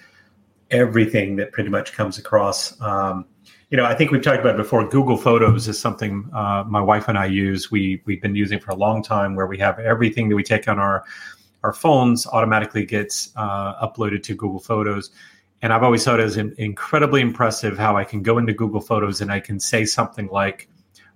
everything 0.71 1.35
that 1.37 1.51
pretty 1.51 1.69
much 1.69 1.93
comes 1.93 2.17
across. 2.17 2.79
Um, 2.81 3.25
you 3.69 3.77
know, 3.77 3.85
I 3.85 3.95
think 3.95 4.11
we've 4.11 4.21
talked 4.21 4.39
about 4.39 4.57
before. 4.57 4.87
Google 4.87 5.17
Photos 5.17 5.67
is 5.67 5.79
something 5.79 6.29
uh, 6.33 6.63
my 6.67 6.81
wife 6.81 7.07
and 7.07 7.17
I 7.17 7.25
use. 7.25 7.71
We 7.71 8.01
we've 8.05 8.21
been 8.21 8.35
using 8.35 8.59
for 8.59 8.71
a 8.71 8.75
long 8.75 9.01
time, 9.01 9.35
where 9.35 9.47
we 9.47 9.57
have 9.57 9.79
everything 9.79 10.29
that 10.29 10.35
we 10.35 10.43
take 10.43 10.67
on 10.67 10.77
our 10.77 11.03
our 11.63 11.73
phones 11.73 12.27
automatically 12.27 12.85
gets 12.85 13.31
uh, 13.35 13.85
uploaded 13.85 14.21
to 14.23 14.35
Google 14.35 14.59
Photos. 14.59 15.09
And 15.61 15.73
I've 15.73 15.83
always 15.83 16.03
thought 16.03 16.19
it 16.19 16.23
was 16.23 16.37
incredibly 16.37 17.21
impressive 17.21 17.77
how 17.77 17.97
I 17.97 18.03
can 18.03 18.21
go 18.21 18.37
into 18.37 18.53
Google 18.53 18.81
Photos 18.81 19.21
and 19.21 19.31
I 19.31 19.39
can 19.39 19.59
say 19.59 19.85
something 19.85 20.27
like 20.27 20.69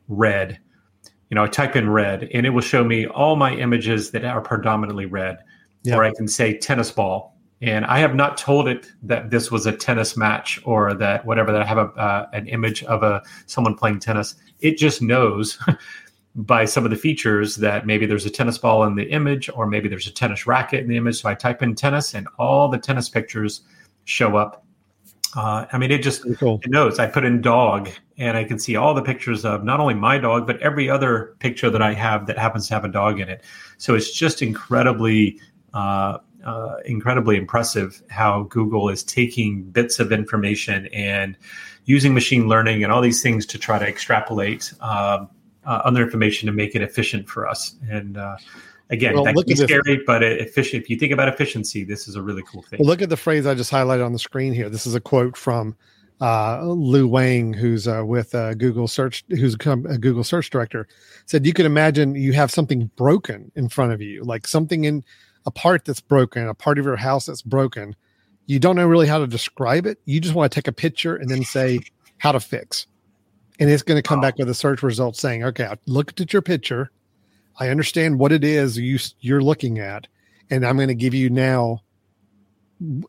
red. 0.08 0.60
You 1.30 1.36
know, 1.36 1.44
I 1.44 1.48
type 1.48 1.76
in 1.76 1.90
red 1.90 2.28
and 2.34 2.46
it 2.46 2.50
will 2.50 2.62
show 2.62 2.84
me 2.84 3.06
all 3.06 3.36
my 3.36 3.54
images 3.56 4.12
that 4.12 4.26
are 4.26 4.42
predominantly 4.42 5.06
red. 5.06 5.40
Yep. 5.84 5.98
Or 5.98 6.04
I 6.04 6.12
can 6.14 6.28
say 6.28 6.58
tennis 6.58 6.92
ball 6.92 7.40
and 7.62 7.86
I 7.86 8.00
have 8.00 8.16
not 8.16 8.38
told 8.38 8.68
it 8.68 8.92
that 9.04 9.32
this 9.32 9.52
was 9.52 9.66
a 9.66 9.72
tennis 9.72 10.16
match 10.16 10.62
or 10.64 10.94
that 10.94 11.26
whatever 11.26 11.52
that 11.52 11.62
I 11.62 11.66
have 11.66 11.78
a 11.78 11.92
uh, 12.00 12.30
an 12.32 12.48
image 12.48 12.84
of 12.84 13.04
a 13.04 13.22
someone 13.48 13.76
playing 13.76 14.00
tennis. 14.00 14.36
It 14.60 14.78
just 14.78 15.02
knows 15.02 15.58
by 16.36 16.64
some 16.66 16.86
of 16.86 16.90
the 16.90 16.96
features 16.96 17.58
that 17.58 17.86
maybe 17.86 18.06
there's 18.06 18.26
a 18.26 18.30
tennis 18.30 18.58
ball 18.58 18.84
in 18.86 18.96
the 18.96 19.10
image 19.10 19.50
or 19.54 19.66
maybe 19.66 19.90
there's 19.90 20.08
a 20.08 20.12
tennis 20.12 20.48
racket 20.48 20.82
in 20.82 20.88
the 20.88 20.96
image. 20.96 21.22
So 21.22 21.30
I 21.30 21.36
type 21.36 21.62
in 21.62 21.76
tennis 21.76 22.14
and 22.14 22.28
all 22.38 22.70
the 22.70 22.78
tennis 22.78 23.10
pictures 23.10 23.62
show 24.10 24.36
up. 24.36 24.66
Uh, 25.36 25.68
I 25.72 25.78
mean, 25.78 25.91
it 25.91 26.01
just 26.01 26.26
cool. 26.39 26.60
it 26.64 26.72
knows. 26.72 26.97
I 26.97 27.05
put 27.05 27.24
in 27.24 27.41
dog 27.41 27.89
and 28.18 28.36
I 28.36 28.43
can 28.43 28.57
see 28.57 28.76
all 28.76 28.95
the 28.95 29.03
pictures 29.03 29.45
of 29.45 29.64
not 29.64 29.80
only 29.80 29.93
my 29.93 30.18
dog 30.18 30.47
but 30.47 30.60
every 30.60 30.89
other 30.89 31.36
picture 31.39 31.70
that 31.70 31.84
I 31.84 31.93
have 31.93 32.26
that 32.26 32.38
happens 32.38 32.68
to 32.68 32.74
have 32.74 32.84
a 32.84 32.89
dog 32.89 33.20
in 33.20 33.30
it. 33.30 33.43
So 33.78 33.93
it's 33.93 34.12
just 34.12 34.41
incredibly 34.41 35.39
uh, 35.74 36.18
uh, 36.43 36.78
incredibly 36.86 37.38
impressive 37.38 38.01
how 38.10 38.43
Google 38.43 38.89
is 38.89 39.03
taking 39.03 39.64
bits 39.64 39.99
of 39.99 40.12
information 40.12 40.88
and 40.88 41.38
using 41.86 42.14
machine 42.14 42.47
learning 42.47 42.84
and 42.84 42.91
all 42.91 43.01
these 43.01 43.22
things 43.22 43.45
to 43.47 43.60
try 43.60 43.78
to 43.78 43.86
extrapolate 43.88 44.74
um, 44.82 45.30
uh, 45.66 45.82
other 45.84 46.01
information 46.01 46.47
to 46.47 46.53
make 46.53 46.76
it 46.76 46.82
efficient 46.82 47.28
for 47.30 47.47
us. 47.47 47.76
And 47.89 48.18
uh, 48.18 48.38
again, 48.90 49.14
well, 49.14 49.24
that 49.24 49.34
can 49.34 49.44
be 49.46 49.56
scary, 49.56 50.02
but 50.06 50.24
efficient. 50.24 50.84
If 50.84 50.90
you 50.90 50.98
think 50.98 51.12
about 51.12 51.28
efficiency, 51.28 51.84
this 51.84 52.08
is 52.08 52.16
a 52.16 52.22
really 52.22 52.44
cool 52.44 52.62
thing. 52.64 52.80
Well, 52.80 52.88
look 52.88 53.02
at 53.02 53.10
the 53.10 53.18
phrase 53.18 53.46
I 53.46 53.54
just 53.54 53.72
highlighted 53.72 54.06
on 54.06 54.14
the 54.14 54.20
screen 54.20 54.54
here. 54.54 54.70
This 54.70 54.86
is 54.86 54.96
a 54.96 55.02
quote 55.02 55.38
from 55.38 55.76
uh, 56.22 56.64
Lou 56.64 57.08
Wang, 57.08 57.54
who's 57.54 57.88
uh, 57.88 58.04
with 58.06 58.36
uh, 58.36 58.54
Google 58.56 58.88
Search, 58.88 59.24
who's 59.30 59.56
a 59.56 59.58
Google 59.58 60.24
Search 60.24 60.50
Director, 60.50 60.88
said 61.26 61.46
you 61.46 61.54
could 61.54 61.66
imagine 61.66 62.16
you 62.16 62.34
have 62.34 62.52
something 62.52 62.90
broken 62.96 63.52
in 63.56 63.70
front 63.70 63.94
of 63.94 64.02
you, 64.02 64.24
like 64.24 64.48
something 64.48 64.84
in 64.84 65.04
a 65.46 65.52
part 65.52 65.86
that's 65.86 66.02
broken, 66.02 66.48
a 66.48 66.54
part 66.54 66.78
of 66.78 66.86
your 66.86 66.98
house 66.98 67.26
that's 67.26 67.42
broken, 67.42 67.96
you 68.50 68.60
don't 68.60 68.76
know 68.76 68.88
really 68.88 69.08
how 69.08 69.20
to 69.20 69.28
describe 69.28 69.86
it. 69.86 70.00
You 70.06 70.20
just 70.20 70.34
want 70.34 70.52
to 70.52 70.56
take 70.56 70.68
a 70.68 70.72
picture 70.72 71.16
and 71.16 71.30
then 71.30 71.44
say 71.44 71.80
how 72.18 72.32
to 72.32 72.40
fix. 72.40 72.88
And 73.60 73.70
it's 73.70 73.84
going 73.84 74.02
to 74.02 74.08
come 74.08 74.22
back 74.22 74.38
with 74.38 74.50
a 74.50 74.54
search 74.54 74.82
result 74.82 75.16
saying, 75.16 75.44
okay, 75.44 75.66
I 75.66 75.76
looked 75.86 76.20
at 76.20 76.34
your 76.34 76.42
picture. 76.42 76.92
I 77.60 77.70
understand 77.70 78.20
what 78.20 78.32
it 78.32 78.43
is 78.43 78.78
you, 78.78 78.97
you're 79.20 79.41
looking 79.41 79.80
at. 79.80 80.07
And 80.49 80.66
I'm 80.66 80.78
going 80.78 80.88
to 80.88 80.95
give 80.95 81.14
you 81.14 81.30
now 81.30 81.82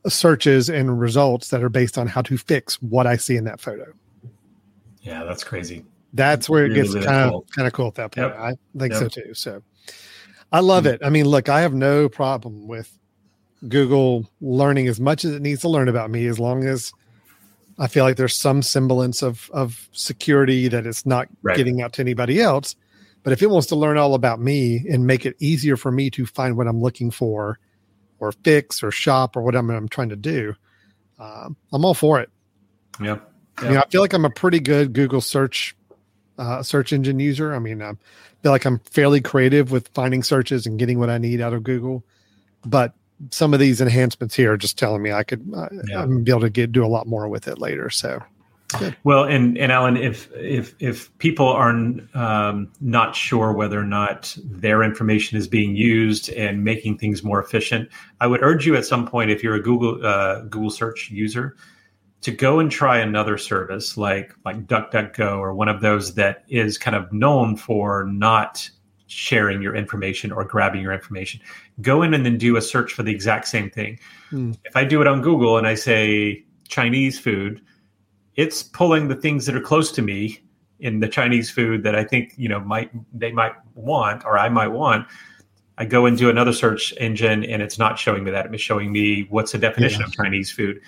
searches 0.08 0.68
and 0.68 1.00
results 1.00 1.48
that 1.48 1.62
are 1.62 1.68
based 1.68 1.96
on 1.96 2.06
how 2.06 2.22
to 2.22 2.36
fix 2.36 2.74
what 2.82 3.06
I 3.06 3.16
see 3.16 3.36
in 3.36 3.44
that 3.44 3.60
photo. 3.60 3.92
Yeah, 5.02 5.24
that's 5.24 5.44
crazy. 5.44 5.84
That's 6.12 6.48
where 6.48 6.64
it 6.64 6.70
really, 6.70 6.82
gets 6.82 6.94
really 6.94 7.06
kind 7.06 7.30
cool. 7.30 7.40
of 7.40 7.50
kind 7.50 7.66
of 7.68 7.72
cool 7.72 7.86
at 7.86 7.94
that 7.94 8.12
point. 8.12 8.34
Yep. 8.34 8.38
I 8.38 8.78
think 8.78 8.92
yep. 8.92 9.00
so 9.00 9.08
too. 9.08 9.34
So 9.34 9.62
I 10.52 10.60
love 10.60 10.84
mm-hmm. 10.84 10.94
it. 10.94 11.00
I 11.04 11.10
mean, 11.10 11.26
look, 11.26 11.48
I 11.48 11.60
have 11.60 11.72
no 11.72 12.08
problem 12.08 12.66
with 12.66 12.98
Google 13.68 14.28
learning 14.40 14.88
as 14.88 15.00
much 15.00 15.24
as 15.24 15.32
it 15.32 15.42
needs 15.42 15.60
to 15.60 15.68
learn 15.68 15.88
about 15.88 16.10
me, 16.10 16.26
as 16.26 16.40
long 16.40 16.64
as 16.64 16.92
I 17.78 17.86
feel 17.86 18.04
like 18.04 18.16
there's 18.16 18.36
some 18.36 18.62
semblance 18.62 19.22
of 19.22 19.50
of 19.54 19.88
security 19.92 20.68
that 20.68 20.86
it's 20.86 21.06
not 21.06 21.28
right. 21.42 21.56
getting 21.56 21.80
out 21.80 21.92
to 21.94 22.02
anybody 22.02 22.40
else. 22.40 22.74
But 23.22 23.32
if 23.32 23.42
it 23.42 23.50
wants 23.50 23.66
to 23.68 23.76
learn 23.76 23.98
all 23.98 24.14
about 24.14 24.40
me 24.40 24.84
and 24.88 25.06
make 25.06 25.26
it 25.26 25.36
easier 25.38 25.76
for 25.76 25.92
me 25.92 26.10
to 26.10 26.24
find 26.24 26.56
what 26.56 26.66
I'm 26.66 26.80
looking 26.80 27.10
for, 27.10 27.58
or 28.18 28.32
fix, 28.32 28.82
or 28.82 28.90
shop, 28.90 29.36
or 29.36 29.42
what 29.42 29.54
I'm, 29.54 29.70
I'm 29.70 29.88
trying 29.88 30.10
to 30.10 30.16
do, 30.16 30.54
um, 31.18 31.56
I'm 31.72 31.84
all 31.84 31.94
for 31.94 32.20
it. 32.20 32.30
Yeah. 33.00 33.18
yeah. 33.62 33.68
You 33.68 33.74
know, 33.74 33.80
I 33.80 33.88
feel 33.88 34.00
like 34.00 34.12
I'm 34.12 34.24
a 34.24 34.30
pretty 34.30 34.60
good 34.60 34.92
Google 34.92 35.20
search 35.20 35.76
uh, 36.38 36.62
search 36.62 36.92
engine 36.92 37.20
user. 37.20 37.54
I 37.54 37.58
mean, 37.58 37.82
I 37.82 37.92
feel 38.42 38.52
like 38.52 38.64
I'm 38.64 38.78
fairly 38.78 39.20
creative 39.20 39.70
with 39.70 39.88
finding 39.88 40.22
searches 40.22 40.64
and 40.64 40.78
getting 40.78 40.98
what 40.98 41.10
I 41.10 41.18
need 41.18 41.42
out 41.42 41.52
of 41.52 41.62
Google, 41.62 42.04
but 42.64 42.94
some 43.30 43.52
of 43.52 43.60
these 43.60 43.82
enhancements 43.82 44.34
here 44.34 44.52
are 44.52 44.56
just 44.56 44.78
telling 44.78 45.02
me 45.02 45.12
I 45.12 45.24
could 45.24 45.46
uh, 45.54 45.68
yeah. 45.86 46.02
I'm 46.02 46.24
be 46.24 46.32
able 46.32 46.40
to 46.40 46.50
get 46.50 46.72
do 46.72 46.84
a 46.84 46.88
lot 46.88 47.06
more 47.06 47.28
with 47.28 47.48
it 47.48 47.58
later. 47.58 47.90
So. 47.90 48.22
Good. 48.72 48.96
Well, 49.04 49.24
and 49.24 49.56
and 49.58 49.72
Alan, 49.72 49.96
if 49.96 50.30
if 50.34 50.74
if 50.78 51.16
people 51.18 51.46
are 51.48 51.70
um, 51.70 52.72
not 52.80 53.14
sure 53.14 53.52
whether 53.52 53.78
or 53.78 53.84
not 53.84 54.36
their 54.44 54.82
information 54.82 55.38
is 55.38 55.48
being 55.48 55.74
used 55.74 56.30
and 56.30 56.64
making 56.64 56.98
things 56.98 57.22
more 57.22 57.42
efficient, 57.42 57.88
I 58.20 58.26
would 58.26 58.42
urge 58.42 58.66
you 58.66 58.76
at 58.76 58.84
some 58.84 59.06
point, 59.06 59.30
if 59.30 59.42
you're 59.42 59.54
a 59.54 59.62
Google 59.62 60.04
uh, 60.04 60.42
Google 60.42 60.70
search 60.70 61.10
user, 61.10 61.56
to 62.22 62.30
go 62.30 62.58
and 62.58 62.70
try 62.70 62.98
another 62.98 63.38
service 63.38 63.96
like 63.96 64.34
like 64.44 64.66
DuckDuckGo 64.66 65.38
or 65.38 65.54
one 65.54 65.68
of 65.68 65.80
those 65.80 66.14
that 66.14 66.44
is 66.48 66.78
kind 66.78 66.96
of 66.96 67.12
known 67.12 67.56
for 67.56 68.04
not 68.04 68.68
sharing 69.06 69.60
your 69.60 69.74
information 69.74 70.30
or 70.30 70.44
grabbing 70.44 70.80
your 70.80 70.92
information. 70.92 71.40
Go 71.80 72.02
in 72.02 72.14
and 72.14 72.24
then 72.24 72.38
do 72.38 72.56
a 72.56 72.62
search 72.62 72.92
for 72.92 73.02
the 73.02 73.10
exact 73.10 73.48
same 73.48 73.68
thing. 73.68 73.98
Hmm. 74.30 74.52
If 74.64 74.76
I 74.76 74.84
do 74.84 75.00
it 75.00 75.08
on 75.08 75.20
Google 75.20 75.58
and 75.58 75.66
I 75.66 75.74
say 75.74 76.44
Chinese 76.68 77.18
food, 77.18 77.60
it's 78.36 78.62
pulling 78.62 79.08
the 79.08 79.14
things 79.14 79.46
that 79.46 79.56
are 79.56 79.60
close 79.60 79.92
to 79.92 80.02
me 80.02 80.40
in 80.78 81.00
the 81.00 81.08
Chinese 81.08 81.50
food 81.50 81.82
that 81.82 81.94
I 81.94 82.04
think, 82.04 82.34
you 82.36 82.48
know, 82.48 82.60
might 82.60 82.90
they 83.12 83.32
might 83.32 83.52
want 83.74 84.24
or 84.24 84.38
I 84.38 84.48
might 84.48 84.68
want. 84.68 85.06
I 85.78 85.84
go 85.84 86.06
and 86.06 86.16
do 86.16 86.28
another 86.28 86.52
search 86.52 86.92
engine 86.98 87.44
and 87.44 87.62
it's 87.62 87.78
not 87.78 87.98
showing 87.98 88.24
me 88.24 88.30
that. 88.30 88.52
It's 88.52 88.62
showing 88.62 88.92
me 88.92 89.26
what's 89.30 89.52
the 89.52 89.58
definition 89.58 90.00
yeah. 90.00 90.06
of 90.06 90.12
Chinese 90.12 90.50
food 90.52 90.80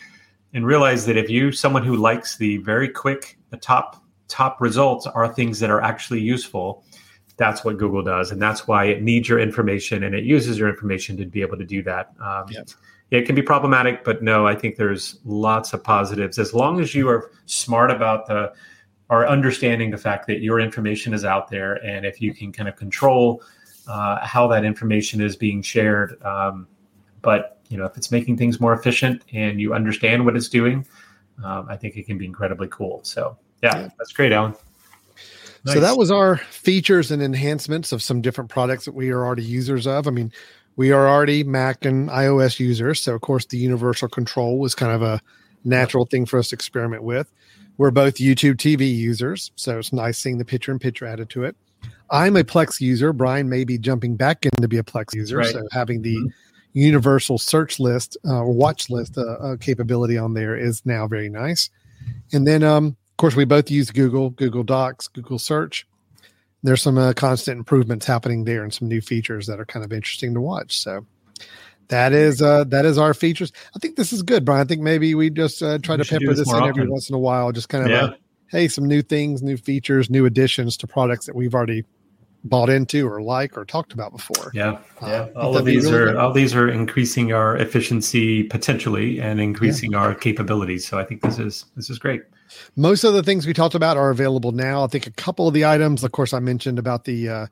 and 0.54 0.66
realize 0.66 1.06
that 1.06 1.16
if 1.16 1.30
you 1.30 1.52
someone 1.52 1.84
who 1.84 1.96
likes 1.96 2.36
the 2.36 2.58
very 2.58 2.88
quick 2.88 3.38
the 3.50 3.56
top 3.56 4.02
top 4.28 4.60
results 4.60 5.06
are 5.06 5.28
things 5.28 5.60
that 5.60 5.70
are 5.70 5.80
actually 5.80 6.20
useful 6.20 6.84
that's 7.36 7.64
what 7.64 7.78
google 7.78 8.02
does 8.02 8.30
and 8.30 8.40
that's 8.40 8.66
why 8.66 8.84
it 8.84 9.02
needs 9.02 9.28
your 9.28 9.38
information 9.38 10.04
and 10.04 10.14
it 10.14 10.24
uses 10.24 10.58
your 10.58 10.68
information 10.68 11.16
to 11.16 11.26
be 11.26 11.40
able 11.40 11.56
to 11.56 11.64
do 11.64 11.82
that 11.82 12.12
um, 12.20 12.44
yep. 12.50 12.68
It 13.12 13.26
can 13.26 13.34
be 13.34 13.42
problematic 13.42 14.04
but 14.04 14.22
no 14.22 14.46
i 14.46 14.54
think 14.54 14.76
there's 14.76 15.20
lots 15.24 15.72
of 15.72 15.84
positives 15.84 16.38
as 16.38 16.52
long 16.54 16.80
as 16.80 16.94
you 16.94 17.08
are 17.08 17.30
smart 17.46 17.90
about 17.90 18.26
the 18.26 18.52
are 19.10 19.28
understanding 19.28 19.90
the 19.90 19.98
fact 19.98 20.26
that 20.26 20.40
your 20.40 20.58
information 20.58 21.12
is 21.12 21.24
out 21.24 21.48
there 21.50 21.74
and 21.84 22.06
if 22.06 22.20
you 22.20 22.32
can 22.34 22.50
kind 22.50 22.68
of 22.68 22.74
control 22.76 23.42
uh, 23.86 24.24
how 24.24 24.46
that 24.46 24.64
information 24.64 25.20
is 25.20 25.36
being 25.36 25.60
shared 25.60 26.20
um, 26.22 26.66
but 27.20 27.60
you 27.68 27.76
know 27.76 27.84
if 27.84 27.96
it's 27.96 28.10
making 28.10 28.36
things 28.36 28.60
more 28.60 28.72
efficient 28.72 29.22
and 29.32 29.60
you 29.60 29.74
understand 29.74 30.24
what 30.24 30.34
it's 30.34 30.48
doing 30.48 30.84
um, 31.44 31.66
i 31.68 31.76
think 31.76 31.96
it 31.96 32.06
can 32.06 32.16
be 32.16 32.24
incredibly 32.24 32.68
cool 32.68 33.00
so 33.04 33.36
yeah, 33.62 33.76
yeah. 33.76 33.88
that's 33.98 34.12
great 34.12 34.32
alan 34.32 34.54
nice. 35.64 35.74
so 35.74 35.80
that 35.80 35.98
was 35.98 36.10
our 36.10 36.38
features 36.38 37.10
and 37.10 37.22
enhancements 37.22 37.92
of 37.92 38.02
some 38.02 38.22
different 38.22 38.48
products 38.48 38.86
that 38.86 38.94
we 38.94 39.10
are 39.10 39.24
already 39.26 39.44
users 39.44 39.86
of 39.86 40.08
i 40.08 40.10
mean 40.10 40.32
we 40.76 40.92
are 40.92 41.08
already 41.08 41.44
mac 41.44 41.84
and 41.84 42.08
ios 42.10 42.58
users 42.58 43.02
so 43.02 43.14
of 43.14 43.20
course 43.20 43.46
the 43.46 43.58
universal 43.58 44.08
control 44.08 44.58
was 44.58 44.74
kind 44.74 44.92
of 44.92 45.02
a 45.02 45.20
natural 45.64 46.06
thing 46.06 46.26
for 46.26 46.38
us 46.38 46.48
to 46.48 46.54
experiment 46.54 47.02
with 47.02 47.30
we're 47.78 47.90
both 47.90 48.14
youtube 48.14 48.56
tv 48.56 48.94
users 48.94 49.52
so 49.56 49.78
it's 49.78 49.92
nice 49.92 50.18
seeing 50.18 50.38
the 50.38 50.44
picture 50.44 50.72
in 50.72 50.78
picture 50.78 51.06
added 51.06 51.28
to 51.28 51.44
it 51.44 51.56
i'm 52.10 52.36
a 52.36 52.44
plex 52.44 52.80
user 52.80 53.12
brian 53.12 53.48
may 53.48 53.64
be 53.64 53.78
jumping 53.78 54.16
back 54.16 54.44
in 54.44 54.50
to 54.60 54.68
be 54.68 54.78
a 54.78 54.82
plex 54.82 55.14
user 55.14 55.38
right. 55.38 55.52
so 55.52 55.62
having 55.72 56.02
the 56.02 56.16
mm-hmm 56.16 56.28
universal 56.72 57.38
search 57.38 57.78
list 57.78 58.16
uh, 58.28 58.42
watch 58.44 58.90
list 58.90 59.18
uh, 59.18 59.22
uh, 59.22 59.56
capability 59.56 60.16
on 60.16 60.34
there 60.34 60.56
is 60.56 60.84
now 60.86 61.06
very 61.06 61.28
nice. 61.28 61.70
And 62.32 62.46
then, 62.46 62.62
um, 62.62 62.86
of 62.86 63.16
course, 63.16 63.36
we 63.36 63.44
both 63.44 63.70
use 63.70 63.90
Google, 63.90 64.30
Google 64.30 64.64
Docs, 64.64 65.08
Google 65.08 65.38
Search. 65.38 65.86
There's 66.62 66.82
some 66.82 66.98
uh, 66.98 67.12
constant 67.14 67.58
improvements 67.58 68.06
happening 68.06 68.44
there 68.44 68.62
and 68.62 68.72
some 68.72 68.88
new 68.88 69.00
features 69.00 69.46
that 69.46 69.58
are 69.58 69.64
kind 69.64 69.84
of 69.84 69.92
interesting 69.92 70.32
to 70.34 70.40
watch. 70.40 70.78
So 70.78 71.06
that 71.88 72.12
is 72.12 72.40
uh, 72.40 72.64
that 72.64 72.84
is 72.84 72.98
our 72.98 73.14
features. 73.14 73.52
I 73.76 73.78
think 73.78 73.96
this 73.96 74.12
is 74.12 74.22
good, 74.22 74.44
Brian. 74.44 74.62
I 74.62 74.64
think 74.64 74.80
maybe 74.80 75.14
we 75.14 75.30
just 75.30 75.62
uh, 75.62 75.78
try 75.78 75.96
we 75.96 76.04
to 76.04 76.08
pepper 76.08 76.34
this, 76.34 76.48
in 76.48 76.54
often. 76.54 76.68
every 76.68 76.88
once 76.88 77.08
in 77.08 77.14
a 77.14 77.18
while, 77.18 77.52
just 77.52 77.68
kind 77.68 77.84
of 77.84 77.90
yeah. 77.90 78.10
hey, 78.48 78.68
some 78.68 78.86
new 78.86 79.02
things, 79.02 79.42
new 79.42 79.56
features, 79.56 80.08
new 80.08 80.24
additions 80.24 80.76
to 80.78 80.86
products 80.86 81.26
that 81.26 81.34
we've 81.34 81.54
already 81.54 81.84
bought 82.44 82.68
into 82.68 83.06
or 83.06 83.22
like 83.22 83.56
or 83.56 83.64
talked 83.64 83.92
about 83.92 84.12
before. 84.12 84.50
Yeah, 84.54 84.78
uh, 85.00 85.06
yeah. 85.06 85.28
all 85.36 85.56
of 85.56 85.64
these 85.64 85.84
really 85.84 85.96
are 85.96 86.06
good. 86.06 86.16
all 86.16 86.32
these 86.32 86.54
are 86.54 86.68
increasing 86.68 87.32
our 87.32 87.56
efficiency 87.56 88.44
potentially 88.44 89.20
and 89.20 89.40
increasing 89.40 89.92
yeah. 89.92 89.98
our 89.98 90.14
capabilities. 90.14 90.86
So 90.86 90.98
I 90.98 91.04
think 91.04 91.22
this 91.22 91.38
is 91.38 91.66
this 91.76 91.90
is 91.90 91.98
great. 91.98 92.22
Most 92.76 93.04
of 93.04 93.14
the 93.14 93.22
things 93.22 93.46
we 93.46 93.52
talked 93.52 93.74
about 93.74 93.96
are 93.96 94.10
available 94.10 94.52
now. 94.52 94.84
I 94.84 94.86
think 94.86 95.06
a 95.06 95.12
couple 95.12 95.48
of 95.48 95.54
the 95.54 95.64
items, 95.64 96.04
of 96.04 96.12
course, 96.12 96.32
I 96.32 96.38
mentioned 96.38 96.78
about 96.78 97.04
the 97.04 97.28
uh, 97.28 97.46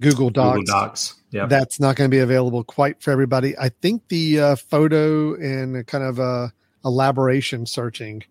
Google 0.00 0.30
Docs. 0.30 0.58
Google 0.58 0.74
Docs. 0.74 1.14
Yeah, 1.30 1.46
that's 1.46 1.78
not 1.78 1.96
going 1.96 2.10
to 2.10 2.14
be 2.14 2.20
available 2.20 2.64
quite 2.64 3.02
for 3.02 3.10
everybody. 3.10 3.56
I 3.56 3.68
think 3.68 4.08
the 4.08 4.40
uh, 4.40 4.56
photo 4.56 5.34
and 5.34 5.86
kind 5.86 6.04
of 6.04 6.18
uh, 6.18 6.48
elaboration 6.84 7.66
searching 7.66 8.24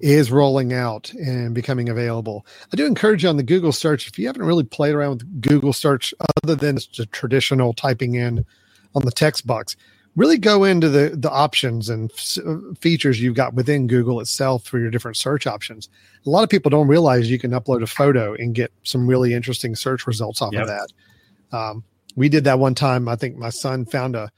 is 0.00 0.30
rolling 0.30 0.72
out 0.72 1.12
and 1.14 1.54
becoming 1.54 1.88
available. 1.88 2.46
I 2.72 2.76
do 2.76 2.86
encourage 2.86 3.24
you 3.24 3.28
on 3.28 3.36
the 3.36 3.42
Google 3.42 3.72
search 3.72 4.06
if 4.06 4.18
you 4.18 4.26
haven't 4.26 4.44
really 4.44 4.64
played 4.64 4.94
around 4.94 5.10
with 5.10 5.40
Google 5.40 5.72
search 5.72 6.14
other 6.42 6.54
than 6.54 6.76
just 6.76 7.10
traditional 7.10 7.72
typing 7.72 8.14
in 8.14 8.46
on 8.94 9.04
the 9.04 9.10
text 9.10 9.46
box. 9.46 9.76
Really 10.16 10.38
go 10.38 10.64
into 10.64 10.88
the 10.88 11.10
the 11.14 11.30
options 11.30 11.88
and 11.88 12.10
f- 12.10 12.78
features 12.78 13.20
you've 13.20 13.36
got 13.36 13.54
within 13.54 13.86
Google 13.86 14.20
itself 14.20 14.64
for 14.64 14.78
your 14.78 14.90
different 14.90 15.16
search 15.16 15.46
options. 15.46 15.88
A 16.26 16.30
lot 16.30 16.42
of 16.42 16.50
people 16.50 16.70
don't 16.70 16.88
realize 16.88 17.30
you 17.30 17.38
can 17.38 17.52
upload 17.52 17.82
a 17.82 17.86
photo 17.86 18.34
and 18.34 18.54
get 18.54 18.72
some 18.82 19.06
really 19.06 19.32
interesting 19.32 19.76
search 19.76 20.06
results 20.06 20.42
off 20.42 20.52
yep. 20.52 20.62
of 20.62 20.68
that. 20.68 21.56
Um, 21.56 21.84
we 22.16 22.28
did 22.28 22.44
that 22.44 22.58
one 22.58 22.74
time. 22.74 23.08
I 23.08 23.14
think 23.14 23.36
my 23.36 23.50
son 23.50 23.84
found 23.84 24.16
a 24.16 24.30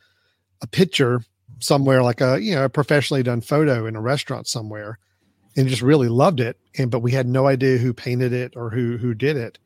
a 0.63 0.67
picture 0.67 1.23
somewhere 1.61 2.03
like 2.03 2.21
a 2.21 2.41
you 2.41 2.55
know 2.55 2.65
a 2.65 2.69
professionally 2.69 3.23
done 3.23 3.41
photo 3.41 3.87
in 3.87 3.97
a 3.97 4.01
restaurant 4.01 4.49
somewhere 4.49 4.99
and 5.57 5.69
just 5.69 5.83
really 5.83 6.09
loved 6.09 6.41
it. 6.41 6.59
And 6.79 6.91
but 6.91 7.01
we 7.01 7.13
had 7.13 7.27
no 7.27 7.47
idea 7.47 7.79
who 7.79 7.93
painted 7.93 8.33
it 8.33 8.57
or 8.57 8.71
who 8.71 8.97
who 8.97 9.15
did 9.15 9.37
it. 9.37 9.59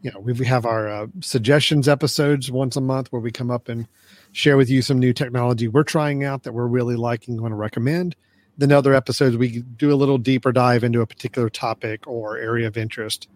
you 0.01 0.11
know, 0.11 0.19
we 0.19 0.45
have 0.45 0.65
our 0.65 0.87
uh, 0.87 1.07
suggestions 1.21 1.87
episodes 1.87 2.51
once 2.51 2.75
a 2.75 2.81
month 2.81 3.11
where 3.11 3.21
we 3.21 3.31
come 3.31 3.51
up 3.51 3.67
and 3.67 3.87
share 4.31 4.57
with 4.57 4.69
you 4.69 4.81
some 4.81 4.99
new 4.99 5.13
technology 5.13 5.67
we're 5.67 5.83
trying 5.83 6.23
out 6.23 6.43
that 6.43 6.53
we're 6.53 6.67
really 6.67 6.95
liking, 6.95 7.41
want 7.41 7.51
to 7.51 7.55
recommend. 7.55 8.15
Then 8.57 8.71
other 8.71 8.93
episodes, 8.93 9.37
we 9.37 9.61
do 9.61 9.91
a 9.91 9.95
little 9.95 10.17
deeper 10.17 10.51
dive 10.51 10.83
into 10.83 11.01
a 11.01 11.07
particular 11.07 11.49
topic 11.49 12.07
or 12.07 12.37
area 12.37 12.67
of 12.67 12.77
interest 12.77 13.29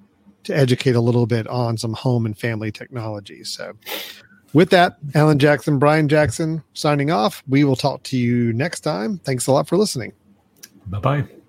to 0.43 0.55
educate 0.55 0.95
a 0.95 1.01
little 1.01 1.27
bit 1.27 1.47
on 1.47 1.77
some 1.77 1.93
home 1.93 2.25
and 2.25 2.37
family 2.37 2.71
technology. 2.71 3.43
So, 3.43 3.73
with 4.53 4.71
that, 4.71 4.97
Alan 5.13 5.39
Jackson, 5.39 5.79
Brian 5.79 6.09
Jackson 6.09 6.63
signing 6.73 7.11
off. 7.11 7.43
We 7.47 7.63
will 7.63 7.75
talk 7.75 8.03
to 8.03 8.17
you 8.17 8.51
next 8.53 8.81
time. 8.81 9.19
Thanks 9.19 9.47
a 9.47 9.51
lot 9.51 9.67
for 9.67 9.77
listening. 9.77 10.13
Bye 10.87 10.99
bye. 10.99 11.40